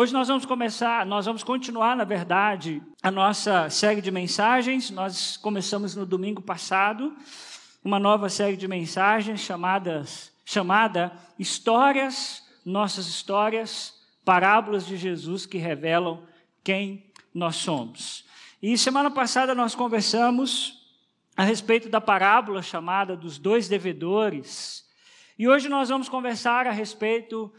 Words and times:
Hoje 0.00 0.12
nós 0.12 0.28
vamos 0.28 0.46
começar, 0.46 1.04
nós 1.04 1.26
vamos 1.26 1.42
continuar, 1.42 1.96
na 1.96 2.04
verdade, 2.04 2.80
a 3.02 3.10
nossa 3.10 3.68
série 3.68 4.00
de 4.00 4.12
mensagens. 4.12 4.92
Nós 4.92 5.36
começamos 5.36 5.96
no 5.96 6.06
domingo 6.06 6.40
passado 6.40 7.16
uma 7.82 7.98
nova 7.98 8.28
série 8.28 8.56
de 8.56 8.68
mensagens 8.68 9.40
chamadas, 9.40 10.32
chamada 10.44 11.10
Histórias, 11.36 12.44
Nossas 12.64 13.08
Histórias, 13.08 14.00
Parábolas 14.24 14.86
de 14.86 14.96
Jesus 14.96 15.44
que 15.44 15.58
revelam 15.58 16.22
quem 16.62 17.10
nós 17.34 17.56
somos. 17.56 18.24
E 18.62 18.78
semana 18.78 19.10
passada 19.10 19.52
nós 19.52 19.74
conversamos 19.74 20.80
a 21.36 21.42
respeito 21.42 21.88
da 21.88 22.00
parábola 22.00 22.62
chamada 22.62 23.16
dos 23.16 23.36
dois 23.36 23.68
devedores. 23.68 24.88
E 25.36 25.48
hoje 25.48 25.68
nós 25.68 25.88
vamos 25.88 26.08
conversar 26.08 26.68
a 26.68 26.70
respeito 26.70 27.52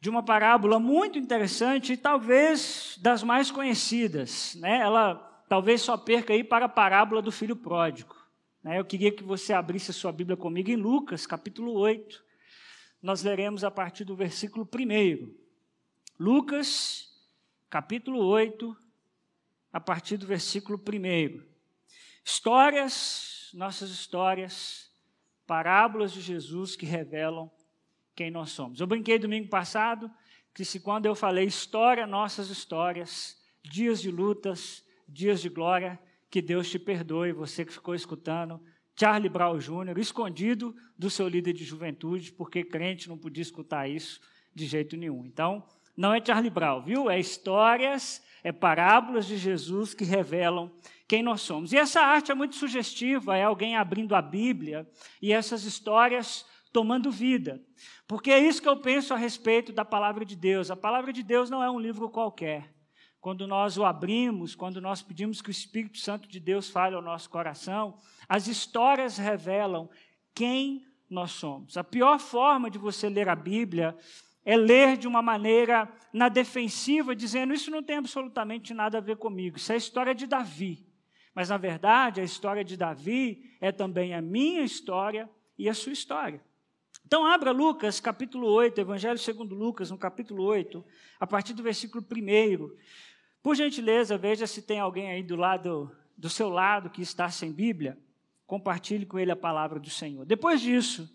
de 0.00 0.08
uma 0.08 0.22
parábola 0.22 0.78
muito 0.78 1.18
interessante 1.18 1.92
e 1.92 1.96
talvez 1.96 2.98
das 3.00 3.22
mais 3.22 3.50
conhecidas. 3.50 4.54
Né? 4.56 4.78
Ela 4.78 5.16
talvez 5.48 5.82
só 5.82 5.96
perca 5.96 6.32
aí 6.32 6.44
para 6.44 6.66
a 6.66 6.68
parábola 6.68 7.20
do 7.20 7.32
filho 7.32 7.56
pródigo. 7.56 8.14
Né? 8.62 8.78
Eu 8.78 8.84
queria 8.84 9.10
que 9.10 9.24
você 9.24 9.52
abrisse 9.52 9.90
a 9.90 9.94
sua 9.94 10.12
Bíblia 10.12 10.36
comigo 10.36 10.70
em 10.70 10.76
Lucas, 10.76 11.26
capítulo 11.26 11.72
8. 11.72 12.24
Nós 13.02 13.22
leremos 13.22 13.64
a 13.64 13.70
partir 13.70 14.04
do 14.04 14.14
versículo 14.14 14.68
1. 14.72 15.34
Lucas, 16.18 17.08
capítulo 17.70 18.24
8, 18.24 18.76
a 19.72 19.80
partir 19.80 20.16
do 20.16 20.26
versículo 20.26 20.78
1. 20.78 21.42
Histórias, 22.24 23.50
nossas 23.54 23.90
histórias, 23.90 24.92
parábolas 25.46 26.12
de 26.12 26.20
Jesus 26.20 26.76
que 26.76 26.84
revelam 26.84 27.50
quem 28.18 28.32
nós 28.32 28.50
somos. 28.50 28.80
Eu 28.80 28.86
brinquei 28.88 29.16
domingo 29.16 29.48
passado 29.48 30.10
que 30.52 30.64
se 30.64 30.80
quando 30.80 31.06
eu 31.06 31.14
falei 31.14 31.44
história, 31.44 32.04
nossas 32.04 32.50
histórias, 32.50 33.40
dias 33.62 34.02
de 34.02 34.10
lutas, 34.10 34.84
dias 35.08 35.40
de 35.40 35.48
glória, 35.48 35.96
que 36.28 36.42
Deus 36.42 36.68
te 36.68 36.80
perdoe, 36.80 37.30
você 37.30 37.64
que 37.64 37.72
ficou 37.72 37.94
escutando 37.94 38.60
Charlie 38.98 39.28
Brown 39.28 39.56
Jr., 39.58 39.96
escondido 39.98 40.74
do 40.98 41.08
seu 41.08 41.28
líder 41.28 41.52
de 41.52 41.64
juventude, 41.64 42.32
porque 42.32 42.64
crente 42.64 43.08
não 43.08 43.16
podia 43.16 43.40
escutar 43.40 43.88
isso 43.88 44.20
de 44.52 44.66
jeito 44.66 44.96
nenhum. 44.96 45.24
Então, 45.24 45.64
não 45.96 46.12
é 46.12 46.20
Charlie 46.20 46.50
Brown, 46.50 46.82
viu? 46.82 47.08
É 47.08 47.20
histórias, 47.20 48.20
é 48.42 48.50
parábolas 48.50 49.26
de 49.26 49.36
Jesus 49.36 49.94
que 49.94 50.02
revelam 50.02 50.72
quem 51.06 51.22
nós 51.22 51.40
somos. 51.42 51.72
E 51.72 51.76
essa 51.76 52.00
arte 52.00 52.32
é 52.32 52.34
muito 52.34 52.56
sugestiva, 52.56 53.36
é 53.36 53.44
alguém 53.44 53.76
abrindo 53.76 54.16
a 54.16 54.20
Bíblia 54.20 54.90
e 55.22 55.32
essas 55.32 55.62
histórias 55.62 56.44
tomando 56.72 57.10
vida. 57.10 57.62
Porque 58.06 58.30
é 58.30 58.38
isso 58.38 58.62
que 58.62 58.68
eu 58.68 58.76
penso 58.76 59.14
a 59.14 59.16
respeito 59.16 59.72
da 59.72 59.84
palavra 59.84 60.24
de 60.24 60.36
Deus. 60.36 60.70
A 60.70 60.76
palavra 60.76 61.12
de 61.12 61.22
Deus 61.22 61.50
não 61.50 61.62
é 61.62 61.70
um 61.70 61.78
livro 61.78 62.08
qualquer. 62.08 62.72
Quando 63.20 63.46
nós 63.46 63.76
o 63.76 63.84
abrimos, 63.84 64.54
quando 64.54 64.80
nós 64.80 65.02
pedimos 65.02 65.42
que 65.42 65.50
o 65.50 65.50
Espírito 65.50 65.98
Santo 65.98 66.28
de 66.28 66.38
Deus 66.38 66.70
fale 66.70 66.94
ao 66.94 67.02
nosso 67.02 67.28
coração, 67.28 67.98
as 68.28 68.46
histórias 68.46 69.18
revelam 69.18 69.90
quem 70.34 70.86
nós 71.10 71.32
somos. 71.32 71.76
A 71.76 71.82
pior 71.82 72.18
forma 72.18 72.70
de 72.70 72.78
você 72.78 73.08
ler 73.08 73.28
a 73.28 73.34
Bíblia 73.34 73.96
é 74.44 74.56
ler 74.56 74.96
de 74.96 75.08
uma 75.08 75.20
maneira 75.20 75.92
na 76.12 76.28
defensiva, 76.28 77.14
dizendo: 77.14 77.52
Isso 77.52 77.70
não 77.70 77.82
tem 77.82 77.96
absolutamente 77.96 78.72
nada 78.72 78.98
a 78.98 79.00
ver 79.00 79.16
comigo. 79.16 79.56
Isso 79.56 79.72
é 79.72 79.74
a 79.74 79.78
história 79.78 80.14
de 80.14 80.26
Davi. 80.26 80.86
Mas, 81.34 81.50
na 81.50 81.56
verdade, 81.56 82.20
a 82.20 82.24
história 82.24 82.64
de 82.64 82.76
Davi 82.76 83.56
é 83.60 83.70
também 83.70 84.14
a 84.14 84.22
minha 84.22 84.62
história 84.62 85.28
e 85.58 85.68
a 85.68 85.74
sua 85.74 85.92
história. 85.92 86.42
Então, 87.08 87.24
abra 87.24 87.52
Lucas, 87.52 88.00
capítulo 88.00 88.46
8, 88.48 88.82
Evangelho 88.82 89.18
segundo 89.18 89.54
Lucas, 89.54 89.90
no 89.90 89.96
capítulo 89.96 90.44
8, 90.44 90.84
a 91.18 91.26
partir 91.26 91.54
do 91.54 91.62
versículo 91.62 92.04
1. 92.04 92.70
Por 93.42 93.56
gentileza, 93.56 94.18
veja 94.18 94.46
se 94.46 94.60
tem 94.60 94.78
alguém 94.78 95.10
aí 95.10 95.22
do 95.22 95.34
lado, 95.34 95.90
do 96.18 96.28
seu 96.28 96.50
lado 96.50 96.90
que 96.90 97.00
está 97.00 97.30
sem 97.30 97.50
Bíblia. 97.50 97.98
Compartilhe 98.46 99.06
com 99.06 99.18
ele 99.18 99.30
a 99.30 99.36
palavra 99.36 99.80
do 99.80 99.88
Senhor. 99.88 100.26
Depois 100.26 100.60
disso, 100.60 101.10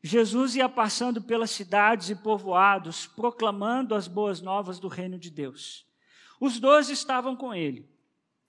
Jesus 0.00 0.54
ia 0.54 0.68
passando 0.68 1.20
pelas 1.20 1.50
cidades 1.50 2.08
e 2.08 2.14
povoados, 2.14 3.08
proclamando 3.08 3.96
as 3.96 4.06
boas 4.06 4.40
novas 4.40 4.78
do 4.78 4.86
reino 4.86 5.18
de 5.18 5.28
Deus. 5.28 5.84
Os 6.38 6.60
doze 6.60 6.92
estavam 6.92 7.34
com 7.34 7.52
ele. 7.52 7.90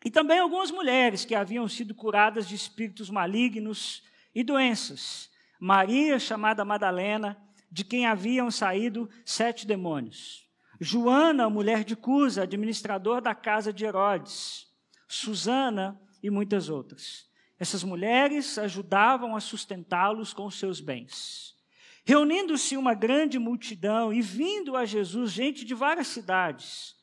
E 0.06 0.12
também 0.12 0.38
algumas 0.38 0.70
mulheres 0.70 1.26
que 1.26 1.34
haviam 1.34 1.68
sido 1.68 1.96
curadas 1.96 2.48
de 2.48 2.54
espíritos 2.54 3.10
malignos 3.10 4.04
e 4.36 4.44
doenças 4.44 5.33
Maria, 5.64 6.20
chamada 6.20 6.66
Madalena, 6.66 7.42
de 7.72 7.86
quem 7.86 8.06
haviam 8.06 8.52
saído 8.52 9.10
sete 9.24 9.66
demônios. 9.66 10.46
Joana, 10.78 11.50
mulher 11.50 11.86
de 11.86 11.96
Cusa, 11.96 12.44
administrador 12.44 13.22
da 13.22 13.34
casa 13.34 13.72
de 13.72 13.86
Herodes. 13.86 14.70
Susana 15.08 15.98
e 16.22 16.30
muitas 16.30 16.68
outras. 16.68 17.30
Essas 17.58 17.82
mulheres 17.82 18.58
ajudavam 18.58 19.38
a 19.38 19.40
sustentá-los 19.40 20.34
com 20.34 20.52
seus 20.52 20.82
bens. 20.82 21.56
Reunindo-se 22.04 22.76
uma 22.76 22.94
grande 22.94 23.40
multidão 23.40 24.12
e 24.12 24.22
vindo 24.22 24.76
a 24.76 24.84
Jesus 24.84 25.32
gente 25.32 25.64
de 25.64 25.74
várias 25.74 26.08
cidades, 26.08 26.94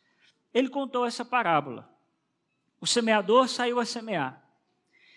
ele 0.53 0.69
contou 0.69 1.07
essa 1.07 1.25
parábola. 1.25 1.91
O 2.79 2.87
semeador 2.87 3.49
saiu 3.49 3.81
a 3.81 3.87
semear. 3.87 4.47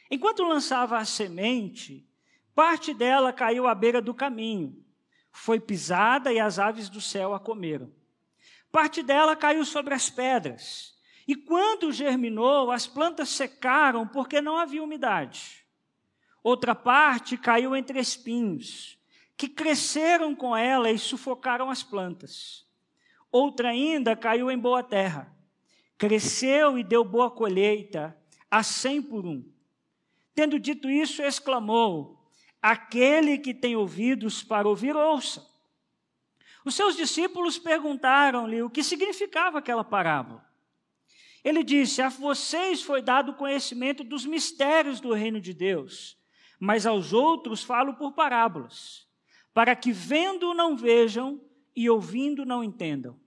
Enquanto 0.10 0.44
lançava 0.44 0.98
a 0.98 1.04
semente, 1.04 2.08
Parte 2.56 2.94
dela 2.94 3.34
caiu 3.34 3.68
à 3.68 3.74
beira 3.74 4.02
do 4.02 4.14
caminho, 4.14 4.84
foi 5.32 5.60
pisada 5.60 6.32
e 6.32 6.40
as 6.40 6.60
aves 6.60 6.88
do 6.88 7.02
céu 7.02 7.34
a 7.34 7.40
comeram. 7.40 7.92
Parte 8.72 9.02
dela 9.02 9.36
caiu 9.36 9.66
sobre 9.66 9.94
as 9.94 10.10
pedras, 10.10 10.94
e 11.28 11.36
quando 11.36 11.92
germinou, 11.92 12.72
as 12.72 12.86
plantas 12.86 13.30
secaram 13.30 14.08
porque 14.08 14.42
não 14.42 14.58
havia 14.58 14.84
umidade. 14.84 15.66
Outra 16.44 16.76
parte 16.76 17.38
caiu 17.38 17.76
entre 17.76 18.00
espinhos, 18.00 19.00
que 19.36 19.48
cresceram 19.48 20.36
com 20.36 20.56
ela 20.56 20.92
e 20.92 20.98
sufocaram 20.98 21.70
as 21.70 21.82
plantas. 21.82 22.68
Outra 23.32 23.70
ainda 23.70 24.16
caiu 24.16 24.52
em 24.52 24.58
boa 24.58 24.84
terra, 24.84 25.34
cresceu 25.98 26.78
e 26.78 26.84
deu 26.84 27.04
boa 27.04 27.32
colheita, 27.32 28.16
a 28.52 28.62
cem 28.62 29.02
por 29.02 29.26
um. 29.26 29.44
Tendo 30.36 30.60
dito 30.60 30.90
isso, 30.90 31.24
exclamou: 31.24 32.23
Aquele 32.64 33.38
que 33.38 33.54
tem 33.54 33.76
ouvidos 33.76 34.42
para 34.42 34.70
ouvir, 34.70 34.96
ouça. 34.96 35.46
Os 36.64 36.76
seus 36.76 36.96
discípulos 36.96 37.60
perguntaram-lhe 37.60 38.64
o 38.64 38.70
que 38.70 38.82
significava 38.82 39.60
aquela 39.60 39.84
parábola. 39.84 40.48
Ele 41.44 41.62
disse: 41.62 42.02
A 42.02 42.08
vocês 42.08 42.82
foi 42.82 43.02
dado 43.02 43.34
conhecimento 43.34 44.02
dos 44.02 44.26
mistérios 44.26 45.02
do 45.02 45.12
reino 45.12 45.42
de 45.42 45.54
Deus, 45.54 46.18
mas 46.58 46.86
aos 46.86 47.12
outros 47.12 47.62
falo 47.62 47.96
por 47.96 48.14
parábolas, 48.14 49.06
para 49.54 49.76
que 49.76 49.92
vendo 49.92 50.54
não 50.54 50.78
vejam 50.78 51.42
e 51.76 51.90
ouvindo 51.90 52.46
não 52.46 52.64
entendam. 52.64 53.20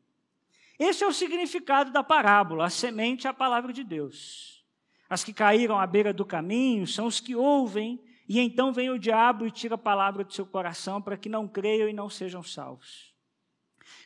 Esse 0.78 1.04
é 1.04 1.06
o 1.06 1.12
significado 1.12 1.90
da 1.90 2.02
parábola, 2.02 2.64
a 2.64 2.70
semente 2.70 3.26
é 3.26 3.30
a 3.30 3.34
palavra 3.34 3.70
de 3.70 3.84
Deus. 3.84 4.64
As 5.10 5.22
que 5.22 5.34
caíram 5.34 5.78
à 5.78 5.86
beira 5.86 6.14
do 6.14 6.24
caminho 6.24 6.86
são 6.86 7.04
os 7.04 7.20
que 7.20 7.36
ouvem 7.36 8.00
e 8.28 8.40
então 8.40 8.72
vem 8.72 8.90
o 8.90 8.98
diabo 8.98 9.46
e 9.46 9.50
tira 9.50 9.76
a 9.76 9.78
palavra 9.78 10.24
do 10.24 10.32
seu 10.32 10.44
coração 10.44 11.00
para 11.00 11.16
que 11.16 11.28
não 11.28 11.46
creiam 11.46 11.88
e 11.88 11.92
não 11.92 12.10
sejam 12.10 12.42
salvos. 12.42 13.14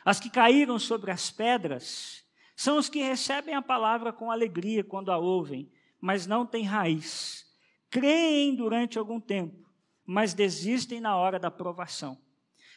As 0.04 0.20
que 0.20 0.28
caíram 0.28 0.78
sobre 0.78 1.10
as 1.10 1.30
pedras 1.30 2.24
são 2.54 2.76
os 2.76 2.88
que 2.88 3.02
recebem 3.02 3.54
a 3.54 3.62
palavra 3.62 4.12
com 4.12 4.30
alegria 4.30 4.84
quando 4.84 5.10
a 5.10 5.16
ouvem, 5.16 5.70
mas 5.98 6.26
não 6.26 6.44
têm 6.44 6.64
raiz. 6.64 7.46
Creem 7.88 8.54
durante 8.54 8.98
algum 8.98 9.18
tempo, 9.18 9.66
mas 10.04 10.34
desistem 10.34 11.00
na 11.00 11.16
hora 11.16 11.38
da 11.38 11.50
provação. 11.50 12.18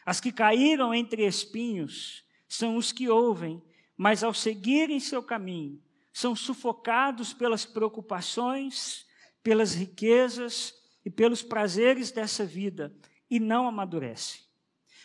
As 0.05 0.21
que 0.21 0.31
caíram 0.31 0.93
entre 0.93 1.25
espinhos 1.25 2.23
são 2.47 2.77
os 2.77 2.91
que 2.91 3.09
ouvem, 3.09 3.61
mas 3.97 4.23
ao 4.23 4.33
seguirem 4.33 4.99
seu 4.99 5.21
caminho, 5.21 5.81
são 6.11 6.35
sufocados 6.35 7.33
pelas 7.33 7.65
preocupações, 7.65 9.05
pelas 9.41 9.73
riquezas, 9.73 10.73
e 11.05 11.09
pelos 11.09 11.41
prazeres 11.41 12.11
dessa 12.11 12.45
vida 12.45 12.95
e 13.29 13.39
não 13.39 13.67
amadurecem. 13.67 14.41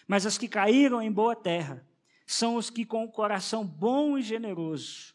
Mas 0.07 0.25
as 0.25 0.39
que 0.39 0.49
caíram 0.49 1.03
em 1.03 1.11
boa 1.13 1.37
terra 1.37 1.87
são 2.27 2.57
os 2.57 2.71
que, 2.71 2.85
com 2.85 3.05
o 3.05 3.11
coração 3.11 3.67
bom 3.67 4.19
e 4.19 4.23
generoso, 4.23 5.15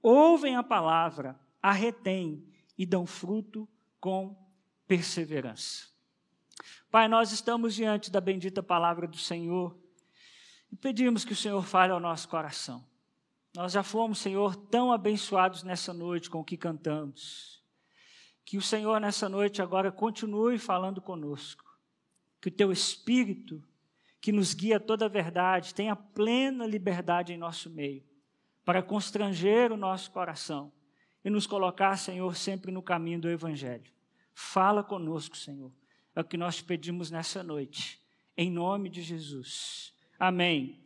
ouvem 0.00 0.56
a 0.56 0.62
palavra, 0.62 1.38
a 1.62 1.72
retêm 1.72 2.44
e 2.76 2.86
dão 2.86 3.06
fruto 3.06 3.68
com 4.00 4.36
perseverança. 4.86 5.86
Pai, 6.90 7.08
nós 7.08 7.32
estamos 7.32 7.74
diante 7.74 8.10
da 8.10 8.20
bendita 8.20 8.62
palavra 8.62 9.06
do 9.06 9.16
Senhor 9.16 9.76
e 10.70 10.76
pedimos 10.76 11.24
que 11.24 11.32
o 11.32 11.36
Senhor 11.36 11.64
fale 11.64 11.92
ao 11.92 12.00
nosso 12.00 12.28
coração. 12.28 12.84
Nós 13.54 13.72
já 13.72 13.82
fomos, 13.82 14.18
Senhor, 14.18 14.56
tão 14.56 14.92
abençoados 14.92 15.62
nessa 15.62 15.92
noite 15.92 16.30
com 16.30 16.40
o 16.40 16.44
que 16.44 16.56
cantamos. 16.56 17.61
Que 18.44 18.56
o 18.56 18.62
Senhor 18.62 19.00
nessa 19.00 19.28
noite 19.28 19.62
agora 19.62 19.90
continue 19.90 20.58
falando 20.58 21.00
conosco. 21.00 21.64
Que 22.40 22.48
o 22.48 22.52
teu 22.52 22.72
Espírito, 22.72 23.62
que 24.20 24.32
nos 24.32 24.54
guia 24.54 24.80
toda 24.80 25.06
a 25.06 25.08
verdade, 25.08 25.74
tenha 25.74 25.94
plena 25.96 26.66
liberdade 26.66 27.32
em 27.32 27.36
nosso 27.36 27.70
meio, 27.70 28.04
para 28.64 28.82
constranger 28.82 29.72
o 29.72 29.76
nosso 29.76 30.10
coração 30.10 30.72
e 31.24 31.30
nos 31.30 31.46
colocar, 31.46 31.96
Senhor, 31.96 32.34
sempre 32.36 32.72
no 32.72 32.82
caminho 32.82 33.20
do 33.20 33.30
Evangelho. 33.30 33.92
Fala 34.34 34.82
conosco, 34.82 35.36
Senhor. 35.36 35.72
É 36.14 36.20
o 36.20 36.24
que 36.24 36.36
nós 36.36 36.56
te 36.56 36.64
pedimos 36.64 37.10
nessa 37.10 37.42
noite, 37.42 38.00
em 38.36 38.50
nome 38.50 38.88
de 38.88 39.02
Jesus. 39.02 39.94
Amém 40.18 40.80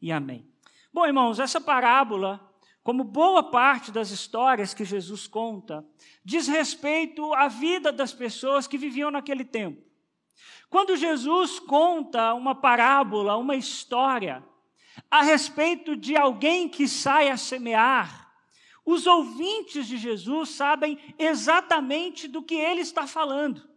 e 0.00 0.10
amém. 0.10 0.46
Bom, 0.92 1.06
irmãos, 1.06 1.38
essa 1.38 1.60
parábola, 1.60 2.40
como 2.86 3.02
boa 3.02 3.42
parte 3.42 3.90
das 3.90 4.12
histórias 4.12 4.72
que 4.72 4.84
Jesus 4.84 5.26
conta, 5.26 5.84
diz 6.24 6.46
respeito 6.46 7.34
à 7.34 7.48
vida 7.48 7.90
das 7.90 8.12
pessoas 8.12 8.68
que 8.68 8.78
viviam 8.78 9.10
naquele 9.10 9.44
tempo. 9.44 9.82
Quando 10.70 10.94
Jesus 10.94 11.58
conta 11.58 12.32
uma 12.32 12.54
parábola, 12.54 13.36
uma 13.36 13.56
história, 13.56 14.40
a 15.10 15.22
respeito 15.22 15.96
de 15.96 16.16
alguém 16.16 16.68
que 16.68 16.86
sai 16.86 17.28
a 17.28 17.36
semear, 17.36 18.32
os 18.84 19.04
ouvintes 19.04 19.88
de 19.88 19.96
Jesus 19.96 20.50
sabem 20.50 20.96
exatamente 21.18 22.28
do 22.28 22.40
que 22.40 22.54
ele 22.54 22.82
está 22.82 23.04
falando. 23.04 23.68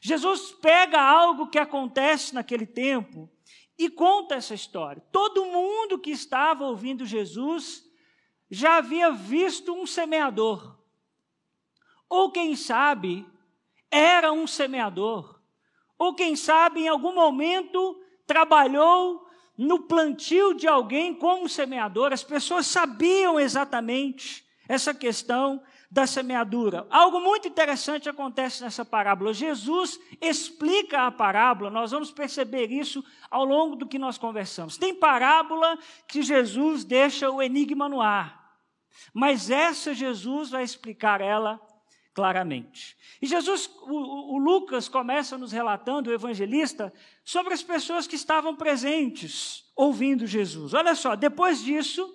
Jesus 0.00 0.52
pega 0.52 1.02
algo 1.02 1.48
que 1.48 1.58
acontece 1.58 2.32
naquele 2.32 2.64
tempo 2.64 3.28
e 3.76 3.90
conta 3.90 4.36
essa 4.36 4.54
história. 4.54 5.02
Todo 5.10 5.46
mundo 5.46 5.98
que 5.98 6.12
estava 6.12 6.64
ouvindo 6.64 7.04
Jesus 7.04 7.85
já 8.50 8.76
havia 8.76 9.10
visto 9.10 9.74
um 9.74 9.86
semeador. 9.86 10.76
Ou 12.08 12.30
quem 12.30 12.54
sabe, 12.54 13.26
era 13.90 14.32
um 14.32 14.46
semeador. 14.46 15.40
Ou 15.98 16.14
quem 16.14 16.36
sabe, 16.36 16.80
em 16.80 16.88
algum 16.88 17.14
momento, 17.14 18.00
trabalhou 18.26 19.26
no 19.56 19.80
plantio 19.84 20.52
de 20.54 20.66
alguém 20.68 21.14
como 21.14 21.48
semeador, 21.48 22.12
as 22.12 22.22
pessoas 22.22 22.66
sabiam 22.66 23.40
exatamente 23.40 24.46
essa 24.68 24.92
questão 24.92 25.62
da 25.90 26.06
semeadura. 26.06 26.86
Algo 26.90 27.20
muito 27.20 27.48
interessante 27.48 28.08
acontece 28.08 28.62
nessa 28.62 28.84
parábola. 28.84 29.32
Jesus 29.32 30.00
explica 30.20 31.06
a 31.06 31.10
parábola, 31.10 31.70
nós 31.70 31.90
vamos 31.90 32.10
perceber 32.10 32.70
isso 32.70 33.04
ao 33.30 33.44
longo 33.44 33.76
do 33.76 33.86
que 33.86 33.98
nós 33.98 34.18
conversamos. 34.18 34.76
Tem 34.76 34.94
parábola 34.94 35.78
que 36.08 36.22
Jesus 36.22 36.84
deixa 36.84 37.30
o 37.30 37.42
enigma 37.42 37.88
no 37.88 38.00
ar, 38.00 38.58
mas 39.12 39.50
essa 39.50 39.94
Jesus 39.94 40.50
vai 40.50 40.64
explicar 40.64 41.20
ela 41.20 41.60
claramente. 42.16 42.96
E 43.20 43.26
Jesus, 43.26 43.70
o, 43.82 44.34
o, 44.34 44.38
Lucas 44.38 44.88
começa 44.88 45.36
nos 45.36 45.52
relatando, 45.52 46.08
o 46.08 46.14
evangelista, 46.14 46.90
sobre 47.22 47.52
as 47.52 47.62
pessoas 47.62 48.06
que 48.06 48.16
estavam 48.16 48.56
presentes 48.56 49.70
ouvindo 49.76 50.26
Jesus. 50.26 50.72
Olha 50.72 50.94
só, 50.94 51.14
depois 51.14 51.62
disso, 51.62 52.10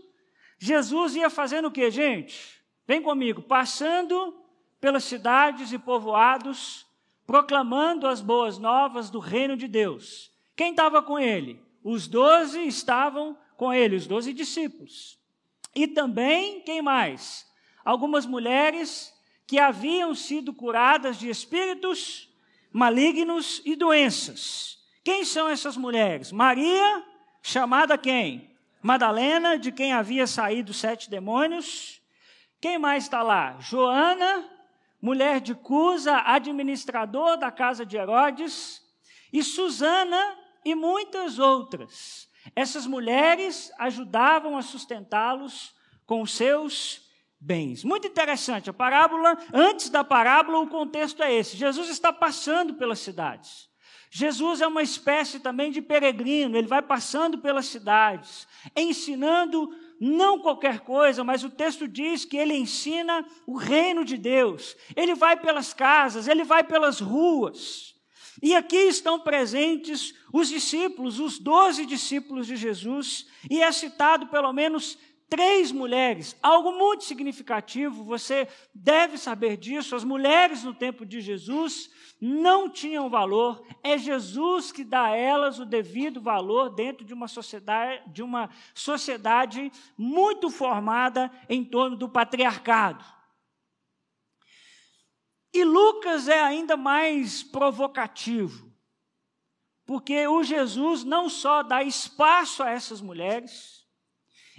Jesus 0.58 1.16
ia 1.16 1.30
fazendo 1.30 1.68
o 1.68 1.72
que, 1.72 1.92
gente? 1.92 2.61
Vem 2.92 3.02
comigo, 3.02 3.42
passando 3.42 4.36
pelas 4.82 5.06
cidades 5.06 5.72
e 5.72 5.80
povoados, 5.80 6.86
proclamando 7.26 8.06
as 8.06 8.20
boas 8.20 8.58
novas 8.58 9.10
do 9.10 9.18
reino 9.18 9.56
de 9.56 9.66
Deus. 9.66 10.30
Quem 10.58 10.72
estava 10.72 11.02
com 11.02 11.18
ele? 11.18 11.64
Os 11.82 12.06
doze 12.06 12.60
estavam 12.68 13.38
com 13.56 13.74
ele, 13.74 13.96
os 13.96 14.08
doze 14.08 14.34
discípulos. 14.34 15.18
E 15.74 15.88
também, 15.88 16.60
quem 16.64 16.82
mais? 16.82 17.50
Algumas 17.86 18.26
mulheres 18.26 19.18
que 19.48 19.58
haviam 19.58 20.14
sido 20.14 20.54
curadas 20.54 21.18
de 21.18 21.30
espíritos 21.30 22.28
malignos 22.74 23.62
e 23.64 23.74
doenças. 23.74 24.80
Quem 25.02 25.24
são 25.24 25.48
essas 25.48 25.78
mulheres? 25.78 26.30
Maria, 26.34 27.06
chamada 27.42 27.98
quem? 27.98 28.54
Madalena, 28.82 29.58
de 29.58 29.72
quem 29.72 29.94
havia 29.94 30.28
saído 30.28 30.74
sete 30.74 31.10
demônios. 31.10 32.01
Quem 32.62 32.78
mais 32.78 33.06
está 33.06 33.24
lá? 33.24 33.58
Joana, 33.60 34.48
mulher 35.02 35.42
de 35.42 35.56
Cusa, 35.56 36.22
administrador 36.24 37.36
da 37.36 37.50
casa 37.50 37.84
de 37.84 37.98
Herodes. 37.98 38.82
E 39.34 39.42
Susana 39.42 40.38
e 40.64 40.76
muitas 40.76 41.40
outras. 41.40 42.30
Essas 42.56 42.86
mulheres 42.86 43.72
ajudavam 43.80 44.56
a 44.56 44.62
sustentá-los 44.62 45.74
com 46.06 46.22
os 46.22 46.34
seus 46.36 47.10
bens. 47.40 47.84
Muito 47.84 48.08
interessante, 48.08 48.70
a 48.70 48.74
parábola, 48.74 49.38
antes 49.52 49.90
da 49.90 50.04
parábola, 50.04 50.60
o 50.60 50.68
contexto 50.68 51.24
é 51.24 51.34
esse: 51.34 51.58
Jesus 51.58 51.90
está 51.90 52.14
passando 52.14 52.76
pelas 52.76 53.00
cidades. 53.00 53.70
Jesus 54.14 54.60
é 54.60 54.68
uma 54.68 54.84
espécie 54.84 55.40
também 55.40 55.72
de 55.72 55.82
peregrino, 55.82 56.58
ele 56.58 56.68
vai 56.68 56.82
passando 56.82 57.38
pelas 57.38 57.68
cidades, 57.68 58.46
ensinando 58.76 59.74
não 60.04 60.40
qualquer 60.40 60.80
coisa, 60.80 61.24
mas 61.24 61.44
o 61.44 61.50
texto 61.50 61.88
diz 61.88 62.26
que 62.26 62.36
ele 62.36 62.56
ensina 62.56 63.24
o 63.46 63.56
reino 63.56 64.04
de 64.04 64.18
Deus. 64.18 64.76
Ele 64.96 65.14
vai 65.14 65.40
pelas 65.40 65.76
casas, 65.76 66.28
ele 66.28 66.44
vai 66.44 66.64
pelas 66.64 67.00
ruas. 67.00 67.94
E 68.42 68.56
aqui 68.56 68.78
estão 68.78 69.20
presentes 69.20 70.16
os 70.34 70.50
discípulos, 70.50 71.20
os 71.20 71.38
doze 71.38 71.86
discípulos 71.86 72.48
de 72.48 72.56
Jesus, 72.56 73.28
e 73.48 73.62
é 73.62 73.72
citado 73.72 74.26
pelo 74.28 74.52
menos 74.52 74.98
três 75.32 75.72
mulheres, 75.72 76.36
algo 76.44 76.74
muito 76.74 77.06
significativo, 77.06 78.04
você 78.04 78.50
deve 78.76 79.18
saber 79.18 79.56
disso. 79.56 79.96
As 79.96 80.04
mulheres 80.04 80.62
no 80.62 80.74
tempo 80.74 81.06
de 81.06 81.22
Jesus 81.22 81.90
não 82.20 82.70
tinham 82.70 83.10
valor, 83.10 83.66
é 83.82 83.98
Jesus 83.98 84.74
que 84.74 84.84
dá 84.84 85.06
a 85.06 85.16
elas 85.16 85.58
o 85.58 85.66
devido 85.66 86.20
valor 86.20 86.70
dentro 86.70 87.06
de 87.06 87.14
uma 87.14 87.30
sociedade, 87.30 88.12
de 88.12 88.22
uma 88.22 88.50
sociedade 88.76 89.72
muito 89.98 90.50
formada 90.50 91.32
em 91.48 91.64
torno 91.64 91.96
do 91.96 92.10
patriarcado. 92.10 93.04
E 95.54 95.64
Lucas 95.64 96.28
é 96.28 96.42
ainda 96.42 96.76
mais 96.76 97.42
provocativo, 97.42 98.70
porque 99.86 100.28
o 100.28 100.44
Jesus 100.44 101.06
não 101.06 101.30
só 101.30 101.64
dá 101.64 101.82
espaço 101.82 102.62
a 102.62 102.70
essas 102.70 103.00
mulheres, 103.00 103.81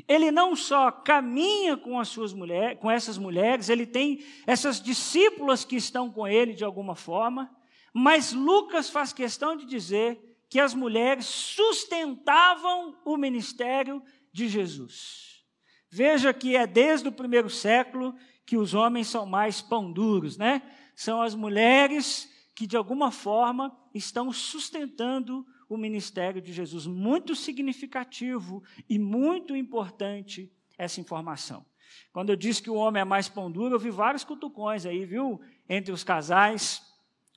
ele 0.09 0.31
não 0.31 0.55
só 0.55 0.91
caminha 0.91 1.77
com 1.77 1.99
as 1.99 2.09
suas 2.09 2.33
mulheres, 2.33 2.79
com 2.81 2.91
essas 2.91 3.19
mulheres, 3.19 3.69
ele 3.69 3.87
tem 3.87 4.25
essas 4.47 4.81
discípulas 4.81 5.65
que 5.65 5.77
estão 5.77 6.11
com 6.11 6.27
ele 6.27 6.53
de 6.55 6.65
alguma 6.65 6.95
forma, 6.95 7.51
mas 7.93 8.33
Lucas 8.33 8.91
faz 8.91 9.13
questão 9.13 9.57
de 9.57 9.67
dizer 9.67 10.19
que 10.49 10.61
as 10.61 10.75
mulheres 10.75 11.27
sustentavam 11.27 12.97
o 13.05 13.17
ministério 13.17 14.03
de 14.33 14.49
Jesus. 14.49 15.43
Veja 15.91 16.33
que 16.33 16.57
é 16.57 16.67
desde 16.67 17.09
o 17.09 17.13
primeiro 17.13 17.51
século 17.51 18.15
que 18.47 18.57
os 18.57 18.75
homens 18.75 19.09
são 19.09 19.27
mais 19.27 19.61
pão 19.61 19.93
duros, 19.93 20.37
né? 20.37 20.63
São 20.95 21.23
as 21.23 21.35
mulheres 21.35 22.31
que 22.55 22.67
de 22.67 22.77
alguma 22.77 23.11
forma 23.11 23.77
estão 23.95 24.33
sustentando 24.33 25.47
o 25.75 25.79
ministério 25.79 26.41
de 26.41 26.53
Jesus. 26.53 26.87
Muito 26.87 27.35
significativo 27.35 28.63
e 28.89 28.99
muito 28.99 29.57
importante 29.57 30.53
essa 30.77 31.01
informação. 31.01 31.65
Quando 32.13 32.31
eu 32.31 32.37
disse 32.37 32.63
que 32.63 32.71
o 32.71 32.75
homem 32.75 33.01
é 33.01 33.05
mais 33.05 33.29
pão 33.29 33.51
duro, 33.51 33.75
eu 33.75 33.79
vi 33.79 33.91
vários 33.91 34.25
cutucões 34.25 34.85
aí, 34.85 35.05
viu, 35.05 35.41
entre 35.69 35.93
os 35.93 36.05
casais. 36.05 36.83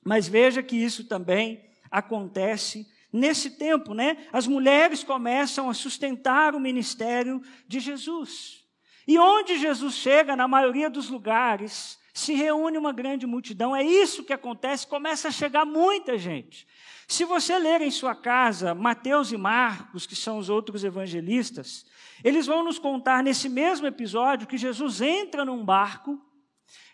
Mas 0.04 0.28
veja 0.28 0.62
que 0.62 0.76
isso 0.76 1.04
também 1.04 1.64
acontece 1.90 2.86
nesse 3.12 3.50
tempo, 3.50 3.94
né? 3.94 4.26
As 4.32 4.46
mulheres 4.46 5.02
começam 5.02 5.70
a 5.70 5.74
sustentar 5.74 6.54
o 6.54 6.60
ministério 6.60 7.42
de 7.66 7.80
Jesus. 7.80 8.64
E 9.08 9.18
onde 9.18 9.58
Jesus 9.58 9.94
chega, 9.94 10.36
na 10.36 10.48
maioria 10.48 10.90
dos 10.90 11.08
lugares, 11.08 11.98
se 12.12 12.34
reúne 12.34 12.76
uma 12.76 12.92
grande 12.92 13.26
multidão. 13.26 13.74
É 13.74 13.82
isso 13.82 14.24
que 14.24 14.32
acontece, 14.32 14.86
começa 14.86 15.28
a 15.28 15.30
chegar 15.30 15.64
muita 15.64 16.18
gente. 16.18 16.66
Se 17.06 17.24
você 17.24 17.56
ler 17.58 17.82
em 17.82 17.90
sua 17.90 18.14
casa 18.14 18.74
Mateus 18.74 19.30
e 19.30 19.36
Marcos, 19.36 20.06
que 20.06 20.16
são 20.16 20.38
os 20.38 20.48
outros 20.48 20.82
evangelistas, 20.82 21.86
eles 22.24 22.46
vão 22.46 22.64
nos 22.64 22.78
contar 22.78 23.22
nesse 23.22 23.48
mesmo 23.48 23.86
episódio 23.86 24.46
que 24.46 24.58
Jesus 24.58 25.00
entra 25.00 25.44
num 25.44 25.64
barco, 25.64 26.20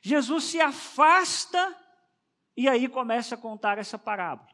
Jesus 0.03 0.45
se 0.45 0.61
afasta 0.61 1.77
e 2.55 2.69
aí 2.69 2.89
começa 2.89 3.35
a 3.35 3.39
contar 3.39 3.79
essa 3.79 3.99
parábola. 3.99 4.51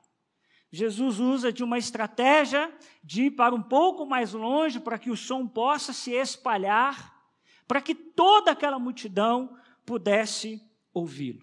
Jesus 0.71 1.19
usa 1.19 1.53
de 1.53 1.65
uma 1.65 1.79
estratégia 1.79 2.73
de 3.03 3.25
ir 3.25 3.31
para 3.33 3.55
um 3.55 3.63
pouco 3.63 4.07
mais 4.07 4.35
longe 4.35 4.79
para 4.79 4.99
que 4.99 5.11
o 5.11 5.17
som 5.17 5.49
possa 5.49 5.93
se 5.93 6.13
espalhar, 6.13 7.17
para 7.67 7.81
que 7.81 7.95
toda 7.95 8.53
aquela 8.53 8.79
multidão 8.79 9.59
pudesse 9.85 10.63
ouvi-lo. 10.93 11.43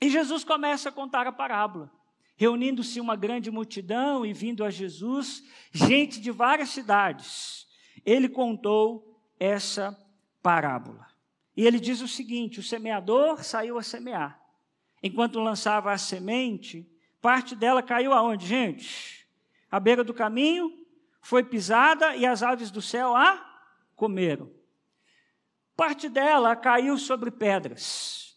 E 0.00 0.10
Jesus 0.10 0.44
começa 0.44 0.90
a 0.90 0.92
contar 0.92 1.26
a 1.26 1.32
parábola 1.32 1.90
reunindo-se 2.36 3.00
uma 3.00 3.16
grande 3.16 3.50
multidão 3.50 4.24
e 4.24 4.32
vindo 4.32 4.64
a 4.64 4.70
Jesus, 4.70 5.42
gente 5.72 6.20
de 6.20 6.30
várias 6.30 6.70
cidades. 6.70 7.66
Ele 8.04 8.28
contou 8.28 9.20
essa 9.38 9.96
parábola. 10.42 11.06
E 11.56 11.66
ele 11.66 11.78
diz 11.78 12.00
o 12.00 12.08
seguinte: 12.08 12.60
o 12.60 12.62
semeador 12.62 13.44
saiu 13.44 13.78
a 13.78 13.82
semear. 13.82 14.40
Enquanto 15.02 15.40
lançava 15.40 15.92
a 15.92 15.98
semente, 15.98 16.88
parte 17.20 17.54
dela 17.54 17.82
caiu 17.82 18.12
aonde, 18.12 18.46
gente? 18.46 19.26
À 19.70 19.80
beira 19.80 20.04
do 20.04 20.14
caminho, 20.14 20.70
foi 21.20 21.42
pisada 21.42 22.16
e 22.16 22.26
as 22.26 22.42
aves 22.42 22.70
do 22.70 22.82
céu 22.82 23.14
a 23.14 23.52
comeram. 23.94 24.50
Parte 25.76 26.08
dela 26.08 26.54
caiu 26.54 26.98
sobre 26.98 27.30
pedras. 27.30 28.31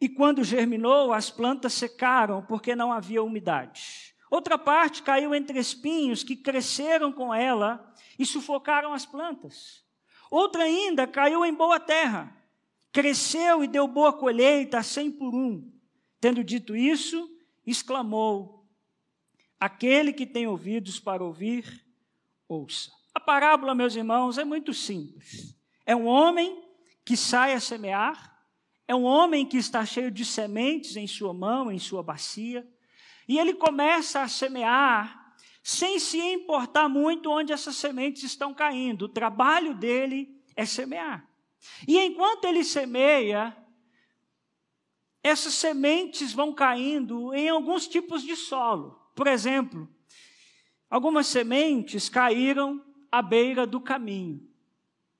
E 0.00 0.08
quando 0.08 0.42
germinou, 0.42 1.12
as 1.12 1.30
plantas 1.30 1.74
secaram 1.74 2.42
porque 2.42 2.74
não 2.74 2.92
havia 2.92 3.22
umidade. 3.22 4.14
Outra 4.30 4.56
parte 4.56 5.02
caiu 5.02 5.34
entre 5.34 5.58
espinhos 5.58 6.22
que 6.22 6.36
cresceram 6.36 7.12
com 7.12 7.34
ela 7.34 7.92
e 8.18 8.24
sufocaram 8.24 8.94
as 8.94 9.04
plantas. 9.04 9.84
Outra 10.30 10.62
ainda 10.62 11.06
caiu 11.06 11.44
em 11.44 11.52
boa 11.52 11.80
terra, 11.80 12.34
cresceu 12.92 13.64
e 13.64 13.68
deu 13.68 13.88
boa 13.88 14.12
colheita 14.12 14.78
a 14.78 14.82
cem 14.82 15.10
por 15.10 15.34
um. 15.34 15.70
Tendo 16.20 16.44
dito 16.44 16.76
isso, 16.76 17.28
exclamou: 17.66 18.64
Aquele 19.58 20.12
que 20.12 20.24
tem 20.24 20.46
ouvidos 20.46 21.00
para 21.00 21.24
ouvir, 21.24 21.84
ouça. 22.48 22.90
A 23.12 23.18
parábola, 23.18 23.74
meus 23.74 23.96
irmãos, 23.96 24.38
é 24.38 24.44
muito 24.44 24.72
simples. 24.72 25.56
É 25.84 25.96
um 25.96 26.06
homem 26.06 26.64
que 27.04 27.16
sai 27.16 27.52
a 27.52 27.60
semear, 27.60 28.39
é 28.90 28.94
um 28.94 29.04
homem 29.04 29.46
que 29.46 29.56
está 29.56 29.86
cheio 29.86 30.10
de 30.10 30.24
sementes 30.24 30.96
em 30.96 31.06
sua 31.06 31.32
mão, 31.32 31.70
em 31.70 31.78
sua 31.78 32.02
bacia, 32.02 32.68
e 33.28 33.38
ele 33.38 33.54
começa 33.54 34.20
a 34.20 34.26
semear 34.26 35.32
sem 35.62 36.00
se 36.00 36.18
importar 36.18 36.88
muito 36.88 37.30
onde 37.30 37.52
essas 37.52 37.76
sementes 37.76 38.24
estão 38.24 38.52
caindo. 38.52 39.02
O 39.02 39.08
trabalho 39.08 39.74
dele 39.74 40.36
é 40.56 40.66
semear. 40.66 41.24
E 41.86 42.00
enquanto 42.00 42.46
ele 42.46 42.64
semeia, 42.64 43.56
essas 45.22 45.54
sementes 45.54 46.32
vão 46.32 46.52
caindo 46.52 47.32
em 47.32 47.48
alguns 47.48 47.86
tipos 47.86 48.24
de 48.24 48.34
solo. 48.34 49.00
Por 49.14 49.28
exemplo, 49.28 49.88
algumas 50.90 51.28
sementes 51.28 52.08
caíram 52.08 52.84
à 53.12 53.22
beira 53.22 53.64
do 53.68 53.80
caminho. 53.80 54.44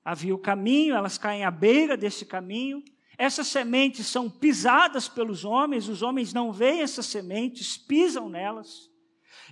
Havia 0.05 0.35
o 0.35 0.39
caminho, 0.39 0.97
elas 0.97 1.17
caem 1.17 1.45
à 1.45 1.53
beira 1.53 1.97
desse 1.97 2.27
caminho. 2.27 2.83
Essas 3.21 3.49
sementes 3.49 4.07
são 4.07 4.31
pisadas 4.31 5.07
pelos 5.07 5.45
homens, 5.45 5.89
os 5.89 6.01
homens 6.01 6.33
não 6.33 6.51
veem 6.51 6.81
essas 6.81 7.05
sementes, 7.05 7.77
pisam 7.77 8.31
nelas. 8.31 8.91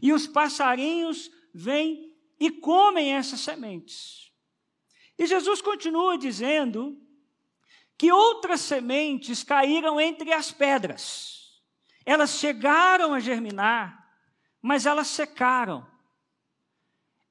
E 0.00 0.10
os 0.10 0.26
passarinhos 0.26 1.30
vêm 1.52 2.16
e 2.40 2.50
comem 2.50 3.12
essas 3.12 3.40
sementes. 3.40 4.32
E 5.18 5.26
Jesus 5.26 5.60
continua 5.60 6.16
dizendo 6.16 6.98
que 7.98 8.10
outras 8.10 8.62
sementes 8.62 9.44
caíram 9.44 10.00
entre 10.00 10.32
as 10.32 10.50
pedras. 10.50 11.60
Elas 12.06 12.38
chegaram 12.38 13.12
a 13.12 13.20
germinar, 13.20 14.18
mas 14.62 14.86
elas 14.86 15.08
secaram. 15.08 15.86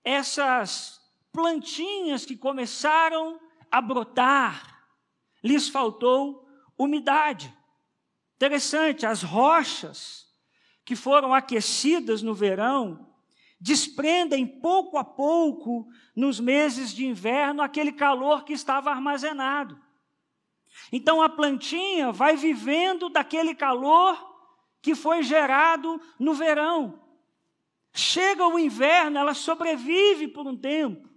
Essas 0.03 1.01
plantinhas 1.33 2.27
que 2.27 2.37
começaram 2.37 3.39
a 3.71 3.81
brotar, 3.81 4.76
lhes 5.47 5.69
faltou 5.69 6.47
umidade. 6.77 7.53
Interessante, 8.35 9.05
as 9.05 9.23
rochas 9.23 10.27
que 10.85 10.95
foram 10.95 11.33
aquecidas 11.33 12.21
no 12.21 12.33
verão 12.33 13.07
desprendem 13.59 14.45
pouco 14.45 14.97
a 14.97 15.03
pouco, 15.03 15.87
nos 16.15 16.39
meses 16.39 16.93
de 16.93 17.05
inverno, 17.05 17.61
aquele 17.61 17.91
calor 17.91 18.43
que 18.43 18.53
estava 18.53 18.91
armazenado. 18.91 19.79
Então 20.91 21.21
a 21.21 21.27
plantinha 21.27 22.11
vai 22.11 22.35
vivendo 22.35 23.09
daquele 23.09 23.55
calor 23.55 24.35
que 24.81 24.93
foi 24.93 25.23
gerado 25.23 25.99
no 26.19 26.35
verão. 26.35 27.01
Chega 27.91 28.47
o 28.47 28.59
inverno, 28.59 29.17
ela 29.17 29.33
sobrevive 29.33 30.27
por 30.27 30.45
um 30.45 30.55
tempo, 30.55 31.09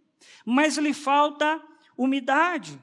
mas 0.46 0.78
lhe 0.78 0.94
falta 0.94 1.62
umidade. 1.96 2.80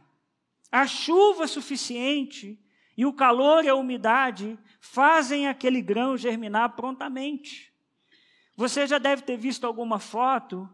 A 0.71 0.86
chuva 0.86 1.47
suficiente 1.47 2.59
e 2.97 3.05
o 3.05 3.13
calor 3.13 3.63
e 3.63 3.69
a 3.69 3.75
umidade 3.75 4.57
fazem 4.79 5.47
aquele 5.47 5.81
grão 5.81 6.17
germinar 6.17 6.75
prontamente. 6.75 7.71
Você 8.55 8.88
já 8.88 8.97
deve 8.97 9.21
ter 9.21 9.38
visto 9.38 9.65
alguma 9.65 10.00
foto 10.00 10.67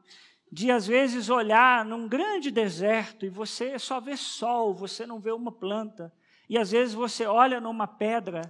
de 0.51 0.71
às 0.71 0.87
vezes 0.87 1.29
olhar 1.29 1.83
num 1.83 2.07
grande 2.07 2.49
deserto 2.49 3.25
e 3.25 3.29
você 3.29 3.77
só 3.77 3.99
vê 3.99 4.15
sol, 4.15 4.73
você 4.73 5.05
não 5.05 5.19
vê 5.19 5.31
uma 5.31 5.51
planta. 5.51 6.13
E 6.47 6.57
às 6.57 6.71
vezes 6.71 6.93
você 6.93 7.25
olha 7.25 7.59
numa 7.59 7.87
pedra 7.87 8.41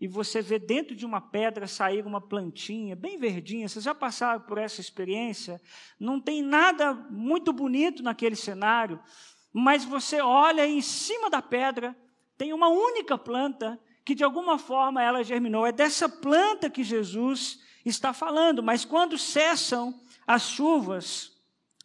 e 0.00 0.08
você 0.08 0.42
vê 0.42 0.58
dentro 0.58 0.96
de 0.96 1.06
uma 1.06 1.20
pedra 1.20 1.68
sair 1.68 2.04
uma 2.04 2.20
plantinha 2.20 2.96
bem 2.96 3.16
verdinha. 3.16 3.68
Vocês 3.68 3.84
já 3.84 3.94
passaram 3.94 4.40
por 4.40 4.58
essa 4.58 4.80
experiência? 4.80 5.60
Não 5.98 6.20
tem 6.20 6.42
nada 6.42 6.92
muito 6.92 7.52
bonito 7.52 8.02
naquele 8.02 8.34
cenário, 8.34 9.00
mas 9.52 9.84
você 9.84 10.20
olha 10.20 10.66
em 10.66 10.80
cima 10.80 11.28
da 11.28 11.42
pedra 11.42 11.96
tem 12.38 12.52
uma 12.52 12.68
única 12.68 13.16
planta 13.16 13.78
que 14.04 14.14
de 14.14 14.24
alguma 14.24 14.58
forma 14.58 15.02
ela 15.02 15.22
germinou. 15.22 15.66
É 15.66 15.72
dessa 15.72 16.08
planta 16.08 16.68
que 16.68 16.82
Jesus 16.82 17.60
está 17.84 18.12
falando, 18.12 18.62
mas 18.62 18.84
quando 18.84 19.16
cessam 19.16 20.00
as 20.26 20.42
chuvas, 20.42 21.32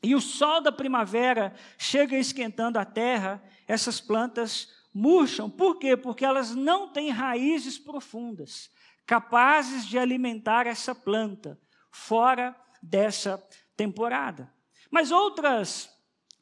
e 0.01 0.15
o 0.15 0.21
sol 0.21 0.61
da 0.61 0.71
primavera 0.71 1.53
chega 1.77 2.17
esquentando 2.17 2.79
a 2.79 2.85
terra, 2.85 3.43
essas 3.67 3.99
plantas 3.99 4.73
murcham. 4.93 5.49
Por 5.49 5.77
quê? 5.77 5.97
Porque 5.97 6.23
elas 6.23 6.55
não 6.55 6.89
têm 6.89 7.09
raízes 7.09 7.77
profundas, 7.77 8.69
capazes 9.05 9.85
de 9.85 9.97
alimentar 9.97 10.67
essa 10.67 10.93
planta 10.93 11.59
fora 11.91 12.55
dessa 12.81 13.43
temporada. 13.75 14.51
Mas 14.89 15.11
outras 15.11 15.89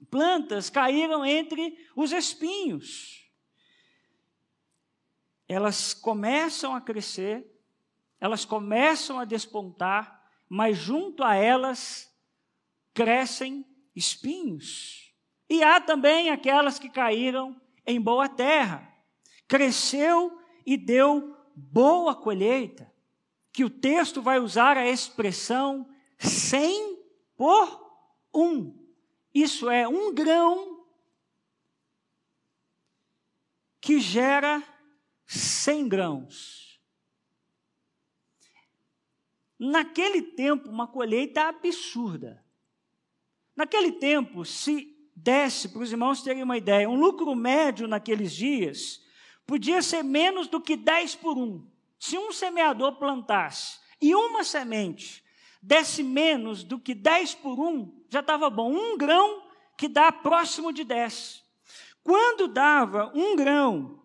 plantas 0.05 0.69
caíram 0.69 1.25
entre 1.25 1.77
os 1.95 2.11
espinhos. 2.11 3.29
Elas 5.47 5.93
começam 5.93 6.75
a 6.75 6.81
crescer, 6.81 7.45
elas 8.19 8.45
começam 8.45 9.19
a 9.19 9.25
despontar, 9.25 10.23
mas 10.47 10.77
junto 10.77 11.23
a 11.23 11.35
elas 11.35 12.11
crescem 12.93 13.65
espinhos. 13.95 15.13
E 15.49 15.63
há 15.63 15.79
também 15.79 16.29
aquelas 16.29 16.79
que 16.79 16.89
caíram 16.89 17.59
em 17.85 18.01
boa 18.01 18.27
terra. 18.27 18.91
Cresceu 19.47 20.39
e 20.65 20.75
deu 20.75 21.37
boa 21.55 22.15
colheita. 22.15 22.91
Que 23.51 23.63
o 23.63 23.69
texto 23.69 24.21
vai 24.21 24.39
usar 24.39 24.77
a 24.77 24.87
expressão 24.87 25.87
cem 26.17 26.99
por 27.37 27.85
um. 28.33 28.84
Isso 29.35 29.69
é 29.69 29.85
um 29.85 30.13
grão 30.13 30.85
que 33.81 33.99
gera 33.99 34.63
cem 35.25 35.89
grãos. 35.89 36.79
Naquele 39.59 40.21
tempo, 40.21 40.69
uma 40.69 40.87
colheita 40.87 41.49
absurda. 41.49 42.45
Naquele 43.53 43.91
tempo, 43.91 44.45
se 44.45 44.97
desse, 45.13 45.67
para 45.67 45.81
os 45.81 45.91
irmãos 45.91 46.23
terem 46.23 46.41
uma 46.41 46.57
ideia, 46.57 46.89
um 46.89 46.95
lucro 46.95 47.35
médio 47.35 47.89
naqueles 47.89 48.33
dias 48.33 49.03
podia 49.45 49.81
ser 49.81 50.01
menos 50.01 50.47
do 50.47 50.61
que 50.61 50.77
10 50.77 51.15
por 51.15 51.37
1. 51.37 51.69
Se 51.99 52.17
um 52.17 52.31
semeador 52.31 52.95
plantasse 52.95 53.81
e 54.01 54.15
uma 54.15 54.45
semente 54.45 55.24
desse 55.65 56.03
menos 56.03 56.63
do 56.63 56.79
que 56.79 56.93
10 56.93 57.35
por 57.35 57.59
1, 57.59 58.05
já 58.09 58.19
estava 58.19 58.51
bom. 58.51 58.71
Um 58.71 58.97
grão 58.97 59.41
que 59.75 59.87
dá 59.87 60.11
próximo 60.11 60.71
de 60.71 60.83
10. 60.83 61.43
Quando 62.03 62.47
dava 62.47 63.11
um 63.15 63.35
grão 63.35 63.99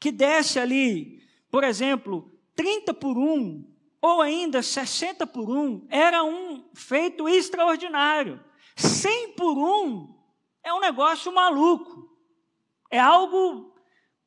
que 0.00 0.10
desse 0.10 0.58
ali, 0.58 1.22
por 1.50 1.64
exemplo, 1.64 2.32
30 2.56 2.94
por 2.94 3.18
1, 3.18 3.62
ou 4.00 4.22
ainda 4.22 4.62
60 4.62 5.26
por 5.26 5.50
1, 5.50 5.86
era 5.90 6.24
um 6.24 6.64
feito 6.72 7.28
extraordinário. 7.28 8.42
100 8.74 9.32
por 9.32 9.58
1 9.58 10.14
é 10.62 10.72
um 10.72 10.80
negócio 10.80 11.30
maluco. 11.30 12.08
É 12.90 12.98
algo 12.98 13.74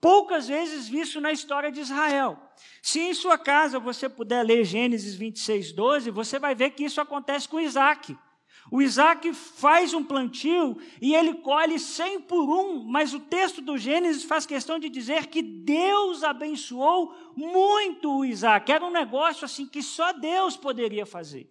poucas 0.01 0.47
vezes 0.47 0.89
visto 0.89 1.21
na 1.21 1.31
história 1.31 1.71
de 1.71 1.79
Israel. 1.79 2.37
Se 2.81 2.99
em 2.99 3.13
sua 3.13 3.37
casa 3.37 3.79
você 3.79 4.09
puder 4.09 4.43
ler 4.43 4.65
Gênesis 4.65 5.13
26, 5.13 5.71
12, 5.71 6.09
você 6.09 6.39
vai 6.39 6.55
ver 6.55 6.71
que 6.71 6.83
isso 6.83 6.99
acontece 6.99 7.47
com 7.47 7.59
Isaac. 7.59 8.17
O 8.71 8.81
Isaac 8.81 9.33
faz 9.33 9.93
um 9.93 10.03
plantio 10.03 10.77
e 11.01 11.13
ele 11.13 11.35
colhe 11.35 11.79
cem 11.79 12.19
por 12.19 12.49
um, 12.49 12.83
mas 12.83 13.13
o 13.13 13.19
texto 13.19 13.61
do 13.61 13.77
Gênesis 13.77 14.23
faz 14.23 14.45
questão 14.45 14.79
de 14.79 14.89
dizer 14.89 15.27
que 15.27 15.41
Deus 15.41 16.23
abençoou 16.23 17.13
muito 17.35 18.19
o 18.19 18.25
Isaac. 18.25 18.71
Era 18.71 18.85
um 18.85 18.91
negócio 18.91 19.45
assim 19.45 19.67
que 19.67 19.83
só 19.83 20.13
Deus 20.13 20.57
poderia 20.57 21.05
fazer. 21.05 21.49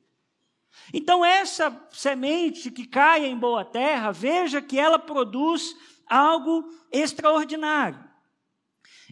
Então, 0.92 1.24
essa 1.24 1.88
semente 1.90 2.70
que 2.70 2.86
cai 2.86 3.26
em 3.26 3.36
boa 3.36 3.64
terra, 3.64 4.12
veja 4.12 4.62
que 4.62 4.78
ela 4.78 4.98
produz 4.98 5.76
algo 6.06 6.68
extraordinário. 6.92 8.09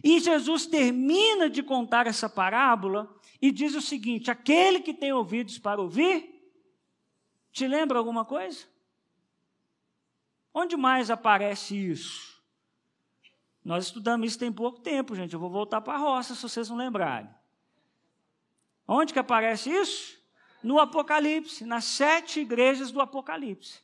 E 0.03 0.19
Jesus 0.19 0.65
termina 0.65 1.49
de 1.49 1.61
contar 1.61 2.07
essa 2.07 2.29
parábola 2.29 3.13
e 3.41 3.51
diz 3.51 3.75
o 3.75 3.81
seguinte: 3.81 4.31
aquele 4.31 4.79
que 4.79 4.93
tem 4.93 5.11
ouvidos 5.11 5.57
para 5.57 5.81
ouvir, 5.81 6.39
te 7.51 7.67
lembra 7.67 7.97
alguma 7.97 8.23
coisa? 8.23 8.65
Onde 10.53 10.75
mais 10.75 11.09
aparece 11.09 11.75
isso? 11.75 12.39
Nós 13.63 13.85
estudamos 13.85 14.27
isso 14.27 14.39
tem 14.39 14.51
pouco 14.51 14.79
tempo, 14.79 15.15
gente. 15.15 15.33
Eu 15.33 15.39
vou 15.39 15.49
voltar 15.49 15.81
para 15.81 15.93
a 15.93 15.97
roça 15.97 16.33
se 16.33 16.41
vocês 16.41 16.69
não 16.69 16.77
lembrarem. 16.77 17.29
Onde 18.87 19.13
que 19.13 19.19
aparece 19.19 19.69
isso? 19.69 20.17
No 20.63 20.79
Apocalipse, 20.79 21.65
nas 21.65 21.85
sete 21.85 22.39
igrejas 22.39 22.91
do 22.91 22.99
Apocalipse. 22.99 23.79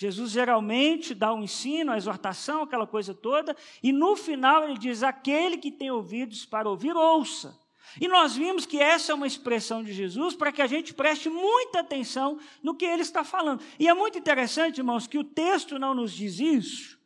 Jesus 0.00 0.30
geralmente 0.30 1.14
dá 1.14 1.30
um 1.30 1.42
ensino, 1.42 1.92
a 1.92 1.96
exortação, 1.98 2.62
aquela 2.62 2.86
coisa 2.86 3.12
toda, 3.12 3.54
e 3.82 3.92
no 3.92 4.16
final 4.16 4.64
ele 4.64 4.78
diz: 4.78 5.02
aquele 5.02 5.58
que 5.58 5.70
tem 5.70 5.90
ouvidos 5.90 6.46
para 6.46 6.66
ouvir, 6.66 6.96
ouça. 6.96 7.54
E 8.00 8.08
nós 8.08 8.34
vimos 8.34 8.64
que 8.64 8.78
essa 8.78 9.12
é 9.12 9.14
uma 9.14 9.26
expressão 9.26 9.84
de 9.84 9.92
Jesus 9.92 10.34
para 10.34 10.50
que 10.50 10.62
a 10.62 10.66
gente 10.66 10.94
preste 10.94 11.28
muita 11.28 11.80
atenção 11.80 12.38
no 12.62 12.74
que 12.74 12.86
ele 12.86 13.02
está 13.02 13.22
falando. 13.22 13.62
E 13.78 13.88
é 13.88 13.92
muito 13.92 14.16
interessante, 14.16 14.78
irmãos, 14.78 15.06
que 15.06 15.18
o 15.18 15.24
texto 15.24 15.78
não 15.78 15.92
nos 15.92 16.12
diz 16.12 16.40
isso, 16.40 16.98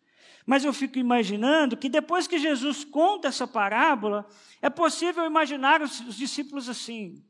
mas 0.46 0.64
eu 0.64 0.72
fico 0.72 0.96
imaginando 0.96 1.76
que 1.76 1.88
depois 1.88 2.28
que 2.28 2.38
Jesus 2.38 2.84
conta 2.84 3.26
essa 3.26 3.44
parábola, 3.44 4.24
é 4.62 4.70
possível 4.70 5.24
imaginar 5.26 5.82
os, 5.82 5.98
os 5.98 6.14
discípulos 6.14 6.68
assim: 6.68 7.24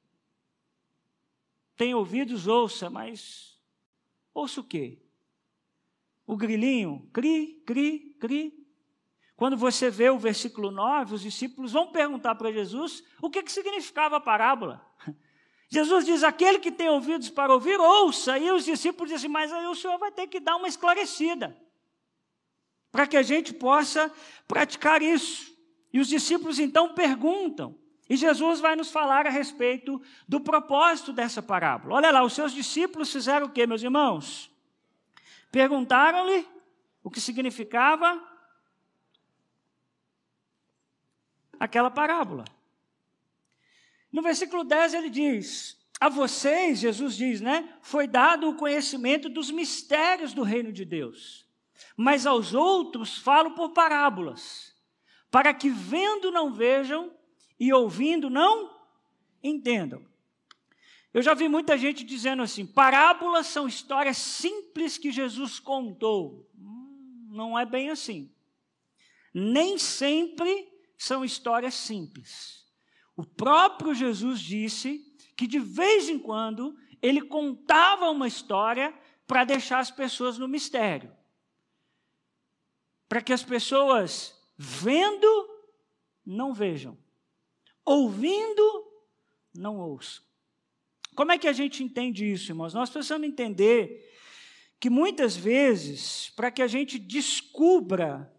tem 1.74 1.94
ouvidos, 1.94 2.46
ouça, 2.46 2.90
mas 2.90 3.58
ouça 4.34 4.60
o 4.60 4.64
quê? 4.64 4.98
O 6.26 6.36
grilinho, 6.36 7.08
cri, 7.12 7.62
cri, 7.66 8.16
cri. 8.18 8.64
Quando 9.36 9.56
você 9.56 9.90
vê 9.90 10.10
o 10.10 10.18
versículo 10.18 10.70
9, 10.70 11.14
os 11.14 11.20
discípulos 11.20 11.72
vão 11.72 11.90
perguntar 11.90 12.34
para 12.36 12.52
Jesus 12.52 13.02
o 13.20 13.28
que, 13.28 13.42
que 13.42 13.52
significava 13.52 14.16
a 14.16 14.20
parábola. 14.20 14.84
Jesus 15.68 16.06
diz: 16.06 16.22
aquele 16.22 16.60
que 16.60 16.70
tem 16.70 16.88
ouvidos 16.88 17.30
para 17.30 17.52
ouvir, 17.52 17.78
ouça. 17.80 18.38
E 18.38 18.50
os 18.50 18.64
discípulos 18.64 19.10
dizem: 19.10 19.28
mas 19.28 19.52
aí 19.52 19.66
o 19.66 19.74
Senhor 19.74 19.98
vai 19.98 20.12
ter 20.12 20.28
que 20.28 20.38
dar 20.38 20.56
uma 20.56 20.68
esclarecida, 20.68 21.56
para 22.92 23.06
que 23.06 23.16
a 23.16 23.22
gente 23.22 23.52
possa 23.52 24.10
praticar 24.46 25.02
isso. 25.02 25.52
E 25.92 25.98
os 26.00 26.08
discípulos 26.08 26.58
então 26.58 26.94
perguntam, 26.94 27.76
e 28.08 28.16
Jesus 28.16 28.60
vai 28.60 28.76
nos 28.76 28.90
falar 28.90 29.26
a 29.26 29.30
respeito 29.30 30.00
do 30.28 30.40
propósito 30.40 31.12
dessa 31.12 31.42
parábola. 31.42 31.96
Olha 31.96 32.10
lá, 32.10 32.22
os 32.22 32.34
seus 32.34 32.52
discípulos 32.52 33.12
fizeram 33.12 33.46
o 33.46 33.50
que, 33.50 33.66
meus 33.66 33.82
irmãos? 33.82 34.53
Perguntaram-lhe 35.54 36.44
o 37.00 37.08
que 37.08 37.20
significava 37.20 38.20
aquela 41.60 41.92
parábola. 41.92 42.44
No 44.10 44.20
versículo 44.20 44.64
10 44.64 44.94
ele 44.94 45.08
diz: 45.08 45.80
A 46.00 46.08
vocês, 46.08 46.80
Jesus 46.80 47.14
diz, 47.16 47.40
né? 47.40 47.72
Foi 47.82 48.08
dado 48.08 48.48
o 48.48 48.56
conhecimento 48.56 49.28
dos 49.28 49.48
mistérios 49.48 50.34
do 50.34 50.42
reino 50.42 50.72
de 50.72 50.84
Deus. 50.84 51.46
Mas 51.96 52.26
aos 52.26 52.52
outros 52.52 53.16
falo 53.18 53.52
por 53.54 53.70
parábolas, 53.70 54.74
para 55.30 55.54
que 55.54 55.70
vendo 55.70 56.32
não 56.32 56.52
vejam 56.52 57.14
e 57.60 57.72
ouvindo 57.72 58.28
não 58.28 58.76
entendam. 59.40 60.04
Eu 61.14 61.22
já 61.22 61.32
vi 61.32 61.48
muita 61.48 61.78
gente 61.78 62.02
dizendo 62.02 62.42
assim: 62.42 62.66
parábolas 62.66 63.46
são 63.46 63.68
histórias 63.68 64.16
simples 64.16 64.98
que 64.98 65.12
Jesus 65.12 65.60
contou. 65.60 66.50
Hum, 66.58 67.28
não 67.30 67.56
é 67.56 67.64
bem 67.64 67.88
assim. 67.88 68.34
Nem 69.32 69.78
sempre 69.78 70.68
são 70.98 71.24
histórias 71.24 71.74
simples. 71.74 72.66
O 73.16 73.24
próprio 73.24 73.94
Jesus 73.94 74.40
disse 74.40 74.98
que 75.36 75.46
de 75.46 75.60
vez 75.60 76.08
em 76.08 76.18
quando 76.18 76.76
ele 77.00 77.22
contava 77.22 78.10
uma 78.10 78.26
história 78.26 78.92
para 79.24 79.44
deixar 79.44 79.78
as 79.78 79.92
pessoas 79.92 80.36
no 80.36 80.48
mistério. 80.48 81.14
Para 83.08 83.20
que 83.20 83.32
as 83.32 83.44
pessoas 83.44 84.36
vendo 84.56 85.28
não 86.26 86.52
vejam, 86.52 86.98
ouvindo 87.84 88.84
não 89.54 89.78
ouçam. 89.78 90.23
Como 91.14 91.32
é 91.32 91.38
que 91.38 91.48
a 91.48 91.52
gente 91.52 91.82
entende 91.82 92.30
isso, 92.30 92.50
irmãos? 92.50 92.74
Nós 92.74 92.90
precisamos 92.90 93.26
entender 93.26 94.12
que 94.80 94.90
muitas 94.90 95.36
vezes, 95.36 96.30
para 96.36 96.50
que 96.50 96.60
a 96.60 96.66
gente 96.66 96.98
descubra 96.98 98.30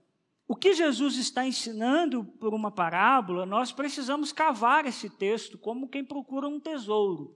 o 0.47 0.55
que 0.55 0.73
Jesus 0.73 1.17
está 1.17 1.45
ensinando 1.45 2.23
por 2.23 2.53
uma 2.53 2.69
parábola, 2.69 3.45
nós 3.45 3.71
precisamos 3.71 4.31
cavar 4.31 4.85
esse 4.85 5.09
texto 5.09 5.57
como 5.57 5.89
quem 5.89 6.03
procura 6.03 6.47
um 6.47 6.59
tesouro. 6.59 7.35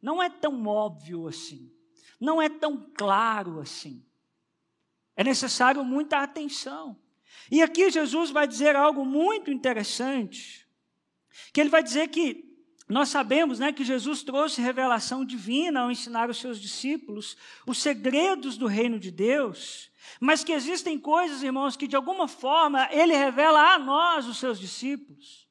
Não 0.00 0.22
é 0.22 0.30
tão 0.30 0.66
óbvio 0.66 1.28
assim. 1.28 1.70
Não 2.18 2.40
é 2.40 2.48
tão 2.48 2.90
claro 2.94 3.60
assim. 3.60 4.02
É 5.16 5.22
necessário 5.22 5.84
muita 5.84 6.18
atenção. 6.18 6.96
E 7.50 7.62
aqui 7.62 7.90
Jesus 7.90 8.30
vai 8.30 8.46
dizer 8.46 8.74
algo 8.76 9.04
muito 9.04 9.50
interessante, 9.50 10.66
que 11.52 11.60
ele 11.60 11.70
vai 11.70 11.82
dizer 11.82 12.08
que 12.08 12.49
nós 12.90 13.08
sabemos 13.08 13.60
né, 13.60 13.72
que 13.72 13.84
Jesus 13.84 14.24
trouxe 14.24 14.60
revelação 14.60 15.24
divina 15.24 15.80
ao 15.80 15.92
ensinar 15.92 16.28
os 16.28 16.38
seus 16.38 16.60
discípulos 16.60 17.36
os 17.64 17.78
segredos 17.78 18.56
do 18.56 18.66
reino 18.66 18.98
de 18.98 19.12
Deus, 19.12 19.90
mas 20.20 20.42
que 20.42 20.50
existem 20.50 20.98
coisas, 20.98 21.42
irmãos, 21.44 21.76
que 21.76 21.86
de 21.86 21.94
alguma 21.94 22.26
forma 22.26 22.88
ele 22.90 23.14
revela 23.14 23.74
a 23.74 23.78
nós, 23.78 24.26
os 24.26 24.38
seus 24.38 24.58
discípulos. 24.58 25.48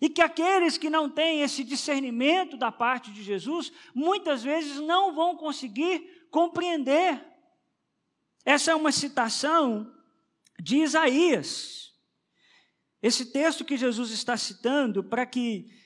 E 0.00 0.08
que 0.08 0.22
aqueles 0.22 0.78
que 0.78 0.88
não 0.88 1.10
têm 1.10 1.42
esse 1.42 1.64
discernimento 1.64 2.56
da 2.56 2.70
parte 2.70 3.10
de 3.10 3.20
Jesus, 3.24 3.72
muitas 3.92 4.44
vezes 4.44 4.76
não 4.76 5.12
vão 5.12 5.36
conseguir 5.36 6.28
compreender. 6.30 7.20
Essa 8.44 8.70
é 8.70 8.74
uma 8.76 8.92
citação 8.92 9.92
de 10.60 10.76
Isaías. 10.76 11.92
Esse 13.02 13.26
texto 13.26 13.64
que 13.64 13.76
Jesus 13.76 14.12
está 14.12 14.36
citando 14.36 15.02
para 15.02 15.26
que 15.26 15.76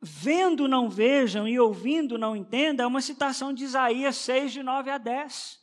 vendo 0.00 0.68
não 0.68 0.88
vejam 0.88 1.48
e 1.48 1.58
ouvindo 1.58 2.18
não 2.18 2.36
entendam, 2.36 2.84
é 2.84 2.86
uma 2.86 3.00
citação 3.00 3.52
de 3.52 3.64
Isaías 3.64 4.16
6, 4.16 4.52
de 4.52 4.62
9 4.62 4.90
a 4.90 4.98
10. 4.98 5.60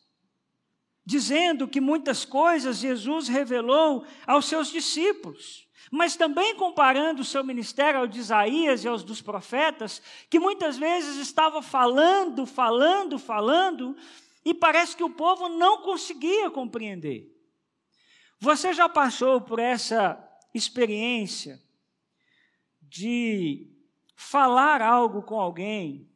Dizendo 1.05 1.67
que 1.67 1.81
muitas 1.81 2.25
coisas 2.25 2.77
Jesus 2.77 3.27
revelou 3.27 4.05
aos 4.25 4.45
seus 4.45 4.69
discípulos, 4.69 5.67
mas 5.91 6.15
também 6.15 6.55
comparando 6.55 7.21
o 7.21 7.25
seu 7.25 7.43
ministério 7.43 7.99
ao 7.99 8.07
de 8.07 8.19
Isaías 8.19 8.83
e 8.83 8.87
aos 8.87 9.03
dos 9.03 9.21
profetas, 9.21 10.01
que 10.29 10.39
muitas 10.39 10.77
vezes 10.77 11.17
estava 11.17 11.61
falando, 11.61 12.45
falando, 12.45 13.19
falando, 13.19 13.95
e 14.45 14.53
parece 14.53 14.95
que 14.95 15.03
o 15.03 15.09
povo 15.09 15.49
não 15.49 15.81
conseguia 15.81 16.49
compreender. 16.49 17.29
Você 18.39 18.73
já 18.73 18.89
passou 18.89 19.39
por 19.39 19.59
essa 19.59 20.17
experiência 20.53 21.61
de 22.93 23.67
falar 24.15 24.79
algo 24.79 25.23
com 25.23 25.39
alguém 25.39 26.07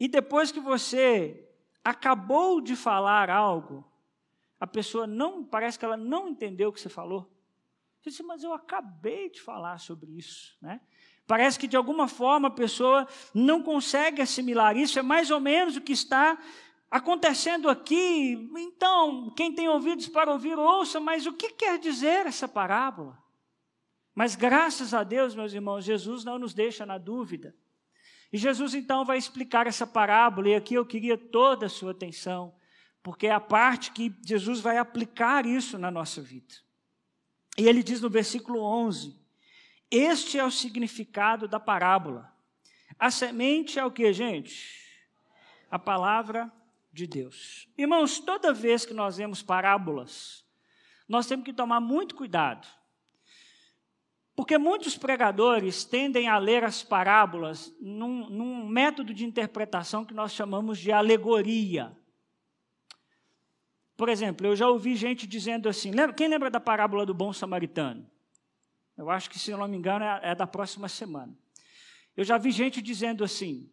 e 0.00 0.08
depois 0.08 0.50
que 0.50 0.58
você 0.58 1.48
acabou 1.84 2.60
de 2.60 2.74
falar 2.74 3.30
algo, 3.30 3.84
a 4.58 4.66
pessoa 4.66 5.06
não, 5.06 5.44
parece 5.44 5.78
que 5.78 5.84
ela 5.84 5.96
não 5.96 6.28
entendeu 6.28 6.70
o 6.70 6.72
que 6.72 6.80
você 6.80 6.88
falou. 6.88 7.30
Você 8.00 8.10
disse, 8.10 8.22
mas 8.24 8.42
eu 8.42 8.52
acabei 8.52 9.30
de 9.30 9.40
falar 9.40 9.78
sobre 9.78 10.10
isso, 10.10 10.56
né? 10.60 10.80
Parece 11.24 11.56
que 11.56 11.68
de 11.68 11.76
alguma 11.76 12.08
forma 12.08 12.48
a 12.48 12.50
pessoa 12.50 13.06
não 13.32 13.62
consegue 13.62 14.20
assimilar 14.20 14.76
isso, 14.76 14.98
é 14.98 15.02
mais 15.02 15.30
ou 15.30 15.38
menos 15.38 15.76
o 15.76 15.80
que 15.80 15.92
está 15.92 16.36
acontecendo 16.90 17.68
aqui. 17.68 18.50
Então, 18.56 19.32
quem 19.36 19.54
tem 19.54 19.68
ouvidos 19.68 20.08
para 20.08 20.32
ouvir, 20.32 20.58
ouça, 20.58 20.98
mas 20.98 21.26
o 21.26 21.32
que 21.32 21.50
quer 21.50 21.78
dizer 21.78 22.26
essa 22.26 22.48
parábola? 22.48 23.21
Mas 24.14 24.34
graças 24.34 24.92
a 24.92 25.02
Deus, 25.02 25.34
meus 25.34 25.52
irmãos, 25.54 25.84
Jesus 25.84 26.24
não 26.24 26.38
nos 26.38 26.52
deixa 26.52 26.84
na 26.84 26.98
dúvida. 26.98 27.54
E 28.32 28.38
Jesus 28.38 28.74
então 28.74 29.04
vai 29.04 29.18
explicar 29.18 29.66
essa 29.66 29.86
parábola, 29.86 30.48
e 30.48 30.54
aqui 30.54 30.74
eu 30.74 30.86
queria 30.86 31.16
toda 31.16 31.66
a 31.66 31.68
sua 31.68 31.92
atenção, 31.92 32.54
porque 33.02 33.26
é 33.26 33.32
a 33.32 33.40
parte 33.40 33.92
que 33.92 34.14
Jesus 34.24 34.60
vai 34.60 34.78
aplicar 34.78 35.46
isso 35.46 35.78
na 35.78 35.90
nossa 35.90 36.20
vida. 36.20 36.54
E 37.58 37.66
ele 37.66 37.82
diz 37.82 38.00
no 38.00 38.08
versículo 38.08 38.60
11: 38.60 39.18
Este 39.90 40.38
é 40.38 40.44
o 40.44 40.50
significado 40.50 41.48
da 41.48 41.60
parábola. 41.60 42.30
A 42.98 43.10
semente 43.10 43.78
é 43.78 43.84
o 43.84 43.90
que, 43.90 44.12
gente? 44.12 44.80
A 45.70 45.78
palavra 45.78 46.52
de 46.92 47.06
Deus. 47.06 47.68
Irmãos, 47.76 48.20
toda 48.20 48.52
vez 48.52 48.84
que 48.84 48.94
nós 48.94 49.16
vemos 49.16 49.42
parábolas, 49.42 50.44
nós 51.08 51.26
temos 51.26 51.44
que 51.44 51.52
tomar 51.52 51.80
muito 51.80 52.14
cuidado 52.14 52.66
porque 54.34 54.56
muitos 54.56 54.96
pregadores 54.96 55.84
tendem 55.84 56.28
a 56.28 56.38
ler 56.38 56.64
as 56.64 56.82
parábolas 56.82 57.74
num, 57.80 58.30
num 58.30 58.66
método 58.66 59.12
de 59.12 59.26
interpretação 59.26 60.04
que 60.04 60.14
nós 60.14 60.32
chamamos 60.32 60.78
de 60.78 60.90
alegoria. 60.90 61.96
Por 63.96 64.08
exemplo, 64.08 64.46
eu 64.46 64.56
já 64.56 64.68
ouvi 64.68 64.96
gente 64.96 65.26
dizendo 65.26 65.68
assim: 65.68 65.90
lembra, 65.90 66.14
quem 66.14 66.28
lembra 66.28 66.50
da 66.50 66.58
parábola 66.58 67.04
do 67.04 67.12
bom 67.12 67.32
samaritano? 67.32 68.10
Eu 68.96 69.10
acho 69.10 69.28
que, 69.28 69.38
se 69.38 69.50
não 69.52 69.68
me 69.68 69.76
engano, 69.76 70.04
é, 70.04 70.20
é 70.22 70.34
da 70.34 70.46
próxima 70.46 70.88
semana. 70.88 71.36
Eu 72.16 72.24
já 72.24 72.38
vi 72.38 72.50
gente 72.50 72.80
dizendo 72.80 73.22
assim: 73.22 73.70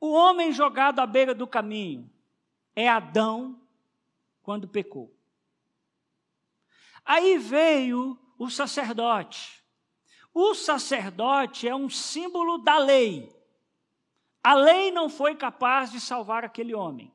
o 0.00 0.12
homem 0.12 0.52
jogado 0.52 1.00
à 1.00 1.06
beira 1.06 1.34
do 1.34 1.46
caminho 1.46 2.08
é 2.76 2.88
Adão 2.88 3.60
quando 4.42 4.68
pecou. 4.68 5.12
Aí 7.04 7.38
veio 7.38 8.16
o 8.40 8.48
sacerdote. 8.48 9.62
O 10.32 10.54
sacerdote 10.54 11.68
é 11.68 11.74
um 11.74 11.90
símbolo 11.90 12.56
da 12.56 12.78
lei. 12.78 13.30
A 14.42 14.54
lei 14.54 14.90
não 14.90 15.10
foi 15.10 15.34
capaz 15.34 15.92
de 15.92 16.00
salvar 16.00 16.42
aquele 16.42 16.74
homem. 16.74 17.12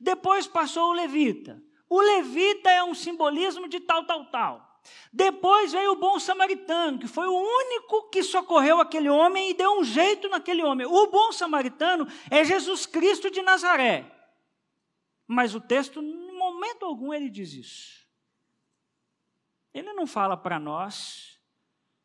Depois 0.00 0.48
passou 0.48 0.90
o 0.90 0.92
levita. 0.92 1.62
O 1.88 2.00
levita 2.00 2.68
é 2.68 2.82
um 2.82 2.94
simbolismo 2.94 3.68
de 3.68 3.78
tal, 3.78 4.04
tal, 4.06 4.26
tal. 4.26 4.80
Depois 5.12 5.70
veio 5.70 5.92
o 5.92 5.96
bom 5.96 6.18
samaritano, 6.18 6.98
que 6.98 7.06
foi 7.06 7.28
o 7.28 7.38
único 7.38 8.10
que 8.10 8.24
socorreu 8.24 8.80
aquele 8.80 9.08
homem 9.08 9.50
e 9.50 9.54
deu 9.54 9.78
um 9.78 9.84
jeito 9.84 10.28
naquele 10.28 10.64
homem. 10.64 10.84
O 10.84 11.06
bom 11.06 11.30
samaritano 11.30 12.08
é 12.28 12.44
Jesus 12.44 12.86
Cristo 12.86 13.30
de 13.30 13.40
Nazaré. 13.40 14.10
Mas 15.28 15.54
o 15.54 15.60
texto, 15.60 16.02
em 16.02 16.36
momento 16.36 16.84
algum, 16.84 17.14
ele 17.14 17.30
diz 17.30 17.52
isso. 17.52 18.03
Ele 19.74 19.92
não 19.92 20.06
fala 20.06 20.36
para 20.36 20.58
nós 20.58 21.38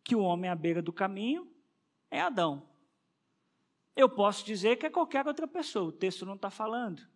que 0.03 0.15
o 0.15 0.21
homem 0.21 0.49
à 0.49 0.55
beira 0.55 0.81
do 0.81 0.91
caminho 0.91 1.47
é 2.09 2.19
Adão. 2.19 2.67
Eu 3.95 4.09
posso 4.09 4.43
dizer 4.43 4.77
que 4.77 4.87
é 4.87 4.89
qualquer 4.89 5.27
outra 5.27 5.47
pessoa, 5.47 5.89
o 5.89 5.91
texto 5.91 6.25
não 6.25 6.33
está 6.33 6.49
falando. 6.49 7.07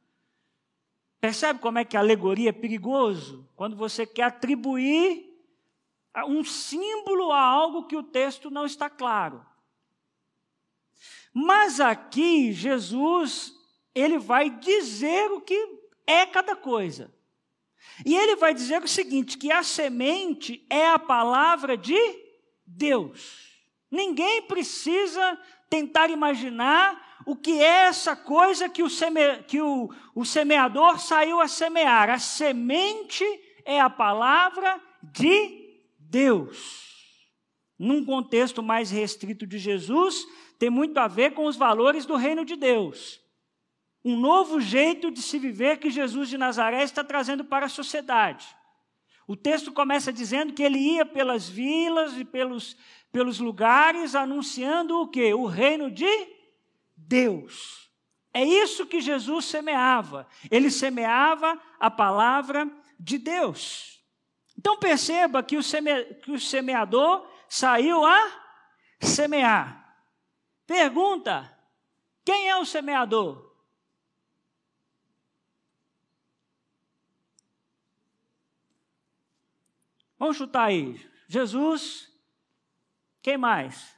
Percebe 1.19 1.59
como 1.59 1.79
é 1.79 1.85
que 1.85 1.95
a 1.95 2.01
alegoria 2.01 2.49
é 2.49 2.53
perigoso? 2.53 3.49
Quando 3.55 3.75
você 3.77 4.05
quer 4.05 4.23
atribuir 4.23 5.33
um 6.27 6.43
símbolo 6.43 7.31
a 7.31 7.39
algo 7.39 7.87
que 7.87 7.95
o 7.95 8.03
texto 8.03 8.51
não 8.51 8.65
está 8.65 8.89
claro. 8.89 9.43
Mas 11.33 11.79
aqui 11.79 12.51
Jesus, 12.51 13.53
ele 13.95 14.19
vai 14.19 14.49
dizer 14.49 15.31
o 15.31 15.41
que 15.41 15.79
é 16.05 16.25
cada 16.25 16.55
coisa. 16.55 17.12
E 18.05 18.15
ele 18.15 18.35
vai 18.35 18.53
dizer 18.53 18.81
o 18.81 18.87
seguinte, 18.87 19.37
que 19.37 19.51
a 19.51 19.63
semente 19.63 20.65
é 20.69 20.87
a 20.87 20.99
palavra 20.99 21.77
de 21.77 21.99
Deus. 22.65 23.53
Ninguém 23.91 24.41
precisa 24.43 25.37
tentar 25.69 26.09
imaginar 26.09 27.21
o 27.25 27.35
que 27.35 27.61
é 27.61 27.85
essa 27.85 28.15
coisa 28.15 28.67
que, 28.67 28.83
o, 28.83 28.89
seme, 28.89 29.43
que 29.47 29.61
o, 29.61 29.89
o 30.13 30.25
semeador 30.25 30.99
saiu 30.99 31.39
a 31.39 31.47
semear. 31.47 32.09
A 32.09 32.19
semente 32.19 33.23
é 33.65 33.79
a 33.79 33.89
palavra 33.89 34.81
de 35.01 35.79
Deus. 35.99 36.83
Num 37.77 38.03
contexto 38.05 38.61
mais 38.61 38.91
restrito 38.91 39.45
de 39.45 39.57
Jesus, 39.57 40.25
tem 40.59 40.69
muito 40.69 40.97
a 40.97 41.07
ver 41.07 41.33
com 41.33 41.45
os 41.45 41.55
valores 41.55 42.05
do 42.05 42.15
reino 42.15 42.45
de 42.45 42.55
Deus. 42.55 43.22
Um 44.03 44.17
novo 44.17 44.59
jeito 44.59 45.09
de 45.09 45.21
se 45.21 45.39
viver 45.39 45.77
que 45.77 45.89
Jesus 45.89 46.29
de 46.29 46.37
Nazaré 46.37 46.83
está 46.83 47.03
trazendo 47.03 47.45
para 47.45 47.67
a 47.67 47.69
sociedade. 47.69 48.45
O 49.25 49.35
texto 49.35 49.71
começa 49.71 50.11
dizendo 50.11 50.53
que 50.53 50.61
ele 50.61 50.77
ia 50.77 51.05
pelas 51.05 51.47
vilas 51.47 52.17
e 52.17 52.25
pelos, 52.25 52.75
pelos 53.11 53.39
lugares 53.39 54.15
anunciando 54.15 54.99
o 54.99 55.07
que? 55.07 55.33
O 55.33 55.45
reino 55.45 55.89
de 55.89 56.11
Deus. 56.97 57.89
É 58.33 58.43
isso 58.43 58.85
que 58.85 58.99
Jesus 58.99 59.45
semeava. 59.45 60.27
Ele 60.51 60.69
semeava 60.69 61.57
a 61.79 61.89
palavra 61.89 62.69
de 62.99 63.17
Deus. 63.17 64.03
Então 64.57 64.77
perceba 64.77 65.43
que 65.43 65.55
o, 65.55 65.63
seme, 65.63 66.03
que 66.15 66.31
o 66.31 66.39
semeador 66.39 67.27
saiu 67.47 68.03
a 68.03 68.31
semear. 68.99 69.97
Pergunta: 70.65 71.55
quem 72.25 72.49
é 72.49 72.57
o 72.57 72.65
semeador? 72.65 73.52
Vamos 80.23 80.37
chutar 80.37 80.67
aí. 80.67 81.05
Jesus, 81.27 82.09
quem 83.21 83.37
mais? 83.37 83.93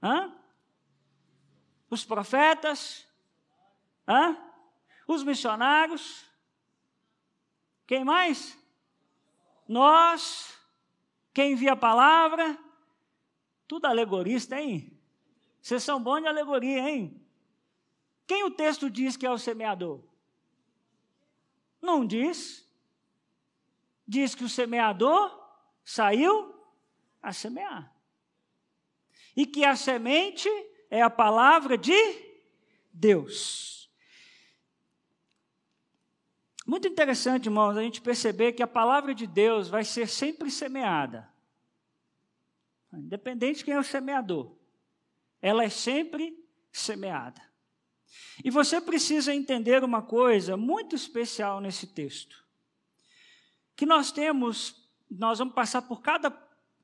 Hã? 0.00 0.32
Os 1.90 2.04
profetas? 2.04 3.04
Hã? 4.06 4.38
Os 5.04 5.24
missionários? 5.24 6.24
Quem 7.88 8.04
mais? 8.04 8.56
Nós. 9.66 10.56
Quem 11.34 11.54
envia 11.54 11.72
a 11.72 11.76
palavra? 11.76 12.56
Tudo 13.66 13.86
alegorista, 13.86 14.60
hein? 14.60 14.96
Vocês 15.60 15.82
são 15.82 16.00
bons 16.00 16.20
de 16.20 16.28
alegoria, 16.28 16.88
hein? 16.88 17.20
Quem 18.28 18.44
o 18.44 18.50
texto 18.52 18.88
diz 18.88 19.16
que 19.16 19.26
é 19.26 19.30
o 19.32 19.38
semeador? 19.38 20.04
Não 21.82 22.06
diz. 22.06 22.64
Diz 24.06 24.34
que 24.34 24.44
o 24.44 24.48
semeador 24.48 25.36
saiu 25.84 26.54
a 27.22 27.32
semear. 27.32 27.92
E 29.36 29.46
que 29.46 29.64
a 29.64 29.74
semente 29.76 30.48
é 30.90 31.02
a 31.02 31.10
palavra 31.10 31.76
de 31.76 31.94
Deus. 32.92 33.90
Muito 36.66 36.88
interessante, 36.88 37.46
irmãos, 37.46 37.76
a 37.76 37.82
gente 37.82 38.00
perceber 38.00 38.52
que 38.52 38.62
a 38.62 38.66
palavra 38.66 39.14
de 39.14 39.26
Deus 39.26 39.68
vai 39.68 39.84
ser 39.84 40.08
sempre 40.08 40.50
semeada. 40.50 41.28
Independente 42.92 43.58
de 43.58 43.64
quem 43.64 43.74
é 43.74 43.78
o 43.78 43.84
semeador, 43.84 44.56
ela 45.40 45.62
é 45.62 45.68
sempre 45.68 46.36
semeada. 46.72 47.40
E 48.44 48.50
você 48.50 48.80
precisa 48.80 49.34
entender 49.34 49.84
uma 49.84 50.02
coisa 50.02 50.56
muito 50.56 50.96
especial 50.96 51.60
nesse 51.60 51.86
texto. 51.86 52.45
Que 53.76 53.86
nós 53.86 54.10
temos 54.10 54.86
nós 55.10 55.38
vamos 55.38 55.54
passar 55.54 55.82
por 55.82 56.00
cada 56.00 56.30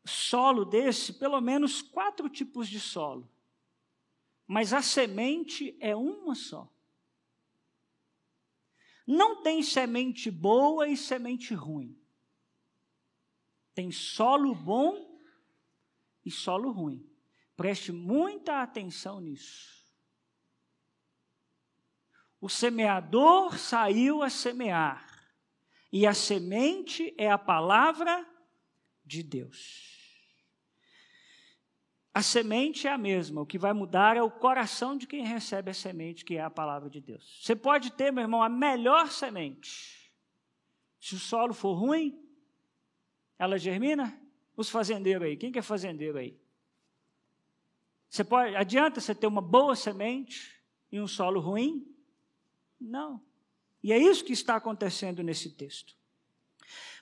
solo 0.04 0.64
desse, 0.64 1.12
pelo 1.14 1.40
menos 1.40 1.82
quatro 1.82 2.28
tipos 2.28 2.68
de 2.68 2.80
solo. 2.80 3.28
Mas 4.46 4.72
a 4.72 4.82
semente 4.82 5.76
é 5.80 5.94
uma 5.94 6.34
só. 6.34 6.68
Não 9.06 9.42
tem 9.42 9.62
semente 9.62 10.30
boa 10.30 10.88
e 10.88 10.96
semente 10.96 11.54
ruim. 11.54 11.98
Tem 13.74 13.90
solo 13.90 14.54
bom 14.54 15.18
e 16.24 16.30
solo 16.30 16.70
ruim. 16.70 17.08
Preste 17.56 17.90
muita 17.90 18.62
atenção 18.62 19.20
nisso. 19.20 19.82
O 22.40 22.48
semeador 22.48 23.58
saiu 23.58 24.22
a 24.22 24.28
semear 24.28 25.11
e 25.92 26.06
a 26.06 26.14
semente 26.14 27.14
é 27.18 27.30
a 27.30 27.36
palavra 27.36 28.26
de 29.04 29.22
Deus. 29.22 30.00
A 32.14 32.22
semente 32.22 32.86
é 32.86 32.92
a 32.92 32.98
mesma, 32.98 33.42
o 33.42 33.46
que 33.46 33.58
vai 33.58 33.72
mudar 33.72 34.16
é 34.16 34.22
o 34.22 34.30
coração 34.30 34.96
de 34.96 35.06
quem 35.06 35.24
recebe 35.24 35.70
a 35.70 35.74
semente, 35.74 36.24
que 36.24 36.36
é 36.36 36.42
a 36.42 36.50
palavra 36.50 36.88
de 36.88 37.00
Deus. 37.00 37.40
Você 37.42 37.54
pode 37.54 37.92
ter, 37.92 38.10
meu 38.10 38.22
irmão, 38.22 38.42
a 38.42 38.48
melhor 38.48 39.08
semente. 39.10 40.12
Se 41.00 41.14
o 41.14 41.18
solo 41.18 41.52
for 41.52 41.74
ruim, 41.74 42.18
ela 43.38 43.58
germina? 43.58 44.18
Os 44.56 44.68
fazendeiros 44.68 45.26
aí, 45.26 45.36
quem 45.36 45.50
que 45.50 45.58
é 45.58 45.62
fazendeiro 45.62 46.18
aí? 46.18 46.38
Você 48.08 48.22
pode, 48.22 48.54
adianta 48.54 49.00
você 49.00 49.14
ter 49.14 49.26
uma 49.26 49.40
boa 49.40 49.74
semente 49.74 50.62
e 50.90 51.00
um 51.00 51.08
solo 51.08 51.40
ruim? 51.40 51.86
Não. 52.78 53.22
E 53.82 53.92
é 53.92 53.98
isso 53.98 54.24
que 54.24 54.32
está 54.32 54.56
acontecendo 54.56 55.22
nesse 55.22 55.50
texto. 55.50 55.94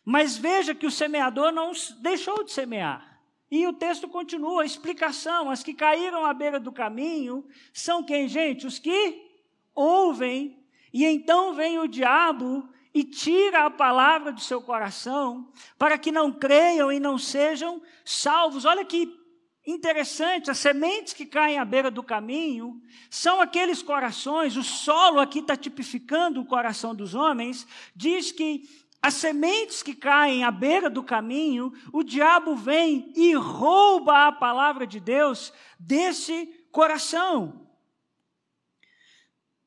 Mas 0.05 0.37
veja 0.37 0.75
que 0.75 0.87
o 0.87 0.90
semeador 0.90 1.53
não 1.53 1.73
deixou 2.01 2.43
de 2.43 2.53
semear. 2.53 3.21
E 3.51 3.66
o 3.66 3.73
texto 3.73 4.09
continua, 4.09 4.62
a 4.62 4.66
explicação: 4.66 5.51
as 5.51 5.62
que 5.62 5.75
caíram 5.75 6.25
à 6.25 6.33
beira 6.33 6.59
do 6.59 6.73
caminho 6.73 7.45
são 7.73 8.03
quem, 8.03 8.29
gente? 8.29 8.66
Os 8.66 8.79
que 8.79 9.29
ouvem, 9.75 10.59
e 10.93 11.05
então 11.05 11.55
vem 11.55 11.79
o 11.79 11.88
diabo 11.88 12.69
e 12.95 13.05
tira 13.05 13.66
a 13.66 13.71
palavra 13.71 14.33
do 14.33 14.40
seu 14.40 14.61
coração, 14.61 15.53
para 15.79 15.99
que 15.99 16.11
não 16.11 16.33
creiam 16.33 16.90
e 16.90 16.99
não 16.99 17.19
sejam 17.19 17.83
salvos. 18.05 18.64
Olha 18.64 18.85
que 18.85 19.19
Interessante, 19.66 20.51
as 20.51 20.59
sementes 20.59 21.12
que 21.12 21.27
caem 21.27 21.59
à 21.59 21.64
beira 21.64 21.90
do 21.90 22.03
caminho 22.03 22.81
são 23.11 23.40
aqueles 23.40 23.83
corações, 23.83 24.57
o 24.57 24.62
solo 24.62 25.20
aqui 25.20 25.40
está 25.40 25.55
tipificando 25.55 26.40
o 26.40 26.46
coração 26.46 26.94
dos 26.94 27.14
homens, 27.14 27.66
diz 27.94 28.33
que 28.33 28.66
as 29.03 29.14
sementes 29.14 29.83
que 29.83 29.94
caem 29.94 30.44
à 30.44 30.51
beira 30.51 30.88
do 30.88 31.03
caminho, 31.03 31.73
o 31.92 32.03
diabo 32.03 32.55
vem 32.55 33.12
e 33.16 33.35
rouba 33.35 34.29
a 34.29 34.33
palavra 34.33 34.87
de 34.87 34.99
Deus 34.99 35.53
desse 35.79 36.46
coração. 36.70 37.66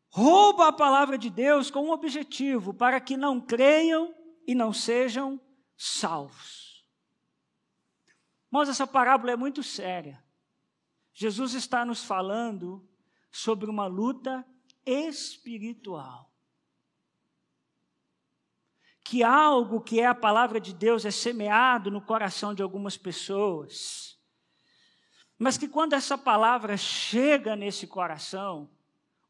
Rouba 0.10 0.68
a 0.68 0.74
palavra 0.74 1.18
de 1.18 1.32
Deus 1.32 1.72
com 1.72 1.86
um 1.86 1.92
objetivo, 1.92 2.74
para 2.74 3.00
que 3.02 3.18
não 3.18 3.42
creiam 3.42 4.14
e 4.46 4.54
não 4.54 4.72
sejam 4.72 5.42
salvos. 5.76 6.73
Mas 8.54 8.70
essa 8.70 8.86
parábola 8.86 9.32
é 9.32 9.36
muito 9.36 9.64
séria. 9.64 10.24
Jesus 11.12 11.56
está 11.56 11.84
nos 11.84 12.04
falando 12.04 12.88
sobre 13.32 13.68
uma 13.68 13.88
luta 13.88 14.46
espiritual. 14.86 16.32
Que 19.04 19.24
algo 19.24 19.82
que 19.82 20.00
é 20.00 20.06
a 20.06 20.14
palavra 20.14 20.60
de 20.60 20.72
Deus 20.72 21.04
é 21.04 21.10
semeado 21.10 21.90
no 21.90 22.00
coração 22.00 22.54
de 22.54 22.62
algumas 22.62 22.96
pessoas, 22.96 24.20
mas 25.36 25.58
que 25.58 25.68
quando 25.68 25.94
essa 25.94 26.16
palavra 26.16 26.78
chega 26.78 27.56
nesse 27.56 27.88
coração, 27.88 28.70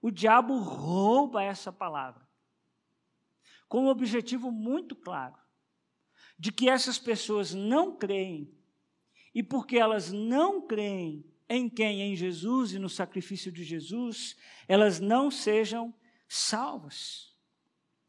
o 0.02 0.12
diabo 0.12 0.58
rouba 0.58 1.42
essa 1.42 1.72
palavra, 1.72 2.28
com 3.70 3.86
um 3.86 3.88
objetivo 3.88 4.52
muito 4.52 4.98
claro, 4.98 5.38
de 6.38 6.52
que 6.52 6.70
essas 6.70 7.00
pessoas 7.00 7.54
não 7.54 7.96
creem, 7.96 8.54
e 9.34 9.42
porque 9.42 9.78
elas 9.78 10.12
não 10.12 10.62
creem 10.62 11.26
em 11.50 11.70
quem? 11.70 12.02
Em 12.02 12.16
Jesus 12.16 12.74
e 12.74 12.80
no 12.80 12.90
sacrifício 12.90 13.52
de 13.52 13.64
Jesus, 13.64 14.36
elas 14.68 15.00
não 15.00 15.30
sejam 15.30 15.94
salvas. 16.28 17.34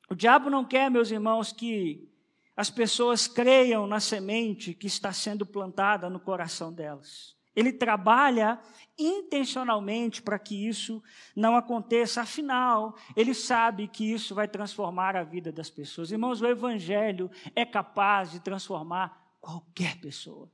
O 0.08 0.14
diabo 0.14 0.48
não 0.48 0.64
quer, 0.64 0.90
meus 0.90 1.10
irmãos, 1.10 1.52
que 1.52 2.08
as 2.56 2.70
pessoas 2.70 3.26
creiam 3.26 3.86
na 3.86 4.00
semente 4.00 4.74
que 4.74 4.86
está 4.86 5.12
sendo 5.12 5.44
plantada 5.44 6.08
no 6.08 6.20
coração 6.20 6.72
delas. 6.72 7.34
Ele 7.54 7.72
trabalha 7.72 8.58
intencionalmente 8.98 10.22
para 10.22 10.38
que 10.38 10.66
isso 10.66 11.02
não 11.34 11.56
aconteça, 11.56 12.22
afinal, 12.22 12.96
ele 13.16 13.34
sabe 13.34 13.88
que 13.88 14.12
isso 14.12 14.34
vai 14.34 14.48
transformar 14.48 15.16
a 15.16 15.22
vida 15.22 15.52
das 15.52 15.70
pessoas. 15.70 16.10
Irmãos, 16.10 16.40
o 16.40 16.46
Evangelho 16.46 17.30
é 17.54 17.64
capaz 17.64 18.30
de 18.32 18.40
transformar 18.40 19.36
qualquer 19.40 20.00
pessoa. 20.00 20.50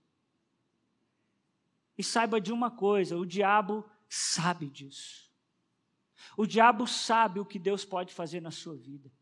E 2.01 2.03
saiba 2.03 2.41
de 2.41 2.51
uma 2.51 2.71
coisa: 2.71 3.19
o 3.19 3.27
diabo 3.27 3.85
sabe 4.09 4.71
disso. 4.71 5.31
O 6.35 6.47
diabo 6.47 6.87
sabe 6.87 7.39
o 7.39 7.45
que 7.45 7.59
Deus 7.59 7.85
pode 7.85 8.15
fazer 8.15 8.41
na 8.41 8.51
sua 8.51 8.75
vida. 8.75 9.13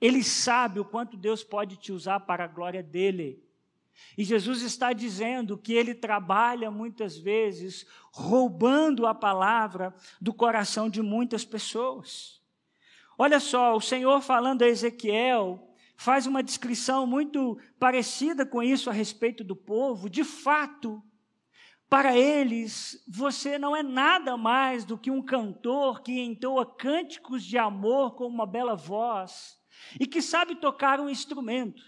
Ele 0.00 0.22
sabe 0.22 0.78
o 0.78 0.84
quanto 0.84 1.16
Deus 1.16 1.42
pode 1.42 1.76
te 1.76 1.90
usar 1.90 2.20
para 2.20 2.44
a 2.44 2.46
glória 2.46 2.80
dele. 2.80 3.44
E 4.16 4.22
Jesus 4.22 4.62
está 4.62 4.92
dizendo 4.92 5.58
que 5.58 5.72
ele 5.72 5.96
trabalha 5.96 6.70
muitas 6.70 7.18
vezes 7.18 7.84
roubando 8.12 9.04
a 9.04 9.12
palavra 9.12 9.92
do 10.20 10.32
coração 10.32 10.88
de 10.88 11.02
muitas 11.02 11.44
pessoas. 11.44 12.40
Olha 13.18 13.40
só, 13.40 13.74
o 13.74 13.80
Senhor 13.80 14.20
falando 14.22 14.62
a 14.62 14.68
Ezequiel 14.68 15.74
faz 15.96 16.24
uma 16.24 16.40
descrição 16.40 17.04
muito 17.04 17.58
parecida 17.80 18.46
com 18.46 18.62
isso 18.62 18.88
a 18.88 18.92
respeito 18.92 19.42
do 19.42 19.56
povo. 19.56 20.08
De 20.08 20.22
fato, 20.22 21.02
para 21.88 22.16
eles, 22.16 23.02
você 23.06 23.58
não 23.58 23.74
é 23.76 23.82
nada 23.82 24.36
mais 24.36 24.84
do 24.84 24.98
que 24.98 25.10
um 25.10 25.22
cantor 25.22 26.02
que 26.02 26.20
entoa 26.20 26.66
cânticos 26.66 27.44
de 27.44 27.56
amor 27.56 28.16
com 28.16 28.26
uma 28.26 28.44
bela 28.44 28.74
voz 28.74 29.58
e 30.00 30.06
que 30.06 30.20
sabe 30.20 30.56
tocar 30.56 30.98
um 30.98 31.08
instrumento, 31.08 31.82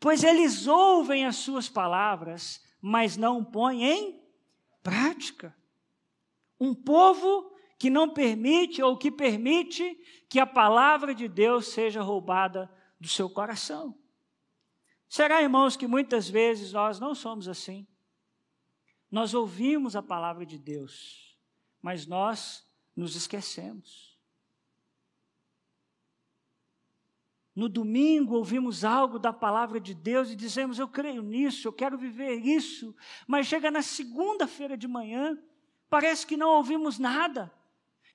pois 0.00 0.24
eles 0.24 0.66
ouvem 0.66 1.26
as 1.26 1.36
suas 1.36 1.68
palavras, 1.68 2.64
mas 2.80 3.16
não 3.16 3.44
põem 3.44 3.84
em 3.84 4.22
prática. 4.82 5.54
Um 6.58 6.74
povo 6.74 7.52
que 7.78 7.90
não 7.90 8.08
permite 8.08 8.82
ou 8.82 8.96
que 8.96 9.10
permite 9.10 9.94
que 10.28 10.40
a 10.40 10.46
palavra 10.46 11.14
de 11.14 11.28
Deus 11.28 11.68
seja 11.68 12.00
roubada 12.00 12.70
do 12.98 13.06
seu 13.06 13.28
coração. 13.28 13.94
Será, 15.08 15.42
irmãos, 15.42 15.76
que 15.76 15.86
muitas 15.86 16.28
vezes 16.28 16.72
nós 16.72 16.98
não 16.98 17.14
somos 17.14 17.46
assim? 17.46 17.86
Nós 19.10 19.32
ouvimos 19.32 19.96
a 19.96 20.02
palavra 20.02 20.44
de 20.44 20.58
Deus, 20.58 21.38
mas 21.80 22.06
nós 22.06 22.66
nos 22.94 23.16
esquecemos. 23.16 24.08
No 27.58 27.68
domingo 27.68 28.36
ouvimos 28.36 28.84
algo 28.84 29.18
da 29.18 29.32
palavra 29.32 29.80
de 29.80 29.92
Deus 29.92 30.30
e 30.30 30.36
dizemos: 30.36 30.78
Eu 30.78 30.86
creio 30.86 31.22
nisso, 31.22 31.66
eu 31.66 31.72
quero 31.72 31.98
viver 31.98 32.34
isso. 32.34 32.94
Mas 33.26 33.46
chega 33.46 33.70
na 33.70 33.82
segunda-feira 33.82 34.76
de 34.76 34.86
manhã, 34.86 35.36
parece 35.90 36.24
que 36.24 36.36
não 36.36 36.50
ouvimos 36.50 37.00
nada, 37.00 37.52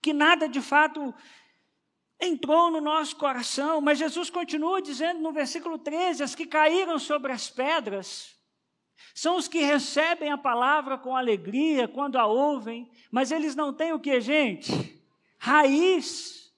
que 0.01 0.13
nada 0.13 0.47
de 0.47 0.62
fato 0.62 1.13
entrou 2.21 2.71
no 2.71 2.79
nosso 2.79 3.17
coração. 3.17 3.82
Mas 3.82 3.97
Jesus 3.97 4.29
continua 4.29 4.82
dizendo 4.82 5.19
no 5.19 5.34
versículo 5.34 5.77
13: 5.77 6.23
As 6.23 6.36
que 6.36 6.45
caíram 6.45 6.97
sobre 6.97 7.32
as 7.32 7.49
pedras 7.49 8.38
são 9.13 9.38
os 9.38 9.47
que 9.47 9.60
recebem 9.60 10.32
a 10.32 10.38
palavra 10.38 10.97
com 10.97 11.15
alegria 11.15 11.88
quando 11.88 12.17
a 12.17 12.25
ouvem, 12.25 12.89
mas 13.12 13.32
eles 13.32 13.56
não 13.56 13.71
têm 13.71 13.93
o 13.93 13.99
que, 13.99 14.19
gente? 14.19 15.01
Raiz. 15.38 16.51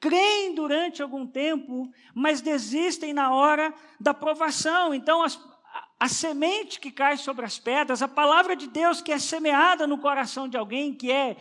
Creem 0.00 0.54
durante 0.54 1.02
algum 1.02 1.26
tempo, 1.26 1.90
mas 2.14 2.40
desistem 2.40 3.12
na 3.12 3.34
hora 3.34 3.74
da 3.98 4.14
provação. 4.14 4.94
Então, 4.94 5.22
as, 5.22 5.36
a, 5.74 5.88
a 6.00 6.08
semente 6.08 6.78
que 6.78 6.92
cai 6.92 7.16
sobre 7.16 7.44
as 7.44 7.58
pedras, 7.58 8.00
a 8.00 8.06
palavra 8.06 8.54
de 8.54 8.68
Deus 8.68 9.00
que 9.00 9.10
é 9.10 9.18
semeada 9.18 9.88
no 9.88 9.98
coração 9.98 10.48
de 10.48 10.56
alguém, 10.56 10.94
que 10.94 11.10
é 11.10 11.36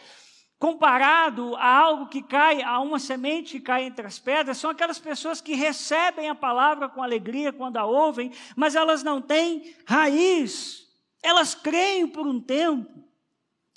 comparado 0.60 1.56
a 1.56 1.68
algo 1.68 2.08
que 2.08 2.22
cai, 2.22 2.62
a 2.64 2.80
uma 2.80 3.00
semente 3.00 3.54
que 3.54 3.60
cai 3.60 3.84
entre 3.84 4.08
as 4.08 4.18
pedras, 4.18 4.58
são 4.58 4.72
aquelas 4.72 4.98
pessoas 4.98 5.40
que 5.40 5.54
recebem 5.54 6.30
a 6.30 6.36
palavra 6.36 6.90
com 6.90 7.04
alegria 7.04 7.54
quando 7.54 7.78
a 7.78 7.86
ouvem, 7.86 8.32
mas 8.56 8.76
elas 8.76 9.04
não 9.04 9.22
têm 9.22 9.76
raiz. 9.86 10.88
Elas 11.22 11.54
creem 11.54 12.08
por 12.08 12.26
um 12.26 12.40
tempo. 12.40 13.04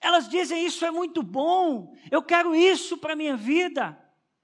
Elas 0.00 0.28
dizem: 0.28 0.64
Isso 0.64 0.84
é 0.84 0.90
muito 0.90 1.22
bom, 1.22 1.94
eu 2.10 2.22
quero 2.22 2.54
isso 2.54 2.96
para 2.96 3.12
a 3.12 3.16
minha 3.16 3.36
vida. 3.36 3.98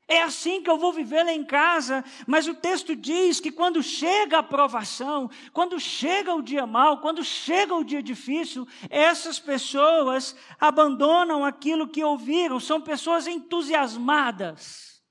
É 0.08 0.22
assim 0.22 0.62
que 0.62 0.70
eu 0.70 0.78
vou 0.78 0.92
viver 0.92 1.24
lá 1.24 1.32
em 1.32 1.44
casa, 1.44 2.04
mas 2.28 2.46
o 2.46 2.54
texto 2.54 2.94
diz 2.94 3.40
que 3.40 3.50
quando 3.50 3.82
chega 3.82 4.38
a 4.38 4.42
provação, 4.42 5.28
quando 5.52 5.80
chega 5.80 6.32
o 6.32 6.42
dia 6.42 6.64
mau, 6.64 7.00
quando 7.00 7.24
chega 7.24 7.74
o 7.74 7.82
dia 7.82 8.00
difícil, 8.00 8.68
essas 8.88 9.40
pessoas 9.40 10.36
abandonam 10.60 11.44
aquilo 11.44 11.88
que 11.88 12.04
ouviram, 12.04 12.60
são 12.60 12.80
pessoas 12.80 13.26
entusiasmadas. 13.26 15.02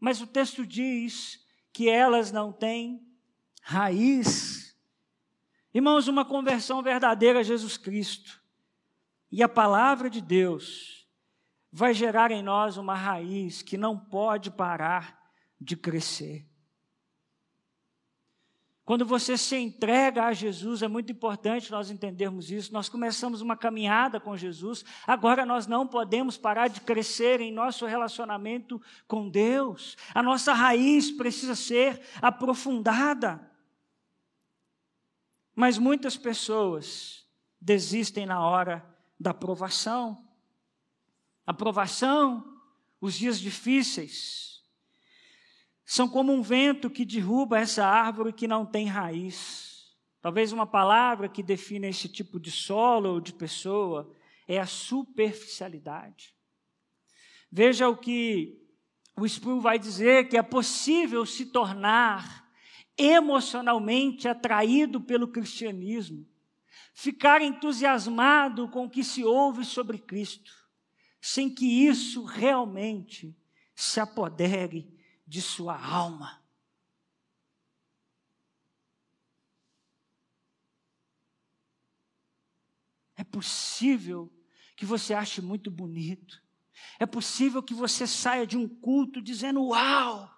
Mas 0.00 0.22
o 0.22 0.26
texto 0.26 0.64
diz 0.66 1.46
que 1.70 1.90
elas 1.90 2.32
não 2.32 2.50
têm 2.50 3.06
raiz. 3.60 4.74
Irmãos, 5.74 6.08
uma 6.08 6.24
conversão 6.24 6.82
verdadeira 6.82 7.40
a 7.40 7.42
Jesus 7.42 7.76
Cristo 7.76 8.42
e 9.30 9.42
a 9.42 9.48
palavra 9.48 10.08
de 10.08 10.22
Deus 10.22 10.97
vai 11.70 11.92
gerar 11.94 12.30
em 12.30 12.42
nós 12.42 12.76
uma 12.76 12.94
raiz 12.94 13.62
que 13.62 13.76
não 13.76 13.98
pode 13.98 14.50
parar 14.50 15.30
de 15.60 15.76
crescer. 15.76 16.48
Quando 18.88 19.04
você 19.04 19.36
se 19.36 19.54
entrega 19.54 20.24
a 20.24 20.32
Jesus, 20.32 20.80
é 20.80 20.88
muito 20.88 21.12
importante 21.12 21.70
nós 21.70 21.90
entendermos 21.90 22.50
isso. 22.50 22.72
Nós 22.72 22.88
começamos 22.88 23.42
uma 23.42 23.54
caminhada 23.54 24.18
com 24.18 24.34
Jesus, 24.34 24.82
agora 25.06 25.44
nós 25.44 25.66
não 25.66 25.86
podemos 25.86 26.38
parar 26.38 26.68
de 26.68 26.80
crescer 26.80 27.38
em 27.42 27.52
nosso 27.52 27.84
relacionamento 27.84 28.80
com 29.06 29.28
Deus. 29.28 29.94
A 30.14 30.22
nossa 30.22 30.54
raiz 30.54 31.10
precisa 31.10 31.54
ser 31.54 32.00
aprofundada. 32.22 33.46
Mas 35.54 35.76
muitas 35.76 36.16
pessoas 36.16 37.28
desistem 37.60 38.24
na 38.24 38.40
hora 38.40 38.82
da 39.20 39.34
provação 39.34 40.27
a 41.48 41.54
provação, 41.54 42.60
os 43.00 43.14
dias 43.14 43.40
difíceis, 43.40 44.62
são 45.82 46.06
como 46.06 46.30
um 46.30 46.42
vento 46.42 46.90
que 46.90 47.06
derruba 47.06 47.58
essa 47.58 47.86
árvore 47.86 48.34
que 48.34 48.46
não 48.46 48.66
tem 48.66 48.86
raiz. 48.86 49.96
Talvez 50.20 50.52
uma 50.52 50.66
palavra 50.66 51.26
que 51.26 51.42
defina 51.42 51.86
esse 51.86 52.06
tipo 52.06 52.38
de 52.38 52.50
solo 52.50 53.14
ou 53.14 53.18
de 53.18 53.32
pessoa 53.32 54.14
é 54.46 54.58
a 54.58 54.66
superficialidade. 54.66 56.34
Veja 57.50 57.88
o 57.88 57.96
que 57.96 58.62
o 59.16 59.26
Spurgeon 59.26 59.60
vai 59.60 59.78
dizer 59.78 60.28
que 60.28 60.36
é 60.36 60.42
possível 60.42 61.24
se 61.24 61.46
tornar 61.46 62.46
emocionalmente 62.94 64.28
atraído 64.28 65.00
pelo 65.00 65.28
cristianismo, 65.28 66.28
ficar 66.92 67.40
entusiasmado 67.40 68.68
com 68.68 68.84
o 68.84 68.90
que 68.90 69.02
se 69.02 69.24
ouve 69.24 69.64
sobre 69.64 69.96
Cristo, 69.96 70.67
sem 71.20 71.52
que 71.52 71.66
isso 71.66 72.24
realmente 72.24 73.36
se 73.74 74.00
apodere 74.00 74.92
de 75.26 75.42
sua 75.42 75.78
alma. 75.78 76.42
É 83.16 83.24
possível 83.24 84.32
que 84.76 84.86
você 84.86 85.12
ache 85.12 85.42
muito 85.42 85.70
bonito. 85.70 86.40
É 87.00 87.06
possível 87.06 87.62
que 87.62 87.74
você 87.74 88.06
saia 88.06 88.46
de 88.46 88.56
um 88.56 88.68
culto 88.68 89.20
dizendo: 89.20 89.62
Uau! 89.66 90.32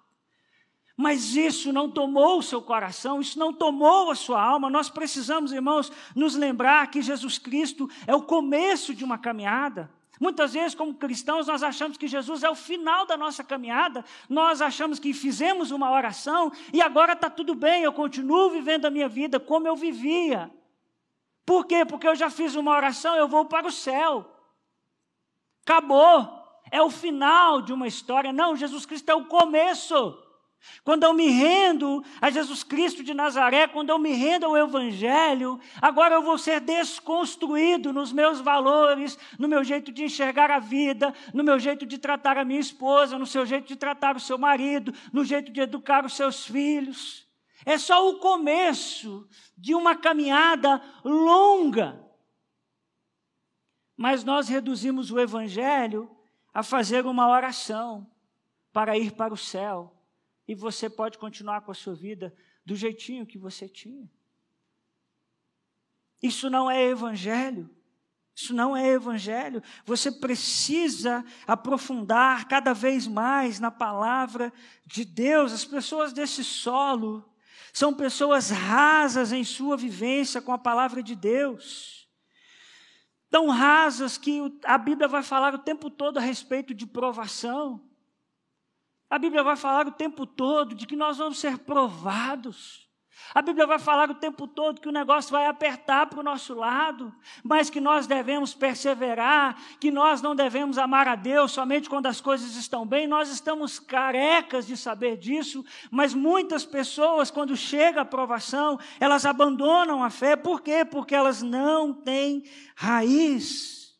Mas 0.97 1.35
isso 1.35 1.73
não 1.73 1.91
tomou 1.91 2.39
o 2.39 2.43
seu 2.43 2.61
coração, 2.61 3.21
isso 3.21 3.39
não 3.39 3.55
tomou 3.55 4.11
a 4.11 4.15
sua 4.15 4.43
alma. 4.43 4.69
Nós 4.69 4.91
precisamos, 4.91 5.53
irmãos, 5.53 5.91
nos 6.15 6.35
lembrar 6.35 6.91
que 6.91 7.01
Jesus 7.01 7.39
Cristo 7.39 7.89
é 8.07 8.15
o 8.15 8.23
começo 8.23 8.95
de 8.95 9.03
uma 9.03 9.17
caminhada. 9.17 9.91
Muitas 10.21 10.53
vezes, 10.53 10.75
como 10.75 10.93
cristãos, 10.93 11.47
nós 11.47 11.63
achamos 11.63 11.97
que 11.97 12.07
Jesus 12.07 12.43
é 12.43 12.51
o 12.51 12.55
final 12.55 13.07
da 13.07 13.17
nossa 13.17 13.43
caminhada, 13.43 14.05
nós 14.29 14.61
achamos 14.61 14.99
que 14.99 15.15
fizemos 15.15 15.71
uma 15.71 15.91
oração 15.91 16.53
e 16.75 16.83
agora 16.83 17.15
está 17.15 17.31
tudo 17.31 17.55
bem, 17.55 17.83
eu 17.83 17.93
continuo 17.93 18.51
vivendo 18.51 18.85
a 18.85 18.91
minha 18.91 19.09
vida 19.09 19.41
como 19.41 19.67
eu 19.67 19.75
vivia. 19.75 20.51
Por 21.47 21.65
quê? 21.65 21.87
Porque 21.87 22.07
eu 22.07 22.15
já 22.15 22.29
fiz 22.29 22.55
uma 22.55 22.71
oração, 22.71 23.17
eu 23.17 23.27
vou 23.27 23.47
para 23.47 23.67
o 23.67 23.73
céu. 23.73 24.31
Acabou. 25.63 26.39
É 26.71 26.83
o 26.83 26.91
final 26.91 27.63
de 27.63 27.73
uma 27.73 27.89
história. 27.89 28.33
Não, 28.33 28.55
Jesus 28.55 28.85
Cristo 28.85 29.09
é 29.09 29.15
o 29.15 29.25
começo. 29.25 30.17
Quando 30.85 31.05
eu 31.05 31.15
me 31.15 31.29
rendo 31.29 32.05
a 32.21 32.31
Jesus 32.31 32.63
Cristo 32.63 33.03
de 33.03 33.15
Nazaré, 33.15 33.67
quando 33.67 33.91
eu 33.91 33.99
me 33.99 34.13
rendo 34.13 34.45
ao 34.45 34.57
Evangelho, 34.57 35.59
agora 35.81 36.15
eu 36.15 36.23
vou 36.23 36.37
ser 36.37 36.61
desconstruído 36.61 37.93
nos 37.93 38.13
meus 38.13 38.41
valores, 38.41 39.19
no 39.39 39.49
meu 39.49 39.65
jeito 39.65 39.91
de 39.91 40.05
enxergar 40.05 40.51
a 40.51 40.59
vida, 40.59 41.15
no 41.33 41.43
meu 41.43 41.59
jeito 41.59 41.87
de 41.87 41.99
tratar 41.99 42.37
a 42.37 42.45
minha 42.45 42.61
esposa, 42.61 43.19
no 43.19 43.27
seu 43.27 43.47
jeito 43.47 43.69
de 43.69 43.77
tratar 43.77 44.17
o 44.17 44.21
seu 44.21 44.37
marido, 44.39 44.93
no 45.13 45.25
jeito 45.25 45.51
de 45.51 45.61
educar 45.61 46.05
os 46.05 46.15
seus 46.15 46.47
filhos. 46.47 47.27
É 47.65 47.79
só 47.79 48.09
o 48.09 48.19
começo 48.19 49.29
de 49.57 49.75
uma 49.75 49.97
caminhada 49.97 50.83
longa. 51.05 52.03
Mas 53.97 54.25
nós 54.25 54.49
reduzimos 54.49 55.11
o 55.11 55.21
Evangelho 55.21 56.11
a 56.53 56.63
fazer 56.63 57.07
uma 57.07 57.29
oração 57.29 58.11
para 58.73 58.97
ir 58.97 59.13
para 59.13 59.35
o 59.35 59.37
céu 59.37 60.00
e 60.51 60.55
você 60.57 60.91
pode 60.91 61.17
continuar 61.17 61.61
com 61.61 61.71
a 61.71 61.75
sua 61.75 61.95
vida 61.95 62.35
do 62.67 62.75
jeitinho 62.75 63.25
que 63.25 63.39
você 63.39 63.69
tinha. 63.69 64.11
Isso 66.21 66.51
não 66.51 66.69
é 66.69 66.89
evangelho. 66.89 67.71
Isso 68.35 68.53
não 68.53 68.77
é 68.77 68.89
evangelho. 68.89 69.63
Você 69.85 70.11
precisa 70.11 71.25
aprofundar 71.47 72.49
cada 72.49 72.73
vez 72.73 73.07
mais 73.07 73.61
na 73.61 73.71
palavra 73.71 74.53
de 74.85 75.05
Deus. 75.05 75.53
As 75.53 75.65
pessoas 75.65 76.13
desse 76.13 76.43
solo 76.43 77.33
são 77.73 77.95
pessoas 77.95 78.51
rasas 78.51 79.31
em 79.31 79.45
sua 79.45 79.77
vivência 79.77 80.43
com 80.43 80.53
a 80.53 80.59
palavra 80.59 81.01
de 81.01 81.15
Deus. 81.15 82.11
Tão 83.31 83.51
rasas 83.51 84.19
que 84.19 84.41
a 84.65 84.77
Bíblia 84.77 85.07
vai 85.07 85.23
falar 85.23 85.55
o 85.55 85.59
tempo 85.59 85.89
todo 85.89 86.19
a 86.19 86.21
respeito 86.21 86.75
de 86.75 86.89
provação. 86.89 87.89
A 89.11 89.19
Bíblia 89.19 89.43
vai 89.43 89.57
falar 89.57 89.89
o 89.89 89.93
tempo 89.93 90.25
todo 90.25 90.73
de 90.73 90.87
que 90.87 90.95
nós 90.95 91.19
vamos 91.19 91.41
ser 91.41 91.59
provados. 91.59 92.89
A 93.35 93.43
Bíblia 93.43 93.67
vai 93.67 93.79
falar 93.79 94.09
o 94.09 94.15
tempo 94.15 94.47
todo 94.47 94.81
que 94.81 94.89
o 94.89 94.93
negócio 94.93 95.33
vai 95.33 95.47
apertar 95.47 96.07
para 96.07 96.21
o 96.21 96.23
nosso 96.23 96.55
lado, 96.55 97.13
mas 97.43 97.69
que 97.69 97.81
nós 97.81 98.07
devemos 98.07 98.55
perseverar, 98.55 99.57
que 99.79 99.91
nós 99.91 100.23
não 100.23 100.35
devemos 100.35 100.79
amar 100.79 101.07
a 101.07 101.17
Deus 101.17 101.53
somente 101.53 101.89
quando 101.89 102.07
as 102.07 102.21
coisas 102.21 102.57
estão 102.57 102.87
bem. 102.87 103.07
Nós 103.07 103.29
estamos 103.31 103.79
carecas 103.79 104.67
de 104.67 104.77
saber 104.77 105.17
disso, 105.17 105.65
mas 105.91 106.15
muitas 106.15 106.65
pessoas, 106.65 107.31
quando 107.31 107.57
chega 107.57 108.01
a 108.01 108.05
provação, 108.05 108.79
elas 108.99 109.27
abandonam 109.27 110.03
a 110.03 110.11
fé. 110.11 110.35
Por 110.35 110.61
quê? 110.61 110.85
Porque 110.85 111.15
elas 111.15 111.43
não 111.43 111.93
têm 111.93 112.45
raiz. 112.77 113.99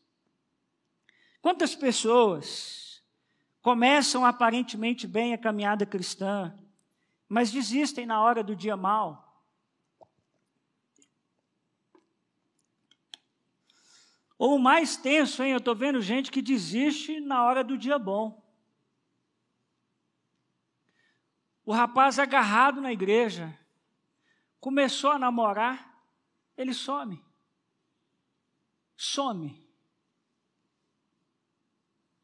Quantas 1.41 1.75
pessoas 1.75 2.80
começam 3.61 4.25
aparentemente 4.25 5.07
bem 5.07 5.33
a 5.33 5.37
caminhada 5.37 5.85
cristã, 5.85 6.53
mas 7.29 7.51
desistem 7.51 8.05
na 8.05 8.21
hora 8.21 8.43
do 8.43 8.55
dia 8.55 8.75
mal. 8.75 9.31
Ou 14.37 14.57
mais 14.57 14.97
tenso, 14.97 15.43
hein? 15.43 15.51
Eu 15.51 15.59
estou 15.59 15.75
vendo 15.75 16.01
gente 16.01 16.31
que 16.31 16.41
desiste 16.41 17.19
na 17.19 17.43
hora 17.43 17.63
do 17.63 17.77
dia 17.77 17.99
bom. 17.99 18.41
O 21.63 21.71
rapaz 21.71 22.17
agarrado 22.17 22.81
na 22.81 22.91
igreja, 22.91 23.55
começou 24.59 25.11
a 25.11 25.19
namorar, 25.19 26.03
ele 26.57 26.73
some. 26.73 27.23
Some. 28.97 29.60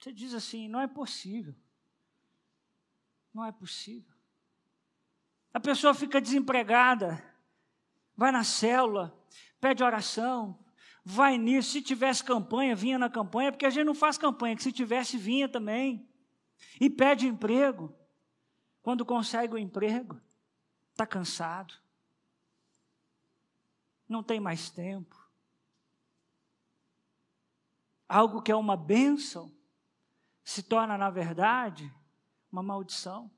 Você 0.07 0.13
diz 0.13 0.33
assim: 0.33 0.69
não 0.69 0.79
é 0.79 0.87
possível. 0.87 1.53
Não 3.33 3.43
é 3.43 3.51
possível. 3.51 4.15
A 5.53 5.59
pessoa 5.59 5.93
fica 5.93 6.21
desempregada, 6.21 7.21
vai 8.15 8.31
na 8.31 8.45
célula, 8.45 9.13
pede 9.59 9.83
oração, 9.83 10.57
vai 11.03 11.37
nisso. 11.37 11.71
Se 11.71 11.81
tivesse 11.81 12.23
campanha, 12.23 12.73
vinha 12.73 12.97
na 12.97 13.09
campanha, 13.09 13.51
porque 13.51 13.65
a 13.65 13.69
gente 13.69 13.83
não 13.83 13.93
faz 13.93 14.17
campanha, 14.17 14.55
que 14.55 14.63
se 14.63 14.71
tivesse, 14.71 15.17
vinha 15.17 15.49
também. 15.49 16.07
E 16.79 16.89
pede 16.89 17.27
emprego. 17.27 17.93
Quando 18.81 19.05
consegue 19.05 19.55
o 19.55 19.57
emprego, 19.57 20.21
está 20.93 21.05
cansado, 21.05 21.73
não 24.07 24.23
tem 24.23 24.39
mais 24.39 24.69
tempo. 24.69 25.17
Algo 28.07 28.41
que 28.41 28.53
é 28.53 28.55
uma 28.55 28.77
bênção, 28.77 29.56
se 30.47 30.63
torna, 30.63 30.97
na 30.97 31.09
verdade, 31.09 31.93
uma 32.49 32.63
maldição. 32.63 33.29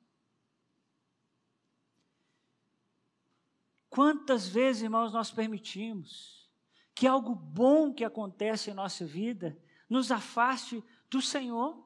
Quantas 3.89 4.47
vezes, 4.47 4.83
irmãos, 4.83 5.11
nós 5.11 5.31
permitimos 5.31 6.47
que 6.93 7.07
algo 7.07 7.33
bom 7.33 7.91
que 7.91 8.05
acontece 8.05 8.69
em 8.69 8.75
nossa 8.75 9.07
vida 9.07 9.59
nos 9.89 10.11
afaste 10.11 10.83
do 11.09 11.19
Senhor? 11.19 11.83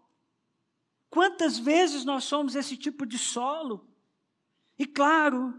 Quantas 1.10 1.58
vezes 1.58 2.04
nós 2.04 2.26
somos 2.26 2.54
esse 2.54 2.76
tipo 2.76 3.06
de 3.06 3.18
solo? 3.18 3.90
E 4.78 4.86
claro, 4.86 5.54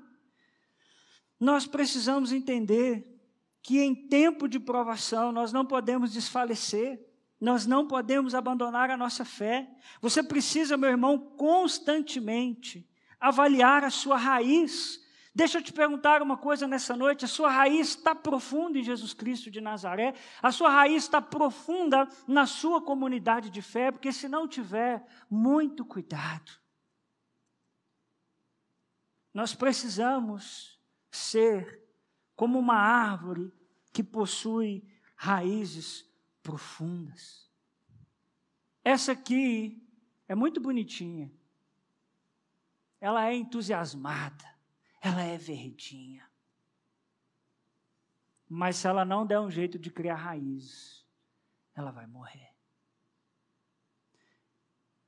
nós 1.40 1.66
precisamos 1.66 2.32
entender 2.32 3.18
que 3.62 3.80
em 3.80 4.08
tempo 4.08 4.46
de 4.46 4.60
provação 4.60 5.32
nós 5.32 5.54
não 5.54 5.64
podemos 5.64 6.12
desfalecer. 6.12 7.02
Nós 7.40 7.66
não 7.66 7.86
podemos 7.86 8.34
abandonar 8.34 8.90
a 8.90 8.96
nossa 8.96 9.24
fé. 9.24 9.68
Você 10.00 10.22
precisa, 10.22 10.76
meu 10.76 10.90
irmão, 10.90 11.18
constantemente 11.18 12.88
avaliar 13.20 13.84
a 13.84 13.90
sua 13.90 14.16
raiz. 14.16 15.02
Deixa 15.34 15.58
eu 15.58 15.62
te 15.62 15.72
perguntar 15.72 16.22
uma 16.22 16.36
coisa 16.36 16.66
nessa 16.66 16.94
noite: 16.94 17.24
a 17.24 17.28
sua 17.28 17.50
raiz 17.50 17.88
está 17.88 18.14
profunda 18.14 18.78
em 18.78 18.84
Jesus 18.84 19.12
Cristo 19.12 19.50
de 19.50 19.60
Nazaré? 19.60 20.14
A 20.42 20.52
sua 20.52 20.70
raiz 20.70 21.04
está 21.04 21.20
profunda 21.20 22.08
na 22.26 22.46
sua 22.46 22.80
comunidade 22.80 23.50
de 23.50 23.60
fé? 23.60 23.90
Porque 23.90 24.12
se 24.12 24.28
não 24.28 24.46
tiver, 24.46 25.04
muito 25.28 25.84
cuidado. 25.84 26.52
Nós 29.32 29.54
precisamos 29.54 30.78
ser 31.10 31.82
como 32.36 32.58
uma 32.58 32.76
árvore 32.76 33.52
que 33.92 34.02
possui 34.02 34.86
raízes 35.16 36.04
profundas. 36.44 37.50
Essa 38.84 39.12
aqui 39.12 39.82
é 40.28 40.34
muito 40.34 40.60
bonitinha. 40.60 41.32
Ela 43.00 43.26
é 43.28 43.34
entusiasmada. 43.34 44.44
Ela 45.00 45.22
é 45.22 45.38
verdinha. 45.38 46.30
Mas 48.46 48.76
se 48.76 48.86
ela 48.86 49.04
não 49.04 49.26
der 49.26 49.40
um 49.40 49.50
jeito 49.50 49.78
de 49.78 49.90
criar 49.90 50.16
raízes, 50.16 51.04
ela 51.74 51.90
vai 51.90 52.06
morrer. 52.06 52.54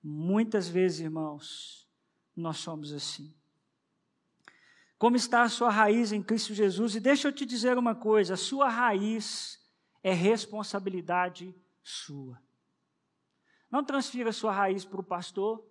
Muitas 0.03 0.69
vezes, 0.69 1.01
irmãos, 1.01 1.87
nós 2.35 2.57
somos 2.57 2.93
assim. 2.93 3.35
Como 4.99 5.17
está 5.17 5.43
a 5.43 5.49
sua 5.51 5.69
raiz 5.69 6.13
em 6.13 6.23
Cristo 6.23 6.55
Jesus? 6.55 6.95
E 6.95 7.01
deixa 7.01 7.29
eu 7.29 7.33
te 7.33 7.45
dizer 7.45 7.77
uma 7.77 7.95
coisa: 7.95 8.35
a 8.35 8.39
sua 8.39 8.71
raiz 8.71 9.66
é 10.07 10.13
responsabilidade 10.13 11.53
sua. 11.83 12.41
Não 13.69 13.83
transfira 13.83 14.33
sua 14.33 14.53
raiz 14.53 14.85
para 14.85 15.01
o 15.01 15.03
pastor, 15.03 15.69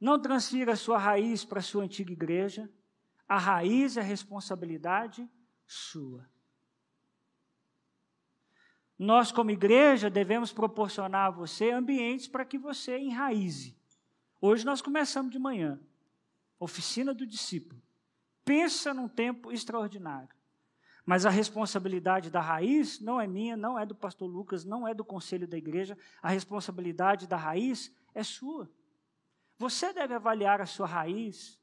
não 0.00 0.22
transfira 0.22 0.76
sua 0.76 0.98
raiz 0.98 1.44
para 1.44 1.58
a 1.58 1.62
sua 1.62 1.82
antiga 1.82 2.12
igreja. 2.12 2.70
A 3.28 3.36
raiz 3.36 3.96
é 3.96 4.02
responsabilidade 4.02 5.28
sua. 5.66 6.30
Nós, 8.96 9.32
como 9.32 9.50
igreja, 9.50 10.08
devemos 10.08 10.52
proporcionar 10.52 11.26
a 11.26 11.30
você 11.30 11.72
ambientes 11.72 12.28
para 12.28 12.44
que 12.44 12.56
você 12.56 12.98
enraize. 12.98 13.76
Hoje 14.40 14.64
nós 14.64 14.80
começamos 14.80 15.32
de 15.32 15.40
manhã, 15.40 15.80
oficina 16.60 17.12
do 17.12 17.26
discípulo. 17.26 17.82
Pensa 18.44 18.94
num 18.94 19.08
tempo 19.08 19.50
extraordinário. 19.50 20.43
Mas 21.04 21.26
a 21.26 21.30
responsabilidade 21.30 22.30
da 22.30 22.40
raiz 22.40 22.98
não 22.98 23.20
é 23.20 23.26
minha, 23.26 23.56
não 23.56 23.78
é 23.78 23.84
do 23.84 23.94
pastor 23.94 24.28
Lucas, 24.28 24.64
não 24.64 24.88
é 24.88 24.94
do 24.94 25.04
conselho 25.04 25.46
da 25.46 25.56
igreja. 25.56 25.98
A 26.22 26.30
responsabilidade 26.30 27.26
da 27.26 27.36
raiz 27.36 27.94
é 28.14 28.22
sua. 28.22 28.70
Você 29.58 29.92
deve 29.92 30.14
avaliar 30.14 30.60
a 30.60 30.66
sua 30.66 30.86
raiz 30.86 31.60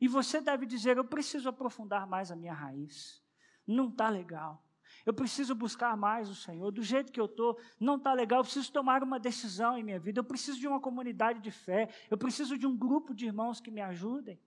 e 0.00 0.08
você 0.08 0.40
deve 0.40 0.66
dizer: 0.66 0.96
Eu 0.96 1.04
preciso 1.04 1.48
aprofundar 1.48 2.06
mais 2.06 2.32
a 2.32 2.36
minha 2.36 2.52
raiz. 2.52 3.22
Não 3.66 3.88
está 3.88 4.08
legal. 4.08 4.64
Eu 5.06 5.14
preciso 5.14 5.54
buscar 5.54 5.96
mais 5.96 6.28
o 6.28 6.34
Senhor. 6.34 6.70
Do 6.70 6.82
jeito 6.82 7.12
que 7.12 7.20
eu 7.20 7.26
estou, 7.26 7.58
não 7.78 7.96
está 7.96 8.12
legal. 8.12 8.40
Eu 8.40 8.44
preciso 8.44 8.72
tomar 8.72 9.02
uma 9.02 9.18
decisão 9.18 9.78
em 9.78 9.84
minha 9.84 10.00
vida. 10.00 10.20
Eu 10.20 10.24
preciso 10.24 10.58
de 10.58 10.66
uma 10.66 10.80
comunidade 10.80 11.40
de 11.40 11.50
fé. 11.50 11.88
Eu 12.10 12.18
preciso 12.18 12.58
de 12.58 12.66
um 12.66 12.76
grupo 12.76 13.14
de 13.14 13.26
irmãos 13.26 13.60
que 13.60 13.70
me 13.70 13.80
ajudem. 13.80 14.38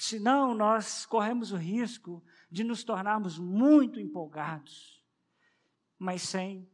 Senão, 0.00 0.54
nós 0.54 1.04
corremos 1.04 1.52
o 1.52 1.56
risco 1.56 2.24
de 2.50 2.64
nos 2.64 2.82
tornarmos 2.82 3.38
muito 3.38 4.00
empolgados, 4.00 5.04
mas 5.98 6.22
sem 6.22 6.66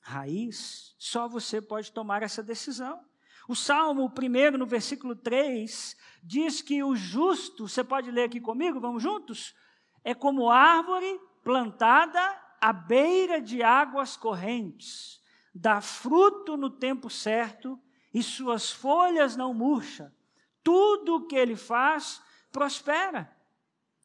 raiz. 0.00 0.96
Só 0.98 1.28
você 1.28 1.60
pode 1.60 1.92
tomar 1.92 2.22
essa 2.22 2.42
decisão. 2.42 3.04
O 3.46 3.54
Salmo, 3.54 4.08
primeiro, 4.08 4.56
no 4.56 4.64
versículo 4.64 5.14
3, 5.14 5.94
diz 6.22 6.62
que 6.62 6.82
o 6.82 6.96
justo, 6.96 7.68
você 7.68 7.84
pode 7.84 8.10
ler 8.10 8.24
aqui 8.24 8.40
comigo, 8.40 8.80
vamos 8.80 9.02
juntos? 9.02 9.54
É 10.02 10.14
como 10.14 10.48
árvore 10.48 11.20
plantada 11.42 12.18
à 12.58 12.72
beira 12.72 13.42
de 13.42 13.62
águas 13.62 14.16
correntes, 14.16 15.20
dá 15.54 15.82
fruto 15.82 16.56
no 16.56 16.70
tempo 16.70 17.10
certo 17.10 17.78
e 18.12 18.22
suas 18.22 18.70
folhas 18.70 19.36
não 19.36 19.52
murcham. 19.52 20.10
Tudo 20.62 21.16
o 21.16 21.26
que 21.26 21.36
ele 21.36 21.56
faz 21.56 22.22
prospera. 22.54 23.28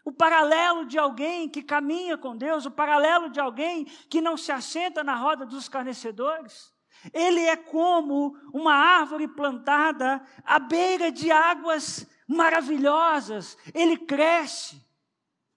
O 0.04 0.12
paralelo 0.12 0.86
de 0.86 0.98
alguém 0.98 1.48
que 1.48 1.62
caminha 1.62 2.18
com 2.18 2.36
Deus, 2.36 2.66
o 2.66 2.72
paralelo 2.72 3.30
de 3.30 3.40
alguém 3.40 3.86
que 3.86 4.20
não 4.20 4.36
se 4.36 4.52
assenta 4.52 5.04
na 5.04 5.16
roda 5.16 5.46
dos 5.46 5.64
escarnecedores. 5.64 6.74
Ele 7.14 7.42
é 7.42 7.56
como 7.56 8.36
uma 8.52 8.74
árvore 8.74 9.28
plantada 9.28 10.26
à 10.44 10.58
beira 10.58 11.12
de 11.12 11.32
águas 11.32 12.08
maravilhosas. 12.28 13.56
Ele 13.72 13.96
cresce, 13.98 14.84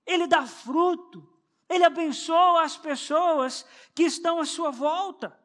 ele 0.04 0.26
dá 0.26 0.46
fruto, 0.46 1.26
ele 1.68 1.84
abençoa 1.84 2.62
as 2.62 2.76
pessoas 2.76 3.64
que 3.94 4.02
estão 4.02 4.38
à 4.38 4.44
sua 4.44 4.70
volta. 4.70 5.36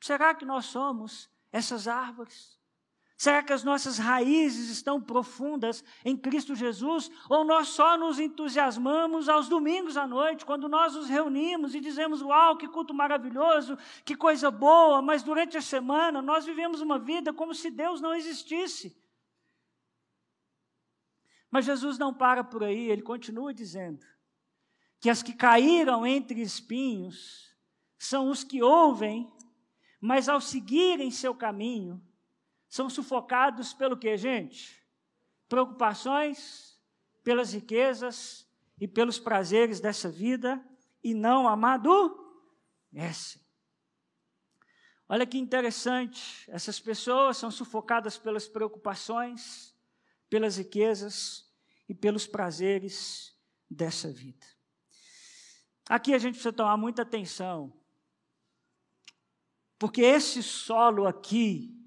Será 0.00 0.34
que 0.34 0.44
nós 0.44 0.66
somos 0.66 1.28
essas 1.50 1.88
árvores? 1.88 2.59
Será 3.20 3.42
que 3.42 3.52
as 3.52 3.62
nossas 3.62 3.98
raízes 3.98 4.70
estão 4.70 4.98
profundas 4.98 5.84
em 6.06 6.16
Cristo 6.16 6.54
Jesus? 6.54 7.10
Ou 7.28 7.44
nós 7.44 7.68
só 7.68 7.98
nos 7.98 8.18
entusiasmamos 8.18 9.28
aos 9.28 9.46
domingos 9.46 9.98
à 9.98 10.06
noite, 10.06 10.46
quando 10.46 10.70
nós 10.70 10.94
nos 10.94 11.06
reunimos 11.06 11.74
e 11.74 11.80
dizemos: 11.82 12.22
Uau, 12.22 12.56
que 12.56 12.66
culto 12.66 12.94
maravilhoso, 12.94 13.76
que 14.06 14.16
coisa 14.16 14.50
boa, 14.50 15.02
mas 15.02 15.22
durante 15.22 15.58
a 15.58 15.60
semana 15.60 16.22
nós 16.22 16.46
vivemos 16.46 16.80
uma 16.80 16.98
vida 16.98 17.30
como 17.30 17.54
se 17.54 17.70
Deus 17.70 18.00
não 18.00 18.14
existisse. 18.14 18.98
Mas 21.50 21.66
Jesus 21.66 21.98
não 21.98 22.14
para 22.14 22.42
por 22.42 22.64
aí, 22.64 22.90
ele 22.90 23.02
continua 23.02 23.52
dizendo 23.52 24.02
que 24.98 25.10
as 25.10 25.22
que 25.22 25.34
caíram 25.34 26.06
entre 26.06 26.40
espinhos 26.40 27.54
são 27.98 28.30
os 28.30 28.42
que 28.42 28.62
ouvem, 28.62 29.30
mas 30.00 30.26
ao 30.26 30.40
seguirem 30.40 31.10
seu 31.10 31.34
caminho, 31.34 32.02
são 32.70 32.88
sufocados 32.88 33.74
pelo 33.74 33.96
que, 33.96 34.16
gente? 34.16 34.80
Preocupações, 35.48 36.80
pelas 37.24 37.52
riquezas 37.52 38.48
e 38.80 38.86
pelos 38.86 39.18
prazeres 39.18 39.80
dessa 39.80 40.08
vida 40.08 40.64
e 41.02 41.12
não 41.12 41.48
amadurecem. 41.48 43.42
Olha 45.08 45.26
que 45.26 45.36
interessante, 45.36 46.48
essas 46.48 46.78
pessoas 46.78 47.36
são 47.36 47.50
sufocadas 47.50 48.16
pelas 48.16 48.46
preocupações, 48.46 49.74
pelas 50.28 50.56
riquezas 50.56 51.52
e 51.88 51.94
pelos 51.94 52.28
prazeres 52.28 53.36
dessa 53.68 54.12
vida. 54.12 54.46
Aqui 55.88 56.14
a 56.14 56.18
gente 56.18 56.34
precisa 56.34 56.52
tomar 56.52 56.76
muita 56.76 57.02
atenção, 57.02 57.76
porque 59.76 60.02
esse 60.02 60.40
solo 60.40 61.08
aqui 61.08 61.79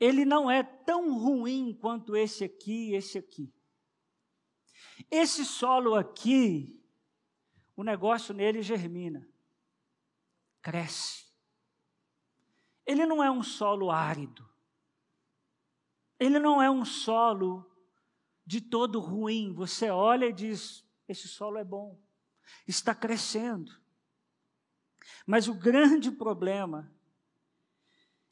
ele 0.00 0.24
não 0.24 0.50
é 0.50 0.62
tão 0.62 1.18
ruim 1.18 1.72
quanto 1.74 2.16
esse 2.16 2.44
aqui 2.44 2.90
e 2.90 2.94
esse 2.94 3.18
aqui. 3.18 3.52
Esse 5.10 5.44
solo 5.44 5.94
aqui, 5.94 6.82
o 7.76 7.82
negócio 7.82 8.34
nele 8.34 8.62
germina, 8.62 9.28
cresce. 10.62 11.26
Ele 12.86 13.06
não 13.06 13.22
é 13.22 13.30
um 13.30 13.42
solo 13.42 13.90
árido. 13.90 14.48
Ele 16.18 16.38
não 16.38 16.60
é 16.60 16.70
um 16.70 16.84
solo 16.84 17.70
de 18.44 18.60
todo 18.60 18.98
ruim. 18.98 19.52
Você 19.52 19.90
olha 19.90 20.26
e 20.26 20.32
diz: 20.32 20.84
esse 21.08 21.28
solo 21.28 21.58
é 21.58 21.64
bom, 21.64 22.00
está 22.66 22.94
crescendo. 22.94 23.72
Mas 25.26 25.48
o 25.48 25.54
grande 25.54 26.10
problema 26.10 26.92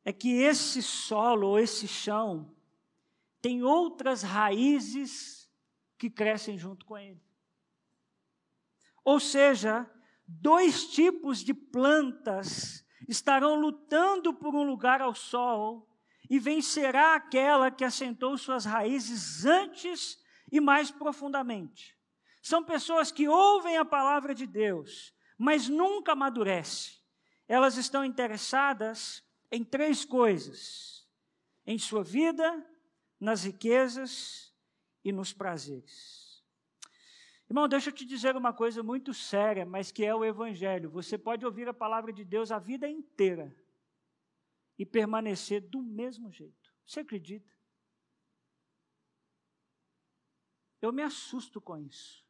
é 0.07 0.13
que 0.13 0.41
esse 0.41 0.81
solo 0.85 1.49
ou 1.49 1.59
esse 1.59 1.89
chão 1.89 2.55
tem 3.43 3.65
outras 3.65 4.23
raízes 4.23 5.51
que 5.99 6.09
crescem 6.09 6.57
junto 6.57 6.87
com 6.87 6.97
ele. 6.97 7.21
Ou 9.05 9.19
seja, 9.19 9.91
dois 10.25 10.87
tipos 10.87 11.41
de 11.41 11.53
plantas 11.53 12.87
estarão 13.09 13.57
lutando 13.57 14.33
por 14.33 14.55
um 14.55 14.63
lugar 14.63 15.03
ao 15.03 15.13
sol 15.13 15.89
e 16.31 16.39
vencerá 16.39 17.17
aquela 17.17 17.69
que 17.69 17.85
assentou 17.85 18.39
suas 18.39 18.65
raízes 18.65 19.45
antes 19.45 20.25
e 20.53 20.61
mais 20.61 20.89
profundamente. 20.89 21.99
São 22.41 22.63
pessoas 22.63 23.11
que 23.11 23.27
ouvem 23.27 23.77
a 23.77 23.85
palavra 23.85 24.33
de 24.37 24.47
Deus, 24.47 25.13
mas 25.37 25.69
nunca 25.69 26.13
amadurecem. 26.13 26.95
Elas 27.49 27.77
estão 27.77 28.05
interessadas 28.05 29.26
em 29.51 29.65
três 29.65 30.05
coisas: 30.05 31.07
em 31.67 31.79
sua 31.79 32.03
vida, 32.03 32.65
nas 33.19 33.45
riquezas 33.45 34.55
e 35.05 35.13
nos 35.13 35.33
prazeres. 35.33 36.45
Irmão, 37.49 37.69
deixa 37.69 37.91
eu 37.91 37.95
te 37.95 38.05
dizer 38.05 38.37
uma 38.37 38.53
coisa 38.53 38.83
muito 38.83 39.15
séria, 39.15 39.65
mas 39.65 39.93
que 39.93 40.05
é 40.05 40.15
o 40.15 40.25
Evangelho. 40.25 40.91
Você 40.91 41.17
pode 41.17 41.47
ouvir 41.47 41.69
a 41.69 41.75
palavra 41.75 42.13
de 42.13 42.25
Deus 42.25 42.51
a 42.51 42.59
vida 42.59 42.89
inteira 42.89 43.57
e 44.77 44.85
permanecer 44.85 45.61
do 45.61 45.81
mesmo 45.81 46.31
jeito. 46.31 46.75
Você 46.85 47.01
acredita? 47.01 47.55
Eu 50.83 50.93
me 50.93 51.03
assusto 51.03 51.61
com 51.61 51.79
isso. 51.79 52.27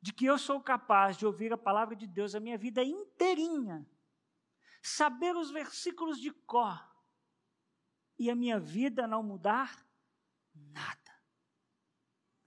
De 0.00 0.12
que 0.12 0.24
eu 0.24 0.38
sou 0.38 0.60
capaz 0.60 1.16
de 1.16 1.26
ouvir 1.26 1.52
a 1.52 1.58
palavra 1.58 1.94
de 1.94 2.06
Deus 2.06 2.34
a 2.34 2.40
minha 2.40 2.56
vida 2.56 2.82
inteirinha 2.82 3.86
saber 4.86 5.36
os 5.36 5.50
versículos 5.50 6.20
de 6.20 6.30
cor 6.30 6.80
e 8.18 8.30
a 8.30 8.34
minha 8.34 8.58
vida 8.58 9.06
não 9.06 9.22
mudar 9.22 9.84
nada. 10.54 11.12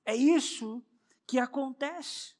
É 0.05 0.15
isso 0.15 0.83
que 1.27 1.37
acontece. 1.37 2.39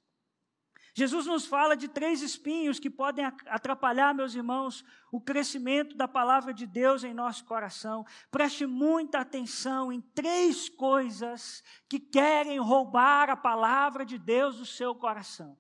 Jesus 0.94 1.28
nos 1.28 1.46
fala 1.46 1.78
de 1.78 1.88
três 1.88 2.22
espinhos 2.22 2.80
que 2.80 2.90
podem 2.90 3.26
atrapalhar, 3.46 4.14
meus 4.14 4.34
irmãos, 4.34 4.84
o 5.12 5.22
crescimento 5.22 5.96
da 5.96 6.08
palavra 6.08 6.54
de 6.54 6.66
Deus 6.66 7.04
em 7.04 7.14
nosso 7.14 7.46
coração. 7.46 8.06
Preste 8.32 8.66
muita 8.66 9.20
atenção 9.20 9.92
em 9.92 10.02
três 10.02 10.68
coisas 10.70 11.64
que 11.88 12.00
querem 12.00 12.58
roubar 12.58 13.30
a 13.30 13.38
palavra 13.38 14.06
de 14.06 14.18
Deus 14.18 14.58
do 14.58 14.66
seu 14.66 14.96
coração. 14.96 15.58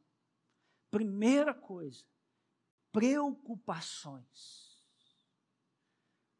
Primeira 0.90 1.54
coisa, 1.54 2.04
preocupações. 2.92 4.70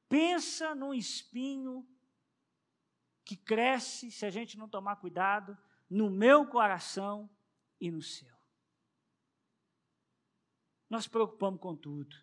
Pensa 0.08 0.74
num 0.74 0.94
espinho 0.94 1.88
que 3.24 3.38
cresce, 3.38 4.12
se 4.12 4.26
a 4.26 4.30
gente 4.30 4.58
não 4.58 4.68
tomar 4.68 4.96
cuidado, 4.96 5.58
no 5.90 6.10
meu 6.10 6.48
coração 6.48 7.30
e 7.80 7.92
no 7.92 8.02
seu. 8.02 8.34
Nós 10.90 11.08
preocupamos 11.08 11.60
com 11.60 11.76
tudo. 11.76 12.16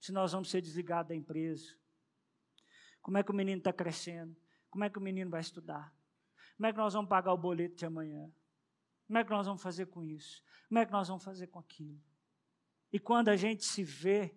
Se 0.00 0.12
nós 0.12 0.32
vamos 0.32 0.48
ser 0.48 0.62
desligados 0.62 1.08
da 1.08 1.14
empresa, 1.14 1.76
como 3.02 3.18
é 3.18 3.22
que 3.22 3.30
o 3.30 3.34
menino 3.34 3.58
está 3.58 3.72
crescendo, 3.72 4.34
como 4.70 4.84
é 4.84 4.90
que 4.90 4.98
o 4.98 5.02
menino 5.02 5.30
vai 5.30 5.40
estudar, 5.40 5.94
como 6.56 6.66
é 6.66 6.72
que 6.72 6.78
nós 6.78 6.94
vamos 6.94 7.08
pagar 7.08 7.32
o 7.32 7.38
boleto 7.38 7.76
de 7.76 7.84
amanhã, 7.84 8.32
como 9.06 9.18
é 9.18 9.24
que 9.24 9.30
nós 9.30 9.46
vamos 9.46 9.62
fazer 9.62 9.86
com 9.86 10.02
isso, 10.02 10.42
como 10.68 10.78
é 10.78 10.86
que 10.86 10.92
nós 10.92 11.08
vamos 11.08 11.24
fazer 11.24 11.48
com 11.48 11.58
aquilo. 11.58 12.00
E 12.92 12.98
quando 12.98 13.28
a 13.28 13.36
gente 13.36 13.64
se 13.64 13.82
vê, 13.84 14.34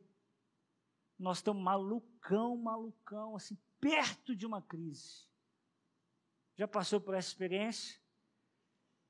nós 1.18 1.38
estamos 1.38 1.64
malucão, 1.64 2.58
malucão, 2.58 3.36
assim, 3.36 3.58
perto 3.80 4.36
de 4.36 4.46
uma 4.46 4.62
crise. 4.62 5.26
Já 6.58 6.68
passou 6.68 7.00
por 7.00 7.14
essa 7.14 7.30
experiência? 7.30 8.00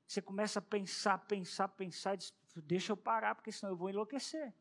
Você 0.06 0.20
começa 0.20 0.58
a 0.58 0.62
pensar, 0.62 1.18
pensar, 1.18 1.68
pensar, 1.68 2.16
diz, 2.16 2.34
deixa 2.56 2.92
eu 2.92 2.96
parar, 2.96 3.34
porque 3.34 3.50
senão 3.50 3.72
eu 3.72 3.76
vou 3.76 3.90
enlouquecer. 3.90 4.54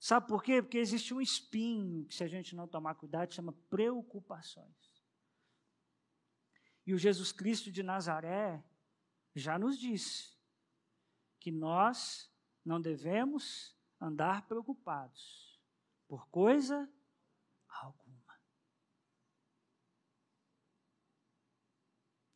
Sabe 0.00 0.26
por 0.26 0.42
quê? 0.42 0.60
Porque 0.60 0.78
existe 0.78 1.14
um 1.14 1.20
espinho 1.20 2.04
que, 2.06 2.14
se 2.14 2.24
a 2.24 2.28
gente 2.28 2.56
não 2.56 2.66
tomar 2.66 2.96
cuidado, 2.96 3.32
chama 3.32 3.52
preocupações. 3.70 4.92
E 6.84 6.92
o 6.92 6.98
Jesus 6.98 7.30
Cristo 7.30 7.70
de 7.70 7.84
Nazaré 7.84 8.64
já 9.36 9.56
nos 9.56 9.78
disse 9.78 10.36
que 11.38 11.52
nós 11.52 12.31
não 12.64 12.80
devemos 12.80 13.76
andar 14.00 14.46
preocupados 14.46 15.60
por 16.06 16.28
coisa 16.28 16.90
alguma. 17.68 18.38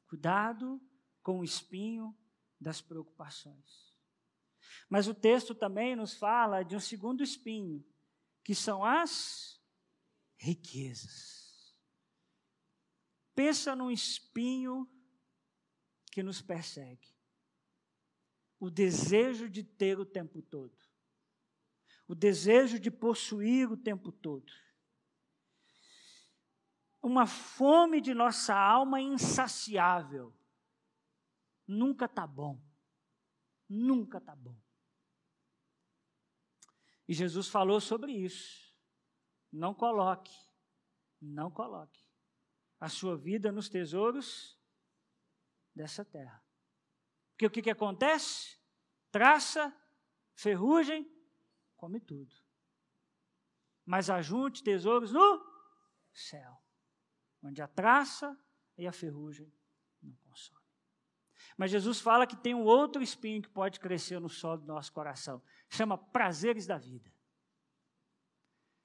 Cuidado 0.09 0.81
com 1.23 1.41
o 1.41 1.45
espinho 1.45 2.17
das 2.61 2.81
preocupações. 2.81 3.95
Mas 4.89 5.09
o 5.09 5.15
texto 5.15 5.55
também 5.55 5.97
nos 5.97 6.15
fala 6.15 6.63
de 6.63 6.77
um 6.77 6.81
segundo 6.81 7.23
espinho, 7.23 7.85
que 8.45 8.55
são 8.55 8.85
as 8.85 9.61
riquezas. 10.37 11.77
Pensa 13.35 13.75
num 13.75 13.91
espinho 13.91 14.89
que 16.13 16.23
nos 16.23 16.41
persegue. 16.41 17.16
O 18.59 18.71
desejo 18.71 19.49
de 19.49 19.63
ter 19.63 19.99
o 19.99 20.07
tempo 20.07 20.41
todo. 20.43 20.77
O 22.09 22.15
desejo 22.15 22.79
de 22.79 22.91
possuir 22.91 23.71
o 23.71 23.77
tempo 23.77 24.11
todo. 24.11 24.53
Uma 27.03 27.27
fome 27.27 28.01
de 28.01 28.15
nossa 28.15 28.55
alma 28.55 29.01
insaciável. 29.01 30.35
Nunca 31.67 32.07
está 32.07 32.27
bom. 32.27 32.61
Nunca 33.69 34.19
está 34.19 34.35
bom. 34.35 34.57
E 37.09 37.15
Jesus 37.15 37.49
falou 37.49 37.81
sobre 37.81 38.13
isso. 38.13 38.75
Não 39.53 39.75
coloque, 39.75 40.35
não 41.21 41.51
coloque 41.51 42.05
a 42.79 42.89
sua 42.89 43.17
vida 43.17 43.51
nos 43.51 43.69
tesouros 43.69 44.59
dessa 45.75 46.05
terra. 46.05 46.46
Porque 47.37 47.47
o 47.47 47.51
que, 47.51 47.61
que 47.61 47.71
acontece? 47.71 48.59
Traça, 49.13 49.71
ferrugem, 50.35 51.07
come 51.77 52.01
tudo. 52.01 52.35
Mas 53.85 54.09
ajunte 54.09 54.65
tesouros 54.65 55.13
no 55.13 55.45
céu, 56.15 56.59
onde 57.43 57.61
a 57.61 57.69
traça 57.69 58.35
e 58.79 58.87
a 58.87 58.93
ferrugem 58.93 59.53
não 60.03 60.17
consomem. 60.17 60.65
Mas 61.59 61.71
Jesus 61.71 62.01
fala 62.01 62.27
que 62.27 62.37
tem 62.37 62.55
um 62.55 62.65
outro 62.65 63.03
espinho 63.03 63.43
que 63.43 63.51
pode 63.51 63.81
crescer 63.81 64.19
no 64.19 64.31
solo 64.31 64.63
do 64.63 64.67
nosso 64.67 64.91
coração. 64.91 65.43
Chama 65.69 65.99
prazeres 65.99 66.67
da 66.67 66.79
vida. 66.79 67.13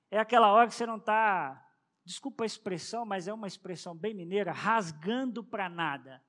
É 0.09 0.19
aquela 0.19 0.51
hora 0.51 0.67
que 0.67 0.75
você 0.75 0.85
não 0.85 0.97
está, 0.97 1.73
desculpa 2.03 2.43
a 2.43 2.45
expressão, 2.45 3.05
mas 3.05 3.29
é 3.29 3.33
uma 3.33 3.47
expressão 3.47 3.95
bem 3.95 4.13
mineira, 4.13 4.51
rasgando 4.51 5.41
para 5.41 5.69
nada. 5.69 6.21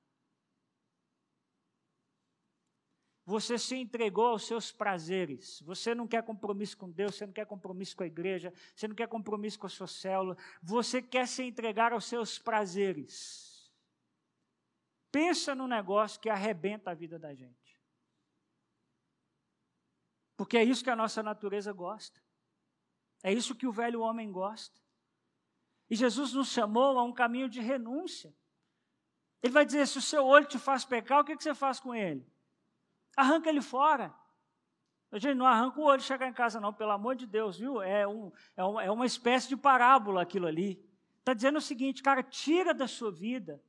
Você 3.25 3.57
se 3.57 3.75
entregou 3.75 4.27
aos 4.27 4.45
seus 4.45 4.71
prazeres. 4.71 5.61
Você 5.61 5.95
não 5.95 6.05
quer 6.05 6.23
compromisso 6.23 6.77
com 6.77 6.89
Deus, 6.89 7.15
você 7.15 7.25
não 7.25 7.33
quer 7.33 7.45
compromisso 7.45 7.95
com 7.95 8.03
a 8.03 8.07
igreja, 8.07 8.53
você 8.75 8.87
não 8.87 8.95
quer 8.95 9.07
compromisso 9.07 9.57
com 9.57 9.67
a 9.67 9.69
sua 9.69 9.87
célula. 9.87 10.37
Você 10.61 11.01
quer 11.01 11.27
se 11.27 11.43
entregar 11.43 11.93
aos 11.93 12.05
seus 12.05 12.37
prazeres. 12.37 13.71
Pensa 15.09 15.55
no 15.55 15.67
negócio 15.67 16.19
que 16.19 16.29
arrebenta 16.29 16.91
a 16.91 16.93
vida 16.93 17.17
da 17.17 17.33
gente. 17.33 17.79
Porque 20.35 20.57
é 20.57 20.63
isso 20.63 20.83
que 20.83 20.89
a 20.89 20.95
nossa 20.95 21.23
natureza 21.23 21.71
gosta. 21.71 22.21
É 23.21 23.31
isso 23.31 23.55
que 23.55 23.67
o 23.67 23.71
velho 23.71 24.01
homem 24.01 24.31
gosta. 24.31 24.81
E 25.89 25.95
Jesus 25.95 26.33
nos 26.33 26.49
chamou 26.49 26.97
a 26.97 27.03
um 27.03 27.13
caminho 27.13 27.47
de 27.47 27.61
renúncia. 27.61 28.35
Ele 29.41 29.53
vai 29.53 29.65
dizer: 29.65 29.87
se 29.87 29.97
o 29.97 30.01
seu 30.01 30.25
olho 30.25 30.45
te 30.45 30.59
faz 30.59 30.83
pecar, 30.83 31.21
o 31.21 31.23
que, 31.23 31.37
que 31.37 31.43
você 31.43 31.53
faz 31.53 31.79
com 31.79 31.95
ele? 31.95 32.32
Arranca 33.15 33.49
ele 33.49 33.61
fora. 33.61 34.13
A 35.11 35.19
gente 35.19 35.35
não 35.35 35.45
arranca 35.45 35.79
o 35.79 35.83
olho 35.83 35.99
e 35.99 36.03
chegar 36.03 36.27
em 36.27 36.33
casa, 36.33 36.59
não, 36.59 36.73
pelo 36.73 36.91
amor 36.91 37.15
de 37.15 37.27
Deus, 37.27 37.59
viu? 37.59 37.81
É, 37.81 38.07
um, 38.07 38.31
é, 38.57 38.65
um, 38.65 38.81
é 38.81 38.91
uma 38.91 39.05
espécie 39.05 39.47
de 39.47 39.55
parábola 39.55 40.23
aquilo 40.23 40.47
ali. 40.47 40.83
Está 41.19 41.33
dizendo 41.33 41.57
o 41.57 41.61
seguinte, 41.61 42.01
cara, 42.01 42.23
tira 42.23 42.73
da 42.73 42.87
sua 42.87 43.11
vida 43.11 43.63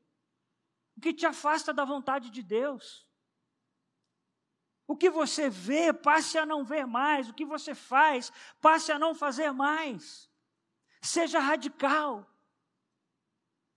o 0.97 1.01
que 1.01 1.13
te 1.13 1.27
afasta 1.27 1.73
da 1.73 1.85
vontade 1.85 2.31
de 2.31 2.43
Deus. 2.43 3.07
O 4.87 4.97
que 4.97 5.11
você 5.11 5.51
vê, 5.51 5.93
passe 5.93 6.39
a 6.39 6.47
não 6.47 6.65
ver 6.65 6.87
mais. 6.87 7.29
O 7.29 7.35
que 7.35 7.45
você 7.45 7.75
faz, 7.75 8.33
passe 8.61 8.93
a 8.93 8.99
não 8.99 9.15
fazer 9.15 9.51
mais. 9.51 10.31
Seja 11.03 11.41
radical. 11.41 12.27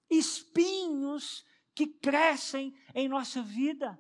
Espinhos 0.10 1.46
que 1.74 1.88
crescem 1.88 2.78
em 2.94 3.08
nossa 3.08 3.42
vida 3.42 4.00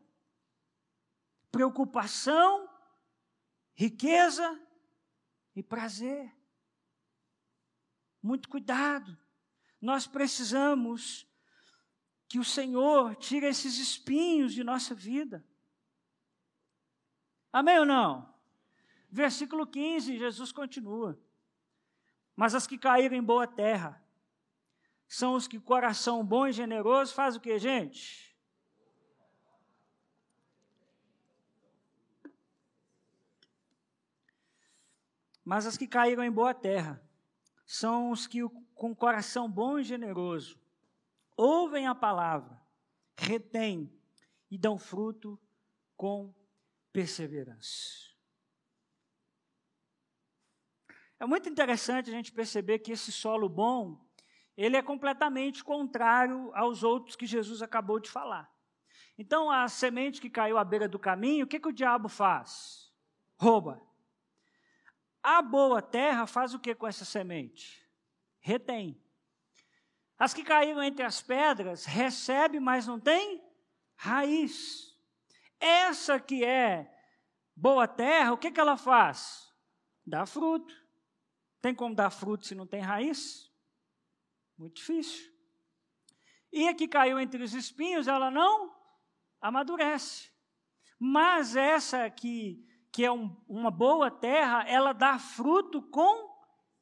preocupação, 1.58 2.70
riqueza 3.74 4.62
e 5.55 5.64
prazer. 5.64 6.32
Muito 8.22 8.47
cuidado. 8.47 9.18
Nós 9.82 10.05
precisamos 10.05 11.28
que 12.28 12.38
o 12.38 12.43
Senhor 12.43 13.16
tire 13.16 13.47
esses 13.47 13.80
espinhos 13.80 14.53
de 14.53 14.64
nossa 14.64 14.93
vida. 14.93 15.43
Amém 17.51 17.80
ou 17.80 17.88
não? 17.88 18.32
Versículo 19.10 19.66
15, 19.66 20.16
Jesus 20.16 20.51
continua. 20.51 21.20
Mas 22.36 22.53
as 22.53 22.68
que 22.68 22.78
caíram 22.78 23.18
em 23.18 23.24
boa 23.24 23.47
terra 23.47 23.99
são 25.08 25.34
os 25.34 25.47
que 25.47 25.60
coração 25.60 26.24
bom 26.24 26.45
e 26.45 26.53
generoso 26.53 27.16
faz 27.16 27.36
o 27.36 27.39
que, 27.39 27.58
gente? 27.58 28.26
Mas 35.48 35.66
as 35.66 35.78
que 35.78 35.88
caíram 35.88 36.26
em 36.26 36.30
boa 36.30 36.54
terra 36.54 37.02
são 37.66 38.12
os 38.12 38.28
que, 38.28 38.41
com 38.76 38.93
coração 38.93 39.50
bom 39.50 39.80
e 39.80 39.84
generoso, 39.84 40.60
ouvem 41.38 41.88
a 41.88 41.95
palavra, 41.95 42.62
retêm 43.18 43.89
e 44.52 44.58
dão 44.58 44.78
fruto 44.78 45.39
com 45.95 46.36
perseverança. 46.91 48.14
É 51.18 51.26
muito 51.26 51.48
interessante 51.48 52.10
a 52.10 52.14
gente 52.14 52.34
perceber 52.34 52.80
que 52.80 52.91
esse 52.91 53.14
solo 53.14 53.48
bom, 53.48 54.06
ele 54.58 54.76
é 54.76 54.82
completamente 54.82 55.64
contrário 55.64 56.52
aos 56.56 56.84
outros 56.84 57.16
que 57.16 57.26
Jesus 57.26 57.62
acabou 57.62 58.02
de 58.02 58.10
falar. 58.10 58.54
Então, 59.18 59.50
a 59.50 59.66
semente 59.70 60.20
que 60.20 60.30
caiu 60.30 60.58
à 60.58 60.66
beira 60.66 60.89
do 60.89 61.00
caminho, 61.00 61.45
o 61.45 61.48
que, 61.48 61.58
que 61.58 61.70
o 61.70 61.74
diabo 61.74 62.10
faz? 62.10 62.91
Rouba. 63.38 63.88
A 65.30 65.41
boa 65.41 65.82
terra 65.82 66.25
faz 66.25 66.53
o 66.53 66.59
que 66.59 66.73
com 66.73 66.88
essa 66.88 67.03
semente? 67.03 67.86
Retém. 68.39 68.97
As 70.17 70.34
que 70.34 70.41
caíram 70.41 70.82
entre 70.82 71.03
as 71.03 71.21
pedras, 71.21 71.84
recebe, 71.84 72.61
mas 72.61 72.88
não 72.88 72.97
tem 72.97 73.43
raiz. 73.97 74.97
Essa 75.59 76.17
que 76.17 76.45
é 76.45 76.89
boa 77.53 77.86
terra, 77.89 78.32
o 78.32 78.38
que, 78.38 78.49
que 78.49 78.57
ela 78.57 78.78
faz? 78.78 79.53
Dá 80.05 80.25
fruto. 80.25 80.73
Tem 81.61 81.75
como 81.75 81.93
dar 81.93 82.09
fruto 82.09 82.47
se 82.47 82.55
não 82.55 82.65
tem 82.65 82.80
raiz? 82.80 83.51
Muito 84.57 84.75
difícil. 84.75 85.30
E 86.53 86.69
a 86.69 86.73
que 86.73 86.88
caiu 86.88 87.19
entre 87.19 87.43
os 87.43 87.53
espinhos, 87.53 88.07
ela 88.07 88.32
não 88.32 88.73
amadurece. 89.41 90.32
Mas 90.97 91.57
essa 91.57 92.09
que 92.09 92.65
que 92.91 93.05
é 93.05 93.11
um, 93.11 93.35
uma 93.47 93.71
boa 93.71 94.09
terra, 94.09 94.63
ela 94.67 94.93
dá 94.93 95.19
fruto 95.19 95.81
com 95.81 96.35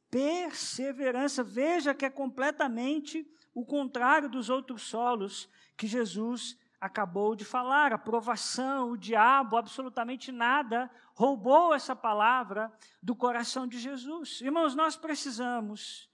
perseverança. 0.09 1.43
Veja 1.43 1.93
que 1.93 2.05
é 2.05 2.09
completamente 2.09 3.29
o 3.53 3.65
contrário 3.65 4.29
dos 4.29 4.49
outros 4.49 4.83
solos 4.83 5.49
que 5.75 5.87
Jesus 5.87 6.57
acabou 6.79 7.35
de 7.35 7.43
falar. 7.43 7.91
A 7.91 7.97
provação, 7.97 8.91
o 8.91 8.97
diabo, 8.97 9.57
absolutamente 9.57 10.31
nada 10.31 10.89
roubou 11.13 11.73
essa 11.73 11.95
palavra 11.95 12.71
do 13.01 13.15
coração 13.15 13.67
de 13.67 13.79
Jesus. 13.79 14.41
Irmãos, 14.41 14.75
nós 14.75 14.95
precisamos 14.95 16.09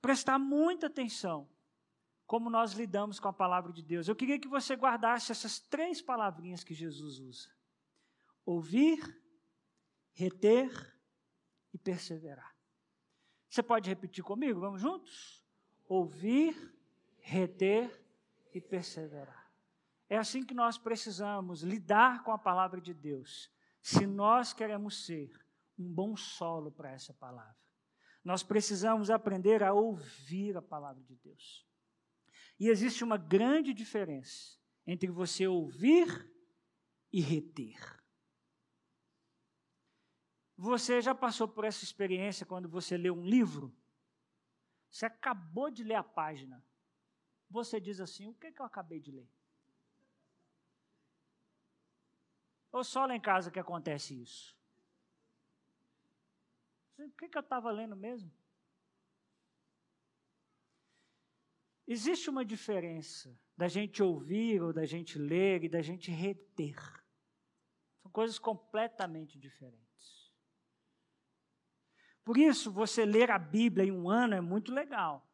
prestar 0.00 0.38
muita 0.38 0.86
atenção 0.86 1.48
como 2.26 2.48
nós 2.48 2.72
lidamos 2.72 3.18
com 3.18 3.28
a 3.28 3.32
palavra 3.32 3.72
de 3.72 3.82
Deus. 3.82 4.06
Eu 4.06 4.14
queria 4.14 4.38
que 4.38 4.46
você 4.46 4.74
guardasse 4.74 5.32
essas 5.32 5.58
três 5.58 6.00
palavrinhas 6.00 6.62
que 6.62 6.72
Jesus 6.72 7.18
usa 7.18 7.59
ouvir, 8.50 8.98
reter 10.12 10.70
e 11.72 11.78
perseverar. 11.78 12.56
Você 13.48 13.62
pode 13.62 13.88
repetir 13.88 14.24
comigo? 14.24 14.60
Vamos 14.60 14.80
juntos? 14.80 15.44
Ouvir, 15.88 16.56
reter 17.18 18.04
e 18.52 18.60
perseverar. 18.60 19.52
É 20.08 20.16
assim 20.16 20.44
que 20.44 20.52
nós 20.52 20.76
precisamos 20.76 21.62
lidar 21.62 22.24
com 22.24 22.32
a 22.32 22.38
palavra 22.38 22.80
de 22.80 22.92
Deus, 22.92 23.48
se 23.80 24.04
nós 24.06 24.52
queremos 24.52 25.06
ser 25.06 25.32
um 25.78 25.88
bom 25.88 26.16
solo 26.16 26.72
para 26.72 26.90
essa 26.90 27.14
palavra. 27.14 27.56
Nós 28.24 28.42
precisamos 28.42 29.10
aprender 29.10 29.62
a 29.62 29.72
ouvir 29.72 30.56
a 30.56 30.62
palavra 30.62 31.02
de 31.04 31.14
Deus. 31.16 31.64
E 32.58 32.68
existe 32.68 33.04
uma 33.04 33.16
grande 33.16 33.72
diferença 33.72 34.58
entre 34.84 35.08
você 35.08 35.46
ouvir 35.46 36.28
e 37.12 37.20
reter. 37.20 37.99
Você 40.62 41.00
já 41.00 41.14
passou 41.14 41.48
por 41.48 41.64
essa 41.64 41.82
experiência 41.82 42.44
quando 42.44 42.68
você 42.68 42.94
lê 42.94 43.10
um 43.10 43.24
livro? 43.24 43.74
Você 44.90 45.06
acabou 45.06 45.70
de 45.70 45.82
ler 45.82 45.94
a 45.94 46.04
página. 46.04 46.62
Você 47.48 47.80
diz 47.80 47.98
assim: 47.98 48.28
o 48.28 48.34
que, 48.34 48.48
é 48.48 48.52
que 48.52 48.60
eu 48.60 48.66
acabei 48.66 49.00
de 49.00 49.10
ler? 49.10 49.26
Ou 52.70 52.84
só 52.84 53.06
lá 53.06 53.16
em 53.16 53.20
casa 53.20 53.50
que 53.50 53.58
acontece 53.58 54.20
isso? 54.20 54.54
O 56.98 57.10
que, 57.12 57.26
que 57.26 57.38
eu 57.38 57.40
estava 57.40 57.70
lendo 57.70 57.96
mesmo? 57.96 58.30
Existe 61.86 62.28
uma 62.28 62.44
diferença 62.44 63.34
da 63.56 63.66
gente 63.66 64.02
ouvir 64.02 64.60
ou 64.60 64.74
da 64.74 64.84
gente 64.84 65.18
ler 65.18 65.64
e 65.64 65.70
da 65.70 65.80
gente 65.80 66.10
reter. 66.10 66.76
São 68.02 68.10
coisas 68.10 68.38
completamente 68.38 69.38
diferentes. 69.38 69.89
Por 72.30 72.38
isso, 72.38 72.70
você 72.70 73.04
ler 73.04 73.28
a 73.28 73.40
Bíblia 73.40 73.86
em 73.86 73.90
um 73.90 74.08
ano 74.08 74.36
é 74.36 74.40
muito 74.40 74.72
legal. 74.72 75.28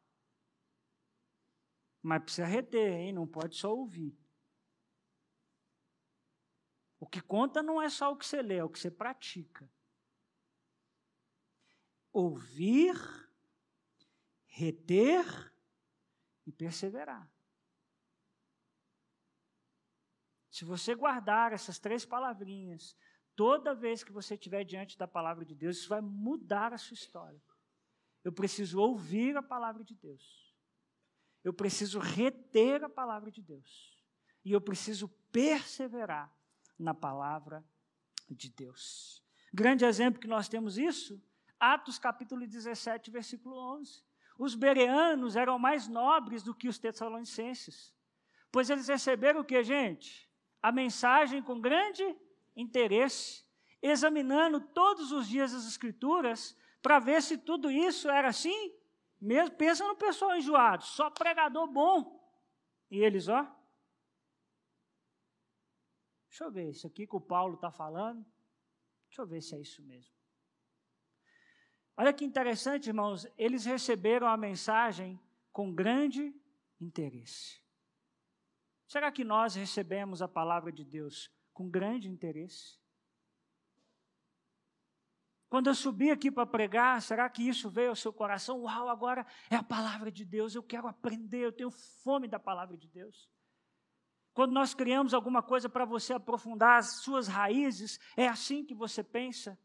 Mas 2.01 2.23
precisa 2.23 2.47
reter, 2.47 2.91
hein? 2.91 3.13
Não 3.13 3.27
pode 3.27 3.55
só 3.55 3.71
ouvir. 3.71 4.19
O 6.99 7.07
que 7.07 7.21
conta 7.21 7.63
não 7.63 7.83
é 7.83 7.91
só 7.91 8.11
o 8.11 8.17
que 8.17 8.25
você 8.25 8.41
lê, 8.41 8.57
é 8.57 8.65
o 8.65 8.71
que 8.71 8.79
você 8.79 8.91
pratica. 8.91 9.71
Ouvir, 12.11 12.97
reter 14.47 15.53
e 16.47 16.51
perseverar. 16.51 17.31
Se 20.51 20.65
você 20.65 20.95
guardar 20.95 21.53
essas 21.53 21.79
três 21.79 22.07
palavrinhas, 22.07 22.97
Toda 23.37 23.75
vez 23.75 24.03
que 24.03 24.11
você 24.11 24.35
estiver 24.35 24.65
diante 24.65 24.97
da 24.97 25.07
palavra 25.07 25.45
de 25.45 25.55
Deus, 25.55 25.77
isso 25.77 25.89
vai 25.91 26.01
mudar 26.01 26.73
a 26.73 26.79
sua 26.79 26.95
história. 26.95 27.41
Eu 28.25 28.33
preciso 28.33 28.81
ouvir 28.81 29.37
a 29.37 29.43
palavra 29.43 29.85
de 29.85 29.95
Deus. 29.95 30.53
Eu 31.45 31.53
preciso 31.53 31.99
reter 31.99 32.83
a 32.83 32.89
palavra 32.89 33.31
de 33.31 33.43
Deus. 33.43 33.95
E 34.43 34.53
eu 34.53 34.61
preciso 34.61 35.09
perseverar 35.31 36.35
na 36.79 36.95
palavra 36.95 37.63
de 38.29 38.49
Deus. 38.49 39.23
Grande 39.53 39.85
exemplo 39.85 40.21
que 40.21 40.27
nós 40.27 40.49
temos 40.49 40.79
isso, 40.79 41.23
Atos 41.61 41.99
capítulo 41.99 42.47
17, 42.47 43.11
versículo 43.11 43.57
11. 43.79 44.03
Os 44.39 44.55
bereanos 44.55 45.37
eram 45.37 45.59
mais 45.59 45.87
nobres 45.87 46.43
do 46.43 46.55
que 46.55 46.69
os 46.69 46.79
tessalonicenses, 46.79 47.95
pois 48.51 48.71
eles 48.71 48.89
receberam 48.89 49.41
o 49.41 49.45
que, 49.45 49.63
gente? 49.63 50.29
A 50.63 50.73
mensagem 50.73 51.43
com 51.43 51.61
grande 51.61 52.03
interesse, 52.57 53.45
examinando 53.83 54.61
todos 54.61 55.13
os 55.13 55.29
dias 55.29 55.53
as 55.53 55.67
Escrituras 55.67 56.57
para 56.81 56.99
ver 56.99 57.23
se 57.23 57.37
tudo 57.37 57.71
isso 57.71 58.09
era 58.09 58.29
assim. 58.29 58.75
Mesmo, 59.21 59.55
pensa 59.57 59.87
no 59.87 59.97
pessoal 59.97 60.37
enjoado, 60.37 60.85
só 60.85 61.11
pregador 61.11 61.67
bom. 61.69 62.17
E 62.91 62.99
eles, 62.99 63.29
ó. 63.29 63.43
Deixa 66.29 66.45
eu 66.45 66.51
ver, 66.51 66.71
isso 66.71 66.87
aqui 66.87 67.07
que 67.07 67.17
o 67.17 67.21
Paulo 67.21 67.55
está 67.55 67.71
falando. 67.71 68.25
Deixa 69.09 69.23
eu 69.23 69.27
ver 69.27 69.41
se 69.41 69.55
é 69.55 69.61
isso 69.61 69.83
mesmo. 69.83 70.15
Olha 71.97 72.13
que 72.13 72.25
interessante, 72.25 72.89
irmãos. 72.89 73.27
Eles 73.39 73.65
receberam 73.65 74.27
a 74.27 74.37
mensagem 74.37 75.19
com 75.51 75.75
grande 75.75 76.35
interesse. 76.79 77.63
Será 78.87 79.11
que 79.11 79.25
nós 79.25 79.55
recebemos 79.55 80.21
a 80.21 80.29
palavra 80.29 80.71
de 80.71 80.85
Deus 80.85 81.35
com 81.57 81.71
grande 81.71 82.07
interesse. 82.07 82.79
Quando 85.49 85.69
eu 85.69 85.75
subi 85.75 86.11
aqui 86.11 86.31
para 86.31 86.45
pregar, 86.45 87.01
será 87.01 87.31
que 87.31 87.49
isso 87.49 87.71
veio 87.71 87.89
ao 87.89 87.97
seu 87.97 88.13
coração? 88.13 88.61
Uau, 88.61 88.91
agora 88.91 89.27
é 89.49 89.57
a 89.57 89.63
palavra 89.63 90.13
de 90.13 90.23
Deus, 90.23 90.55
eu 90.55 90.63
quero 90.63 90.87
aprender, 90.87 91.47
eu 91.47 91.53
tenho 91.53 91.71
fome 91.71 92.29
da 92.29 92.39
palavra 92.39 92.77
de 92.77 92.87
Deus. 92.89 93.31
Quando 94.35 94.53
nós 94.53 94.75
criamos 94.75 95.15
alguma 95.15 95.43
coisa 95.43 95.67
para 95.67 95.87
você 95.87 96.13
aprofundar 96.13 96.79
as 96.79 97.01
suas 97.01 97.27
raízes, 97.27 97.99
é 98.19 98.29
assim 98.29 98.63
que 98.63 98.75
você 98.75 99.03
pensa? 99.03 99.59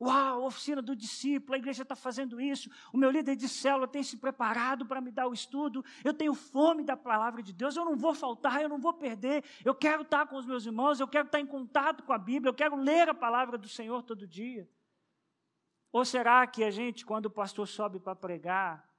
Uau, 0.00 0.44
oficina 0.44 0.82
do 0.82 0.94
discípulo, 0.96 1.54
a 1.54 1.58
igreja 1.58 1.82
está 1.82 1.94
fazendo 1.94 2.40
isso. 2.40 2.68
O 2.92 2.98
meu 2.98 3.10
líder 3.10 3.36
de 3.36 3.48
célula 3.48 3.86
tem 3.86 4.02
se 4.02 4.16
preparado 4.16 4.84
para 4.84 5.00
me 5.00 5.10
dar 5.10 5.28
o 5.28 5.32
estudo. 5.32 5.84
Eu 6.02 6.12
tenho 6.12 6.34
fome 6.34 6.82
da 6.82 6.96
palavra 6.96 7.42
de 7.42 7.52
Deus. 7.52 7.76
Eu 7.76 7.84
não 7.84 7.96
vou 7.96 8.12
faltar, 8.12 8.60
eu 8.60 8.68
não 8.68 8.78
vou 8.78 8.92
perder. 8.92 9.44
Eu 9.64 9.74
quero 9.74 10.02
estar 10.02 10.26
com 10.26 10.36
os 10.36 10.44
meus 10.44 10.66
irmãos, 10.66 10.98
eu 10.98 11.06
quero 11.06 11.26
estar 11.26 11.40
em 11.40 11.46
contato 11.46 12.02
com 12.02 12.12
a 12.12 12.18
Bíblia, 12.18 12.50
eu 12.50 12.54
quero 12.54 12.76
ler 12.76 13.08
a 13.08 13.14
palavra 13.14 13.56
do 13.56 13.68
Senhor 13.68 14.02
todo 14.02 14.26
dia. 14.26 14.68
Ou 15.92 16.04
será 16.04 16.44
que 16.44 16.64
a 16.64 16.72
gente, 16.72 17.06
quando 17.06 17.26
o 17.26 17.30
pastor 17.30 17.68
sobe 17.68 18.00
para 18.00 18.16
pregar, 18.16 18.92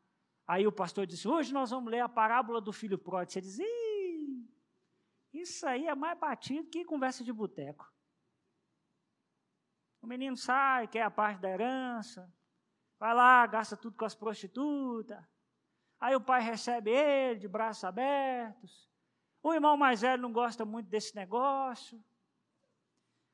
aí 0.48 0.66
o 0.66 0.72
pastor 0.72 1.06
diz: 1.06 1.26
Hoje 1.26 1.54
nós 1.54 1.72
vamos 1.72 1.92
ler 1.92 2.00
a 2.00 2.08
parábola 2.08 2.62
do 2.62 2.72
filho 2.72 2.98
pródigo. 2.98 3.34
Você 3.34 3.42
diz: 3.42 3.60
Ih, 3.60 4.50
isso 5.34 5.68
aí 5.68 5.88
é 5.88 5.94
mais 5.94 6.18
batido 6.18 6.70
que 6.70 6.86
conversa 6.86 7.22
de 7.22 7.34
boteco. 7.34 7.94
O 10.06 10.08
menino 10.08 10.38
sai, 10.38 10.88
quer 10.88 11.02
a 11.02 11.10
parte 11.10 11.42
da 11.42 11.50
herança, 11.50 12.32
vai 13.00 13.12
lá, 13.12 13.44
gasta 13.48 13.76
tudo 13.76 13.98
com 13.98 14.06
as 14.06 14.14
prostitutas. 14.14 15.18
Aí 16.00 16.16
o 16.16 16.22
pai 16.22 16.44
recebe 16.44 16.92
ele 16.92 17.40
de 17.40 17.48
braços 17.48 17.84
abertos. 17.84 18.88
O 19.42 19.52
irmão 19.52 19.76
mais 19.76 20.02
velho 20.02 20.22
não 20.22 20.32
gosta 20.32 20.64
muito 20.64 20.88
desse 20.88 21.16
negócio. 21.16 22.00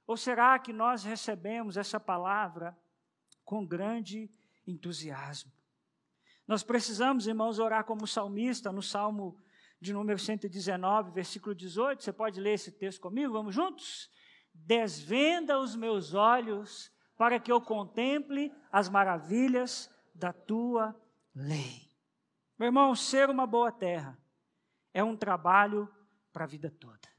Ou 0.08 0.16
será 0.16 0.58
que 0.58 0.72
nós 0.72 1.04
recebemos 1.04 1.76
essa 1.76 2.00
palavra 2.00 2.74
com 3.44 3.66
grande 3.66 4.32
entusiasmo? 4.66 5.52
Nós 6.48 6.64
precisamos, 6.64 7.28
irmãos, 7.28 7.60
orar 7.60 7.84
como 7.84 8.08
salmista 8.08 8.72
no 8.72 8.82
Salmo 8.82 9.38
de 9.78 9.92
número 9.92 10.18
119, 10.18 11.12
versículo 11.12 11.54
18. 11.54 12.02
Você 12.02 12.14
pode 12.14 12.40
ler 12.40 12.54
esse 12.54 12.72
texto 12.72 13.02
comigo? 13.02 13.34
Vamos 13.34 13.54
juntos? 13.54 14.10
Desvenda 14.54 15.60
os 15.60 15.76
meus 15.76 16.14
olhos 16.14 16.92
para 17.18 17.40
que 17.40 17.52
eu 17.52 17.62
contemple 17.62 18.54
as 18.72 18.90
maravilhas 18.90 19.90
da 20.14 20.34
tua 20.34 20.96
lei. 21.34 21.90
Meu 22.58 22.68
irmão, 22.68 22.96
ser 22.96 23.30
uma 23.30 23.46
boa 23.46 23.72
terra 23.72 24.18
é 24.94 25.04
um 25.04 25.16
trabalho 25.16 25.88
para 26.32 26.44
a 26.46 26.48
vida 26.48 26.70
toda. 26.70 27.10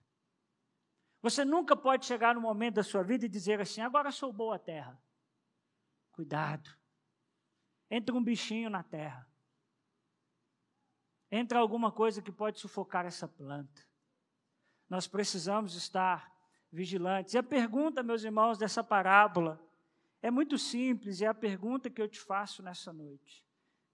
Você 1.21 1.45
nunca 1.45 1.77
pode 1.77 2.05
chegar 2.05 2.35
no 2.35 2.41
momento 2.41 2.75
da 2.75 2.83
sua 2.83 3.03
vida 3.03 3.27
e 3.27 3.29
dizer 3.29 3.61
assim: 3.61 3.81
agora 3.81 4.11
sou 4.11 4.33
boa 4.33 4.59
terra. 4.59 5.01
Cuidado. 6.11 6.69
Entra 7.91 8.15
um 8.15 8.23
bichinho 8.23 8.69
na 8.69 8.83
terra. 8.83 9.29
Entra 11.31 11.59
alguma 11.59 11.93
coisa 11.93 12.21
que 12.21 12.33
pode 12.33 12.59
sufocar 12.59 13.07
essa 13.07 13.29
planta. 13.29 13.87
Nós 14.89 15.07
precisamos 15.07 15.75
estar 15.75 16.32
vigilantes. 16.73 17.35
E 17.35 17.39
a 17.39 17.43
pergunta, 17.43 18.03
meus 18.03 18.25
irmãos, 18.25 18.57
dessa 18.57 18.83
parábola 18.83 19.63
é 20.23 20.31
muito 20.31 20.57
simples 20.57 21.21
e 21.21 21.25
é 21.25 21.29
a 21.29 21.35
pergunta 21.35 21.91
que 21.91 22.01
eu 22.01 22.09
te 22.09 22.19
faço 22.19 22.63
nessa 22.63 22.93
noite: 22.93 23.47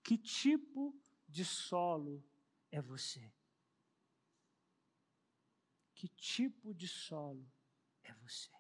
que 0.03 0.17
tipo 0.17 0.97
de 1.27 1.45
solo 1.45 2.25
é 2.71 2.81
você? 2.81 3.33
Que 5.95 6.07
tipo 6.09 6.73
de 6.73 6.87
solo 6.87 7.45
é 8.05 8.13
você? 8.15 8.51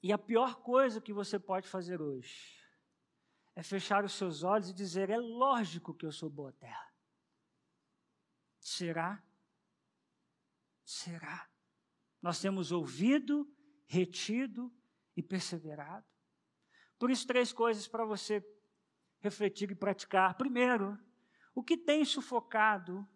E 0.00 0.12
a 0.12 0.18
pior 0.18 0.62
coisa 0.62 1.00
que 1.00 1.12
você 1.12 1.38
pode 1.38 1.68
fazer 1.68 2.00
hoje 2.00 2.60
é 3.54 3.62
fechar 3.62 4.04
os 4.04 4.12
seus 4.12 4.42
olhos 4.44 4.70
e 4.70 4.74
dizer: 4.74 5.10
é 5.10 5.18
lógico 5.18 5.92
que 5.92 6.06
eu 6.06 6.12
sou 6.12 6.30
boa 6.30 6.52
terra. 6.52 6.92
Será? 8.60 9.22
Será? 10.92 11.48
Nós 12.20 12.38
temos 12.38 12.70
ouvido, 12.70 13.50
retido 13.86 14.70
e 15.16 15.22
perseverado. 15.22 16.06
Por 16.98 17.10
isso, 17.10 17.26
três 17.26 17.50
coisas 17.52 17.88
para 17.88 18.04
você 18.04 18.44
refletir 19.20 19.70
e 19.70 19.74
praticar. 19.74 20.36
Primeiro, 20.36 20.98
o 21.54 21.62
que 21.62 21.78
tem 21.78 22.04
sufocado, 22.04 23.08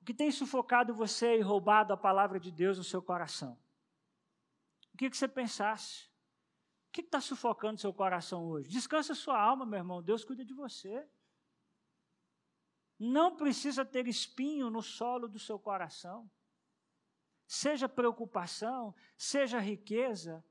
o 0.00 0.04
que 0.04 0.14
tem 0.14 0.30
sufocado 0.30 0.94
você 0.94 1.36
e 1.36 1.42
roubado 1.42 1.92
a 1.92 1.98
palavra 1.98 2.40
de 2.40 2.50
Deus 2.50 2.78
no 2.78 2.84
seu 2.84 3.02
coração? 3.02 3.60
O 4.94 4.96
que, 4.96 5.10
que 5.10 5.16
você 5.16 5.28
pensasse? 5.28 6.06
O 6.88 6.92
que 6.92 7.02
está 7.02 7.20
sufocando 7.20 7.78
seu 7.78 7.92
coração 7.92 8.46
hoje? 8.46 8.70
Descansa 8.70 9.14
sua 9.14 9.38
alma, 9.38 9.66
meu 9.66 9.78
irmão. 9.78 10.02
Deus 10.02 10.24
cuida 10.24 10.44
de 10.44 10.54
você. 10.54 11.06
Não 13.04 13.34
precisa 13.34 13.84
ter 13.84 14.06
espinho 14.06 14.70
no 14.70 14.80
solo 14.80 15.26
do 15.26 15.36
seu 15.36 15.58
coração. 15.58 16.30
Seja 17.48 17.88
preocupação, 17.88 18.94
seja 19.18 19.58
riqueza, 19.58 20.44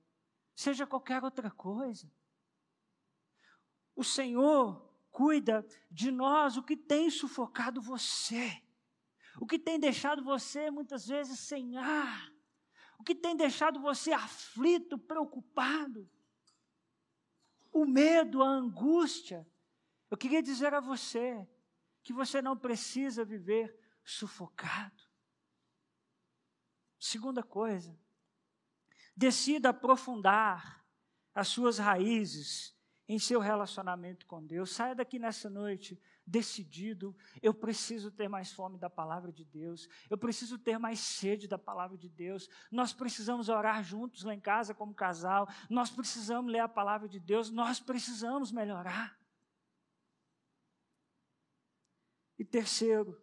seja 0.54 0.86
qualquer 0.86 1.24
outra 1.24 1.50
coisa. 1.50 2.12
O 3.96 4.04
Senhor 4.04 4.86
cuida 5.10 5.66
de 5.90 6.12
nós, 6.12 6.58
o 6.58 6.64
que 6.64 6.76
tem 6.76 7.10
sufocado 7.10 7.82
você, 7.82 8.62
o 9.40 9.48
que 9.48 9.58
tem 9.58 9.80
deixado 9.80 10.22
você 10.22 10.70
muitas 10.70 11.08
vezes 11.08 11.40
sem 11.40 11.78
ar, 11.78 12.34
o 13.00 13.04
que 13.06 13.16
tem 13.16 13.34
deixado 13.34 13.80
você 13.80 14.12
aflito, 14.12 14.98
preocupado, 14.98 16.06
o 17.72 17.86
medo, 17.86 18.44
a 18.44 18.50
angústia. 18.50 19.48
Eu 20.10 20.18
queria 20.18 20.44
dizer 20.44 20.74
a 20.74 20.82
você 20.82 21.48
que 22.04 22.14
você 22.14 22.42
não 22.42 22.58
precisa 22.58 23.24
viver 23.24 23.78
sufocado. 24.04 25.04
Segunda 27.00 27.42
coisa, 27.42 27.98
decida 29.16 29.70
aprofundar 29.70 30.86
as 31.34 31.48
suas 31.48 31.78
raízes 31.78 32.76
em 33.08 33.20
seu 33.20 33.40
relacionamento 33.40 34.26
com 34.26 34.46
Deus. 34.46 34.72
Saia 34.72 34.96
daqui 34.96 35.20
nessa 35.20 35.50
noite 35.50 36.00
decidido, 36.26 37.16
eu 37.42 37.54
preciso 37.54 38.10
ter 38.10 38.30
mais 38.30 38.52
fome 38.52 38.78
da 38.78 38.90
palavra 38.90 39.32
de 39.32 39.44
Deus, 39.44 39.90
eu 40.10 40.18
preciso 40.18 40.58
ter 40.58 40.78
mais 40.78 41.00
sede 41.00 41.48
da 41.48 41.58
palavra 41.58 41.98
de 41.98 42.08
Deus. 42.08 42.48
Nós 42.72 42.94
precisamos 42.94 43.50
orar 43.50 43.84
juntos 43.84 44.24
lá 44.24 44.34
em 44.34 44.40
casa 44.40 44.74
como 44.74 44.94
casal, 44.94 45.50
nós 45.70 45.90
precisamos 45.90 46.52
ler 46.52 46.60
a 46.60 46.70
palavra 46.70 47.10
de 47.10 47.20
Deus, 47.20 47.50
nós 47.50 47.80
precisamos 47.80 48.52
melhorar. 48.52 49.20
E 52.42 52.44
terceiro, 52.44 53.22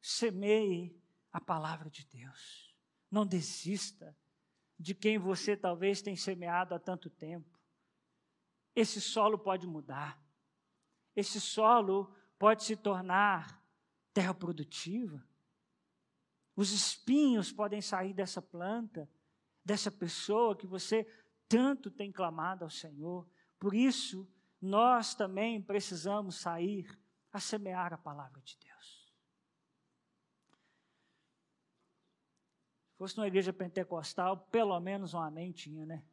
semeie 0.00 1.00
a 1.30 1.40
palavra 1.40 1.88
de 1.88 2.04
Deus. 2.04 2.74
Não 3.08 3.24
desista 3.24 4.18
de 4.76 4.92
quem 4.92 5.20
você 5.20 5.56
talvez 5.56 6.02
tenha 6.02 6.16
semeado 6.16 6.74
há 6.74 6.78
tanto 6.80 7.08
tempo. 7.08 7.56
Esse 8.74 9.00
solo 9.00 9.38
pode 9.38 9.68
mudar. 9.68 10.20
Esse 11.14 11.40
solo 11.40 12.12
pode 12.40 12.64
se 12.64 12.74
tornar 12.74 13.64
terra 14.12 14.34
produtiva. 14.34 15.24
Os 16.56 16.72
espinhos 16.72 17.52
podem 17.52 17.80
sair 17.80 18.12
dessa 18.12 18.42
planta, 18.42 19.08
dessa 19.64 19.92
pessoa 19.92 20.56
que 20.56 20.66
você 20.66 21.06
tanto 21.48 21.88
tem 21.88 22.10
clamado 22.10 22.64
ao 22.64 22.70
Senhor. 22.70 23.30
Por 23.60 23.74
isso, 23.76 24.28
nós 24.60 25.14
também 25.14 25.62
precisamos 25.62 26.34
sair 26.34 26.99
a 27.32 27.38
semear 27.38 27.92
a 27.92 27.98
palavra 27.98 28.40
de 28.42 28.58
Deus. 28.58 29.14
Se 32.90 32.96
fosse 32.98 33.16
numa 33.16 33.28
igreja 33.28 33.52
pentecostal, 33.52 34.36
pelo 34.50 34.78
menos 34.80 35.14
um 35.14 35.20
amém 35.20 35.52
tinha, 35.52 35.86
né? 35.86 36.04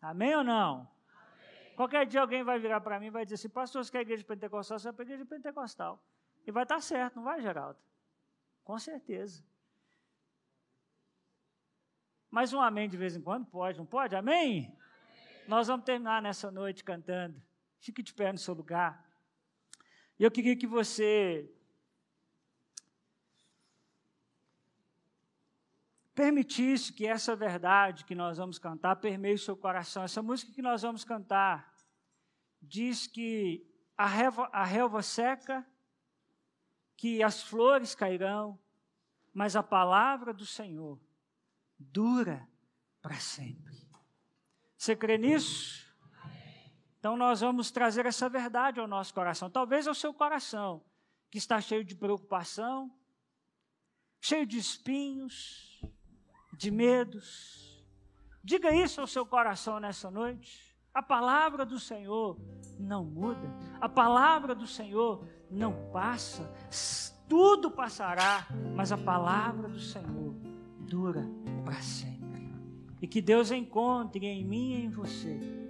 Amém 0.00 0.34
ou 0.34 0.44
não? 0.44 0.90
Qualquer 1.76 2.06
dia 2.06 2.20
alguém 2.20 2.42
vai 2.42 2.58
virar 2.58 2.80
para 2.80 3.00
mim 3.00 3.06
e 3.06 3.10
vai 3.10 3.24
dizer 3.24 3.36
assim, 3.36 3.48
pastor, 3.48 3.84
você 3.84 3.90
quer 3.90 4.02
igreja 4.02 4.24
pentecostal? 4.24 4.78
Você 4.78 4.84
vai 4.84 4.92
para 4.92 5.02
a 5.04 5.06
igreja 5.06 5.24
pentecostal. 5.24 6.02
E 6.46 6.50
vai 6.50 6.64
estar 6.64 6.74
tá 6.76 6.80
certo, 6.80 7.16
não 7.16 7.22
vai, 7.22 7.40
Geraldo? 7.40 7.78
Com 8.64 8.78
certeza. 8.78 9.44
Mas 12.30 12.52
um 12.52 12.60
amém 12.60 12.88
de 12.88 12.96
vez 12.96 13.14
em 13.16 13.20
quando 13.20 13.46
pode, 13.46 13.78
não 13.78 13.86
pode? 13.86 14.16
Amém? 14.16 14.66
amém? 14.66 14.78
Nós 15.46 15.68
vamos 15.68 15.84
terminar 15.84 16.20
nessa 16.20 16.50
noite 16.50 16.82
cantando. 16.82 17.40
Fique 17.82 18.00
de 18.00 18.14
pé 18.14 18.30
no 18.30 18.38
seu 18.38 18.54
lugar. 18.54 19.04
E 20.16 20.22
eu 20.22 20.30
queria 20.30 20.56
que 20.56 20.68
você 20.68 21.52
permitisse 26.14 26.92
que 26.92 27.04
essa 27.04 27.34
verdade 27.34 28.04
que 28.04 28.14
nós 28.14 28.38
vamos 28.38 28.56
cantar 28.56 28.94
permeie 28.94 29.34
o 29.34 29.38
seu 29.38 29.56
coração. 29.56 30.04
Essa 30.04 30.22
música 30.22 30.52
que 30.52 30.62
nós 30.62 30.82
vamos 30.82 31.02
cantar 31.02 31.74
diz 32.60 33.08
que 33.08 33.66
a 33.98 34.06
relva, 34.06 34.48
a 34.52 34.62
relva 34.62 35.02
seca, 35.02 35.66
que 36.96 37.20
as 37.20 37.42
flores 37.42 37.96
cairão, 37.96 38.56
mas 39.34 39.56
a 39.56 39.62
palavra 39.62 40.32
do 40.32 40.46
Senhor 40.46 41.00
dura 41.76 42.48
para 43.00 43.18
sempre. 43.18 43.90
Você 44.78 44.94
crê 44.94 45.18
nisso? 45.18 45.81
Então 47.02 47.16
nós 47.16 47.40
vamos 47.40 47.72
trazer 47.72 48.06
essa 48.06 48.28
verdade 48.28 48.78
ao 48.78 48.86
nosso 48.86 49.12
coração, 49.12 49.50
talvez 49.50 49.88
ao 49.88 49.94
seu 49.94 50.14
coração, 50.14 50.80
que 51.32 51.36
está 51.36 51.60
cheio 51.60 51.82
de 51.82 51.96
preocupação, 51.96 52.88
cheio 54.20 54.46
de 54.46 54.56
espinhos, 54.56 55.82
de 56.52 56.70
medos. 56.70 57.84
Diga 58.44 58.72
isso 58.72 59.00
ao 59.00 59.08
seu 59.08 59.26
coração 59.26 59.80
nessa 59.80 60.12
noite. 60.12 60.76
A 60.94 61.02
palavra 61.02 61.66
do 61.66 61.76
Senhor 61.76 62.38
não 62.78 63.04
muda, 63.04 63.52
a 63.80 63.88
palavra 63.88 64.54
do 64.54 64.68
Senhor 64.68 65.26
não 65.50 65.90
passa, 65.90 66.48
tudo 67.28 67.68
passará, 67.68 68.46
mas 68.76 68.92
a 68.92 68.96
palavra 68.96 69.68
do 69.68 69.80
Senhor 69.80 70.36
dura 70.78 71.28
para 71.64 71.82
sempre. 71.82 72.48
E 73.00 73.08
que 73.08 73.20
Deus 73.20 73.50
encontre 73.50 74.24
em 74.24 74.44
mim 74.44 74.74
e 74.74 74.84
em 74.84 74.88
você 74.88 75.61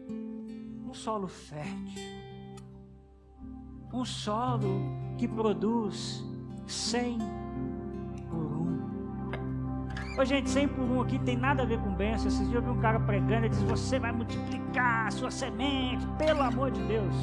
um 0.92 0.94
solo 0.94 1.26
fértil, 1.26 2.02
um 3.94 4.04
solo 4.04 4.68
que 5.16 5.26
produz 5.26 6.22
cem 6.66 7.18
Ô, 10.18 10.24
gente, 10.26 10.50
100 10.50 10.68
por 10.68 10.84
1 10.84 11.00
aqui 11.00 11.18
tem 11.20 11.38
nada 11.38 11.62
a 11.62 11.64
ver 11.64 11.78
com 11.78 11.94
bênção. 11.94 12.28
Esses 12.28 12.46
dias 12.46 12.52
eu 12.52 12.62
vi 12.62 12.68
um 12.68 12.82
cara 12.82 13.00
pregando 13.00 13.46
e 13.46 13.48
disse: 13.48 13.64
Você 13.64 13.98
vai 13.98 14.12
multiplicar 14.12 15.06
a 15.06 15.10
sua 15.10 15.30
semente, 15.30 16.06
pelo 16.18 16.42
amor 16.42 16.70
de 16.70 16.82
Deus. 16.82 17.14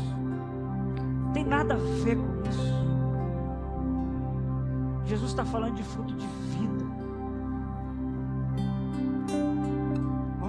Tem 1.32 1.46
nada 1.46 1.76
a 1.76 1.78
ver 1.78 2.18
com 2.18 2.50
isso. 2.50 2.74
Jesus 5.06 5.30
está 5.30 5.46
falando 5.46 5.76
de 5.76 5.84
fruto 5.84 6.16
de 6.16 6.26
vida. 6.26 6.89